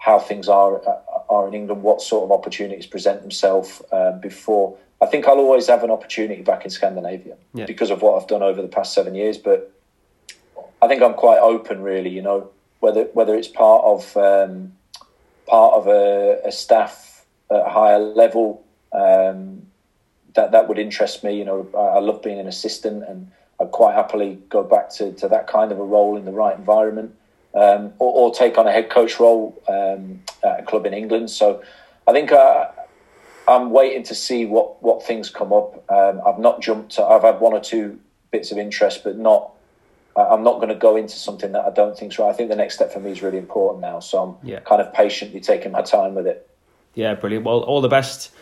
how 0.00 0.18
things 0.18 0.48
are 0.48 0.80
uh, 0.88 0.98
are 1.28 1.46
in 1.46 1.54
England, 1.54 1.82
what 1.82 2.02
sort 2.02 2.24
of 2.24 2.32
opportunities 2.32 2.86
present 2.86 3.20
themselves 3.20 3.80
um, 3.92 4.18
before. 4.18 4.76
I 5.00 5.06
think 5.06 5.28
I'll 5.28 5.38
always 5.38 5.68
have 5.68 5.84
an 5.84 5.90
opportunity 5.90 6.42
back 6.42 6.64
in 6.64 6.70
Scandinavia 6.70 7.36
yeah. 7.54 7.66
because 7.66 7.90
of 7.90 8.02
what 8.02 8.20
I've 8.20 8.28
done 8.28 8.42
over 8.42 8.60
the 8.60 8.68
past 8.68 8.92
seven 8.92 9.14
years. 9.14 9.38
But 9.38 9.72
I 10.82 10.88
think 10.88 11.02
I'm 11.02 11.14
quite 11.14 11.38
open, 11.38 11.82
really. 11.82 12.10
You 12.10 12.22
know, 12.22 12.50
whether 12.80 13.04
whether 13.12 13.36
it's 13.36 13.48
part 13.48 13.84
of 13.84 14.16
um, 14.16 14.72
part 15.46 15.74
of 15.74 15.86
a, 15.86 16.40
a, 16.44 16.52
staff 16.52 17.24
at 17.50 17.66
a 17.66 17.68
higher 17.68 17.98
level. 17.98 18.64
Um, 18.92 19.66
that 20.34 20.52
that 20.52 20.68
would 20.68 20.78
interest 20.78 21.24
me. 21.24 21.36
You 21.36 21.44
know, 21.44 21.68
I, 21.76 21.96
I 21.96 22.00
love 22.00 22.22
being 22.22 22.38
an 22.38 22.46
assistant, 22.46 23.04
and 23.06 23.30
I'd 23.60 23.70
quite 23.72 23.94
happily 23.94 24.38
go 24.48 24.62
back 24.62 24.90
to, 24.94 25.12
to 25.12 25.28
that 25.28 25.46
kind 25.46 25.72
of 25.72 25.78
a 25.78 25.84
role 25.84 26.16
in 26.16 26.24
the 26.24 26.32
right 26.32 26.56
environment, 26.56 27.14
um, 27.54 27.92
or, 27.98 28.28
or, 28.30 28.34
take 28.34 28.58
on 28.58 28.66
a 28.66 28.72
head 28.72 28.90
coach 28.90 29.18
role 29.18 29.60
um, 29.68 30.22
at 30.44 30.60
a 30.60 30.62
club 30.62 30.86
in 30.86 30.94
England. 30.94 31.30
So, 31.30 31.62
I 32.06 32.12
think 32.12 32.30
uh, 32.30 32.68
I'm 33.48 33.70
waiting 33.70 34.04
to 34.04 34.14
see 34.14 34.46
what 34.46 34.82
what 34.82 35.04
things 35.04 35.30
come 35.30 35.52
up. 35.52 35.84
Um, 35.90 36.20
I've 36.26 36.38
not 36.38 36.62
jumped. 36.62 36.92
To, 36.92 37.04
I've 37.04 37.22
had 37.22 37.40
one 37.40 37.52
or 37.52 37.60
two 37.60 37.98
bits 38.30 38.52
of 38.52 38.58
interest, 38.58 39.02
but 39.04 39.16
not. 39.16 39.52
I'm 40.16 40.42
not 40.42 40.56
going 40.56 40.68
to 40.68 40.74
go 40.74 40.96
into 40.96 41.14
something 41.14 41.52
that 41.52 41.64
I 41.64 41.70
don't 41.70 41.96
think's 41.96 42.18
right. 42.18 42.28
I 42.28 42.32
think 42.32 42.50
the 42.50 42.56
next 42.56 42.74
step 42.74 42.92
for 42.92 42.98
me 42.98 43.12
is 43.12 43.22
really 43.22 43.38
important 43.38 43.80
now, 43.80 44.00
so 44.00 44.22
I'm 44.22 44.48
yeah. 44.48 44.58
kind 44.60 44.82
of 44.82 44.92
patiently 44.92 45.40
taking 45.40 45.70
my 45.70 45.82
time 45.82 46.14
with 46.14 46.26
it. 46.26 46.48
Yeah, 46.94 47.14
brilliant. 47.14 47.44
Well, 47.44 47.60
all 47.60 47.80
the 47.80 47.88
best 47.88 48.32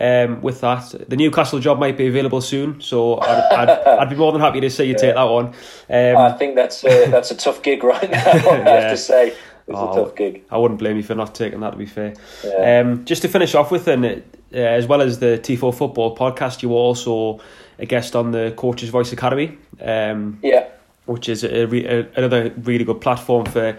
um, 0.00 0.40
with 0.42 0.60
that. 0.60 0.94
The 1.08 1.16
Newcastle 1.16 1.58
job 1.58 1.78
might 1.78 1.96
be 1.96 2.06
available 2.06 2.40
soon, 2.40 2.80
so 2.80 3.20
I'd, 3.20 3.52
I'd, 3.52 3.68
I'd 4.00 4.10
be 4.10 4.16
more 4.16 4.32
than 4.32 4.40
happy 4.40 4.60
to 4.60 4.70
see 4.70 4.84
you 4.84 4.94
take 4.94 5.14
that 5.14 5.24
one. 5.24 5.46
Um, 5.90 6.16
I 6.16 6.32
think 6.32 6.54
that's 6.54 6.84
a, 6.84 7.10
that's 7.10 7.30
a 7.30 7.36
tough 7.36 7.62
gig 7.62 7.82
right 7.82 8.10
now. 8.10 8.26
I 8.26 8.32
have 8.32 8.90
to 8.90 8.96
say. 8.96 9.28
It's 9.28 9.76
oh, 9.76 9.92
a 9.92 10.04
tough 10.04 10.16
gig. 10.16 10.44
I 10.50 10.56
wouldn't 10.56 10.80
blame 10.80 10.96
you 10.96 11.02
for 11.02 11.14
not 11.14 11.34
taking 11.34 11.60
that. 11.60 11.72
To 11.72 11.76
be 11.76 11.84
fair, 11.84 12.14
yeah. 12.42 12.80
um, 12.80 13.04
just 13.04 13.20
to 13.22 13.28
finish 13.28 13.54
off 13.54 13.70
with, 13.70 13.86
and 13.86 14.04
uh, 14.06 14.20
as 14.50 14.86
well 14.86 15.02
as 15.02 15.18
the 15.18 15.38
Tifo 15.42 15.74
Football 15.74 16.16
podcast, 16.16 16.62
you 16.62 16.70
were 16.70 16.76
also 16.76 17.40
a 17.78 17.84
guest 17.84 18.16
on 18.16 18.30
the 18.30 18.54
Coaches 18.56 18.88
Voice 18.88 19.12
Academy. 19.12 19.58
Um, 19.78 20.38
yeah, 20.42 20.68
which 21.04 21.28
is 21.28 21.44
a, 21.44 21.64
a, 21.64 22.08
another 22.16 22.50
really 22.62 22.84
good 22.84 23.00
platform 23.02 23.44
for 23.44 23.78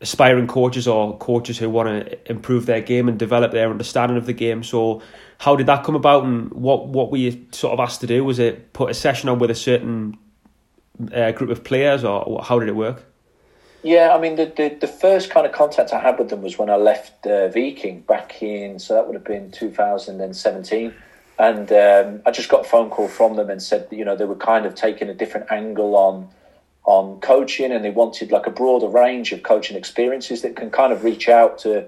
aspiring 0.00 0.46
coaches 0.46 0.86
or 0.86 1.16
coaches 1.18 1.58
who 1.58 1.70
want 1.70 1.88
to 1.88 2.30
improve 2.30 2.66
their 2.66 2.80
game 2.80 3.08
and 3.08 3.18
develop 3.18 3.52
their 3.52 3.70
understanding 3.70 4.16
of 4.16 4.26
the 4.26 4.32
game. 4.32 4.62
So, 4.62 5.02
how 5.38 5.56
did 5.56 5.66
that 5.66 5.84
come 5.84 5.94
about, 5.94 6.24
and 6.24 6.50
what 6.52 6.88
what 6.88 7.10
were 7.10 7.18
you 7.18 7.46
sort 7.52 7.72
of 7.72 7.80
asked 7.80 8.00
to 8.02 8.06
do? 8.06 8.24
Was 8.24 8.38
it 8.38 8.72
put 8.72 8.90
a 8.90 8.94
session 8.94 9.28
on 9.28 9.38
with 9.38 9.50
a 9.50 9.54
certain 9.54 10.16
uh, 11.12 11.32
group 11.32 11.50
of 11.50 11.64
players, 11.64 12.04
or 12.04 12.42
how 12.42 12.58
did 12.58 12.68
it 12.68 12.76
work? 12.76 13.04
Yeah, 13.82 14.14
I 14.16 14.20
mean, 14.20 14.34
the, 14.34 14.46
the, 14.46 14.76
the 14.80 14.88
first 14.88 15.30
kind 15.30 15.46
of 15.46 15.52
contact 15.52 15.92
I 15.92 16.00
had 16.00 16.18
with 16.18 16.30
them 16.30 16.42
was 16.42 16.58
when 16.58 16.70
I 16.70 16.74
left 16.74 17.24
uh, 17.24 17.46
Viking 17.48 18.00
back 18.00 18.42
in, 18.42 18.80
so 18.80 18.94
that 18.94 19.06
would 19.06 19.14
have 19.14 19.24
been 19.24 19.52
2017. 19.52 20.92
And 21.38 21.70
um, 21.70 22.22
I 22.26 22.32
just 22.32 22.48
got 22.48 22.62
a 22.62 22.68
phone 22.68 22.90
call 22.90 23.06
from 23.06 23.36
them 23.36 23.48
and 23.48 23.62
said, 23.62 23.86
you 23.92 24.04
know, 24.04 24.16
they 24.16 24.24
were 24.24 24.34
kind 24.34 24.66
of 24.66 24.74
taking 24.74 25.08
a 25.08 25.14
different 25.14 25.52
angle 25.52 25.94
on 25.94 26.28
on 26.86 27.18
coaching 27.20 27.72
and 27.72 27.84
they 27.84 27.90
wanted 27.90 28.30
like 28.30 28.46
a 28.46 28.50
broader 28.50 28.86
range 28.86 29.32
of 29.32 29.42
coaching 29.42 29.76
experiences 29.76 30.42
that 30.42 30.54
can 30.54 30.70
kind 30.70 30.92
of 30.92 31.02
reach 31.04 31.28
out 31.28 31.58
to 31.58 31.84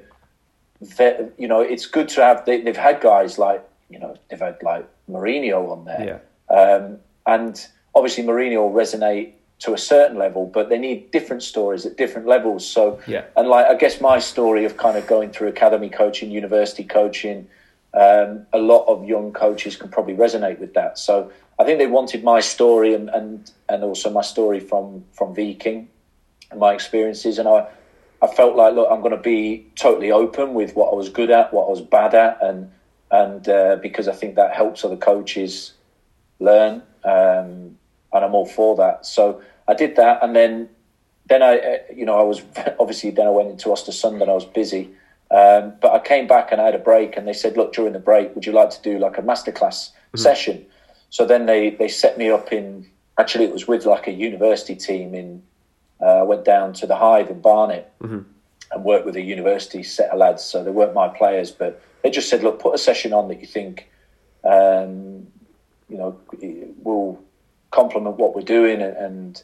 you 1.39 1.49
know 1.49 1.61
it's 1.61 1.87
good 1.87 2.09
to 2.09 2.21
have 2.23 2.45
they, 2.45 2.61
have 2.63 2.77
had 2.77 3.01
guys 3.01 3.39
like 3.39 3.67
you 3.89 3.99
know 3.99 4.17
they've 4.29 4.41
had 4.41 4.57
like 4.63 4.87
Mourinho 5.11 5.71
on 5.71 5.85
there. 5.85 6.21
Yeah. 6.51 6.55
um, 6.55 6.99
and 7.27 7.67
obviously 7.95 8.25
Mourinho 8.25 8.57
will 8.57 8.73
resonate 8.73 9.33
to 9.61 9.73
a 9.73 9.79
certain 9.79 10.19
level 10.19 10.47
but 10.47 10.69
they 10.69 10.79
need 10.79 11.11
different 11.13 11.43
stories 11.45 11.87
at 11.87 11.97
different 11.97 12.27
levels. 12.27 12.69
So 12.69 13.01
yeah. 13.07 13.25
and 13.37 13.49
like 13.49 13.67
I 13.67 13.75
guess 13.77 14.01
my 14.01 14.19
story 14.19 14.65
of 14.65 14.77
kind 14.77 14.97
of 14.97 15.07
going 15.07 15.31
through 15.31 15.49
academy 15.49 15.89
coaching 15.89 16.31
university 16.31 16.85
coaching 16.85 17.49
um, 17.95 18.47
a 18.53 18.59
lot 18.59 18.85
of 18.87 19.05
young 19.05 19.33
coaches 19.33 19.77
can 19.77 19.89
probably 19.89 20.15
resonate 20.15 20.59
with 20.59 20.75
that. 20.75 20.99
So 20.99 21.33
I 21.59 21.65
think 21.65 21.79
they 21.79 21.87
wanted 21.87 22.23
my 22.23 22.41
story 22.41 22.95
and, 22.95 23.09
and, 23.09 23.51
and 23.69 23.83
also 23.83 24.11
my 24.11 24.23
story 24.23 24.61
from, 24.61 25.05
from 25.13 25.35
Viking 25.35 25.89
and 26.51 26.61
my 26.61 26.73
experiences. 26.73 27.39
And 27.39 27.49
I, 27.49 27.67
I 28.21 28.27
felt 28.27 28.57
like, 28.57 28.75
look, 28.75 28.89
I'm 28.91 29.01
going 29.01 29.17
to 29.17 29.23
be 29.23 29.67
totally 29.77 30.11
open 30.11 30.55
with 30.55 30.75
what 30.75 30.93
I 30.93 30.95
was 30.95 31.09
good 31.09 31.31
at, 31.31 31.53
what 31.53 31.67
I 31.67 31.71
was 31.71 31.81
bad 31.81 32.15
at, 32.15 32.39
and 32.43 32.71
and 33.11 33.49
uh, 33.49 33.77
because 33.77 34.07
I 34.07 34.13
think 34.13 34.35
that 34.35 34.55
helps 34.55 34.85
other 34.85 34.97
coaches 34.97 35.73
learn, 36.41 36.83
um, 37.05 37.79
and 38.13 38.25
I'm 38.25 38.35
all 38.35 38.45
for 38.45 38.77
that. 38.77 39.07
So 39.07 39.41
I 39.67 39.75
did 39.75 39.97
that, 39.97 40.23
and 40.23 40.35
then 40.35 40.69
then 41.29 41.43
I, 41.43 41.59
uh, 41.59 41.79
you 41.95 42.05
know, 42.05 42.19
I 42.19 42.23
was 42.23 42.43
obviously 42.81 43.11
then 43.11 43.27
I 43.27 43.31
went 43.31 43.51
into 43.51 43.69
Östersund 43.69 44.21
and 44.21 44.31
I 44.31 44.35
was 44.35 44.45
busy, 44.45 44.91
um, 45.31 45.75
but 45.81 45.93
I 45.93 46.01
came 46.01 46.27
back 46.27 46.51
and 46.51 46.61
I 46.61 46.65
had 46.65 46.75
a 46.75 46.81
break, 46.81 47.17
and 47.17 47.27
they 47.27 47.33
said, 47.33 47.57
look, 47.57 47.73
during 47.73 47.93
the 47.93 47.99
break, 48.01 48.35
would 48.35 48.45
you 48.45 48.53
like 48.53 48.71
to 48.71 48.83
do 48.83 48.99
like 48.99 49.17
a 49.17 49.23
masterclass 49.23 49.91
mm-hmm. 49.91 50.19
session? 50.19 50.67
So 51.11 51.25
then 51.25 51.47
they, 51.47 51.71
they 51.71 51.89
set 51.89 52.19
me 52.19 52.31
up 52.31 52.53
in, 52.53 52.87
actually, 53.19 53.45
it 53.45 53.53
was 53.53 53.67
with 53.67 53.87
like 53.87 54.07
a 54.07 54.13
university 54.13 54.77
team 54.77 55.15
in, 55.15 55.43
uh, 56.01 56.21
I 56.21 56.23
went 56.23 56.45
down 56.45 56.73
to 56.75 56.87
the 56.87 56.97
Hive 56.97 57.31
in 57.31 57.41
Barnet 57.41 57.91
mm-hmm. 58.01 58.21
and 58.71 58.85
worked 58.85 59.07
with 59.07 59.17
a 59.17 59.23
university 59.23 59.83
set 59.83 60.11
of 60.11 60.19
lads. 60.19 60.45
So 60.45 60.63
they 60.63 60.71
weren't 60.71 60.95
my 60.95 61.09
players, 61.09 61.51
but 61.51 61.83
they 62.03 62.11
just 62.11 62.29
said, 62.29 62.43
look, 62.43 62.61
put 62.61 62.75
a 62.75 62.79
session 62.79 63.13
on 63.13 63.29
that 63.29 63.41
you 63.41 63.47
think, 63.47 63.89
um, 64.45 65.27
you 65.89 65.97
know, 65.97 66.21
will 66.83 67.23
complement 67.71 68.17
what 68.17 68.35
we're 68.35 68.43
doing 68.43 68.83
and, 68.83 68.97
and, 68.97 69.43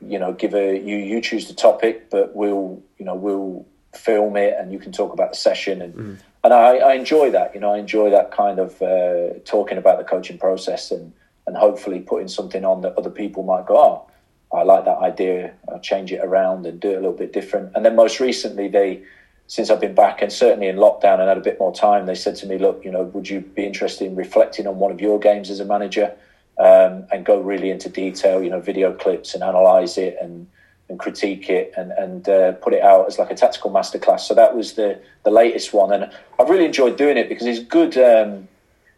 you 0.00 0.18
know, 0.18 0.32
give 0.32 0.54
a, 0.54 0.78
you, 0.78 0.96
you 0.96 1.20
choose 1.20 1.48
the 1.48 1.54
topic, 1.54 2.10
but 2.10 2.36
we'll, 2.36 2.82
you 2.98 3.04
know, 3.04 3.14
we'll 3.14 3.66
film 3.94 4.36
it 4.36 4.54
and 4.58 4.72
you 4.72 4.78
can 4.78 4.92
talk 4.92 5.12
about 5.12 5.30
the 5.30 5.36
session 5.36 5.80
and, 5.80 5.94
mm-hmm 5.94 6.14
and 6.46 6.54
I, 6.54 6.76
I, 6.76 6.94
enjoy 6.94 7.30
that. 7.32 7.54
You 7.54 7.60
know, 7.60 7.72
I 7.72 7.78
enjoy 7.78 8.10
that 8.10 8.30
kind 8.30 8.60
of 8.60 8.80
uh, 8.80 9.40
talking 9.44 9.78
about 9.78 9.98
the 9.98 10.04
coaching 10.04 10.38
process 10.38 10.92
and 10.92 11.12
and 11.46 11.56
hopefully 11.56 12.00
putting 12.00 12.28
something 12.28 12.64
on 12.64 12.82
that 12.82 12.96
other 12.96 13.10
people 13.10 13.42
might 13.42 13.66
go, 13.66 13.76
oh, 13.76 14.56
I 14.56 14.62
like 14.62 14.84
that 14.84 14.98
idea. 14.98 15.54
I'll 15.68 15.80
change 15.80 16.12
it 16.12 16.20
around 16.22 16.66
and 16.66 16.80
do 16.80 16.90
it 16.90 16.94
a 16.94 17.00
little 17.00 17.12
bit 17.12 17.32
different. 17.32 17.72
And 17.74 17.84
then 17.84 17.94
most 17.94 18.20
recently, 18.20 18.68
they, 18.68 19.02
since 19.46 19.70
I've 19.70 19.80
been 19.80 19.94
back 19.94 20.22
and 20.22 20.32
certainly 20.32 20.66
in 20.66 20.76
lockdown 20.76 21.20
and 21.20 21.28
had 21.28 21.38
a 21.38 21.42
bit 21.42 21.60
more 21.60 21.72
time, 21.72 22.06
they 22.06 22.16
said 22.16 22.34
to 22.36 22.46
me, 22.46 22.58
look, 22.58 22.84
you 22.84 22.90
know, 22.90 23.04
would 23.04 23.28
you 23.28 23.40
be 23.40 23.64
interested 23.64 24.06
in 24.06 24.16
reflecting 24.16 24.66
on 24.66 24.78
one 24.78 24.90
of 24.90 25.00
your 25.00 25.20
games 25.20 25.50
as 25.50 25.60
a 25.60 25.64
manager 25.64 26.12
um, 26.58 27.06
and 27.12 27.24
go 27.24 27.40
really 27.40 27.70
into 27.70 27.88
detail, 27.88 28.42
you 28.42 28.50
know, 28.50 28.60
video 28.60 28.92
clips 28.92 29.34
and 29.34 29.42
analyze 29.42 29.98
it 29.98 30.16
and 30.20 30.48
and 30.88 30.98
critique 30.98 31.50
it 31.50 31.72
and 31.76 31.92
and 31.92 32.28
uh, 32.28 32.52
put 32.52 32.72
it 32.72 32.82
out 32.82 33.06
as 33.06 33.18
like 33.18 33.30
a 33.30 33.34
tactical 33.34 33.70
masterclass. 33.70 34.20
So 34.20 34.34
that 34.34 34.54
was 34.56 34.74
the 34.74 35.00
the 35.24 35.30
latest 35.30 35.72
one, 35.72 35.92
and 35.92 36.10
I've 36.38 36.48
really 36.48 36.64
enjoyed 36.64 36.96
doing 36.96 37.16
it 37.16 37.28
because 37.28 37.46
it's 37.46 37.60
good. 37.60 37.96
Um, 37.98 38.48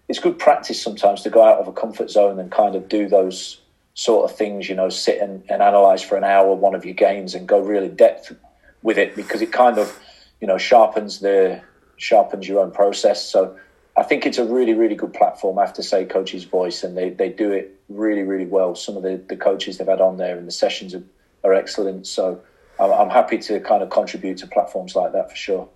it's 0.09 0.18
good 0.18 0.39
practice 0.39 0.80
sometimes 0.80 1.22
to 1.22 1.30
go 1.30 1.43
out 1.45 1.59
of 1.59 1.68
a 1.68 1.72
comfort 1.72 2.11
zone 2.11 2.39
and 2.39 2.51
kind 2.51 2.74
of 2.74 2.89
do 2.89 3.09
those 3.09 3.61
sort 3.95 4.30
of 4.30 4.36
things. 4.36 4.68
You 4.68 4.74
know, 4.74 4.89
sit 4.89 5.20
and, 5.20 5.43
and 5.49 5.62
analyze 5.62 6.03
for 6.03 6.16
an 6.16 6.24
hour 6.24 6.55
one 6.55 6.74
of 6.74 6.84
your 6.84 6.95
games 6.95 7.34
and 7.34 7.47
go 7.47 7.61
really 7.61 7.89
depth 7.89 8.34
with 8.82 8.99
it 8.99 9.16
because 9.16 9.43
it 9.43 9.53
kind 9.53 9.78
of 9.78 9.99
you 10.41 10.47
know 10.47 10.59
sharpens 10.59 11.20
the 11.20 11.62
sharpens 11.97 12.49
your 12.49 12.61
own 12.61 12.70
process. 12.70 13.24
So. 13.30 13.57
I 13.97 14.05
think 14.05 14.26
it's 14.26 14.39
a 14.39 14.45
really, 14.45 14.74
really 14.74 14.95
good 14.95 15.12
platform. 15.12 15.59
I 15.59 15.62
have 15.62 15.74
to 15.74 15.82
say, 15.82 16.05
Coach's 16.05 16.45
Voice, 16.45 16.84
and 16.84 16.97
they, 16.97 17.11
they 17.11 17.30
do 17.30 17.51
it 17.51 17.80
really, 17.89 18.22
really 18.22 18.47
well. 18.47 18.76
Some 18.76 18.97
of 18.97 19.03
the, 19.03 19.20
the 19.28 19.34
coaches 19.34 19.76
they've 19.76 19.89
had 19.89 20.01
on 20.01 20.18
there 20.18 20.39
and 20.39 20.47
the 20.47 20.53
sessions 20.53 20.95
are 20.95 21.03
are 21.49 21.55
excellent. 21.55 22.07
So 22.07 22.40
I'm 22.78 23.11
happy 23.11 23.38
to 23.38 23.61
kind 23.61 23.82
of 23.82 23.90
contribute 23.90 24.38
to 24.38 24.46
platforms 24.46 24.94
like 24.94 25.12
that 25.12 25.30
for 25.30 25.36
sure. 25.36 25.68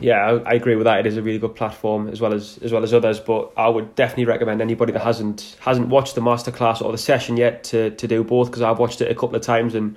Yeah, 0.00 0.16
I, 0.44 0.50
I 0.50 0.54
agree 0.54 0.74
with 0.74 0.84
that. 0.84 1.00
It 1.00 1.06
is 1.06 1.16
a 1.16 1.22
really 1.22 1.38
good 1.38 1.54
platform 1.54 2.08
as 2.08 2.20
well 2.20 2.34
as 2.34 2.58
as 2.62 2.72
well 2.72 2.82
as 2.82 2.92
others. 2.92 3.20
But 3.20 3.52
I 3.56 3.68
would 3.68 3.94
definitely 3.94 4.24
recommend 4.24 4.60
anybody 4.60 4.92
that 4.92 5.02
hasn't 5.02 5.56
hasn't 5.60 5.88
watched 5.88 6.14
the 6.14 6.20
masterclass 6.20 6.82
or 6.82 6.90
the 6.90 6.98
session 6.98 7.36
yet 7.36 7.64
to 7.64 7.90
to 7.90 8.08
do 8.08 8.24
both 8.24 8.48
because 8.48 8.62
I've 8.62 8.78
watched 8.78 9.00
it 9.00 9.10
a 9.10 9.14
couple 9.14 9.36
of 9.36 9.42
times 9.42 9.74
and 9.74 9.96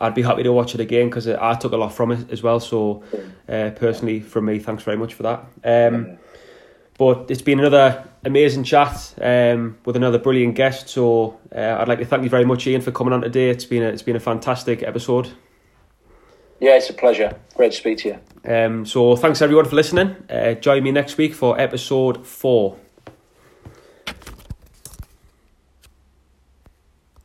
I'd 0.00 0.14
be 0.14 0.22
happy 0.22 0.42
to 0.42 0.52
watch 0.52 0.74
it 0.74 0.80
again 0.80 1.08
because 1.08 1.26
I 1.26 1.54
took 1.54 1.72
a 1.72 1.76
lot 1.76 1.92
from 1.92 2.12
it 2.12 2.30
as 2.30 2.42
well. 2.42 2.60
So 2.60 3.02
uh, 3.48 3.70
personally, 3.70 4.20
from 4.20 4.44
me, 4.44 4.58
thanks 4.58 4.82
very 4.82 4.96
much 4.96 5.14
for 5.14 5.22
that. 5.24 5.46
Um, 5.64 6.18
but 6.98 7.30
it's 7.30 7.42
been 7.42 7.60
another 7.60 8.06
amazing 8.24 8.64
chat 8.64 9.14
um, 9.22 9.78
with 9.84 9.96
another 9.96 10.18
brilliant 10.18 10.56
guest. 10.56 10.88
So 10.88 11.38
uh, 11.54 11.78
I'd 11.78 11.88
like 11.88 12.00
to 12.00 12.04
thank 12.04 12.24
you 12.24 12.28
very 12.28 12.44
much, 12.44 12.66
Ian, 12.66 12.82
for 12.82 12.90
coming 12.90 13.14
on 13.14 13.22
today. 13.22 13.48
It's 13.50 13.64
been 13.64 13.82
a, 13.82 13.88
it's 13.88 14.02
been 14.02 14.16
a 14.16 14.20
fantastic 14.20 14.82
episode. 14.82 15.30
Yeah, 16.60 16.76
it's 16.76 16.90
a 16.90 16.94
pleasure. 16.94 17.38
Great 17.54 17.70
to 17.70 17.78
speak 17.78 17.98
to 17.98 18.08
you. 18.08 18.52
Um, 18.52 18.84
so 18.84 19.14
thanks 19.14 19.40
everyone 19.40 19.66
for 19.66 19.76
listening. 19.76 20.16
Uh, 20.28 20.54
join 20.54 20.82
me 20.82 20.90
next 20.90 21.16
week 21.16 21.34
for 21.34 21.58
episode 21.58 22.26
four. 22.26 22.76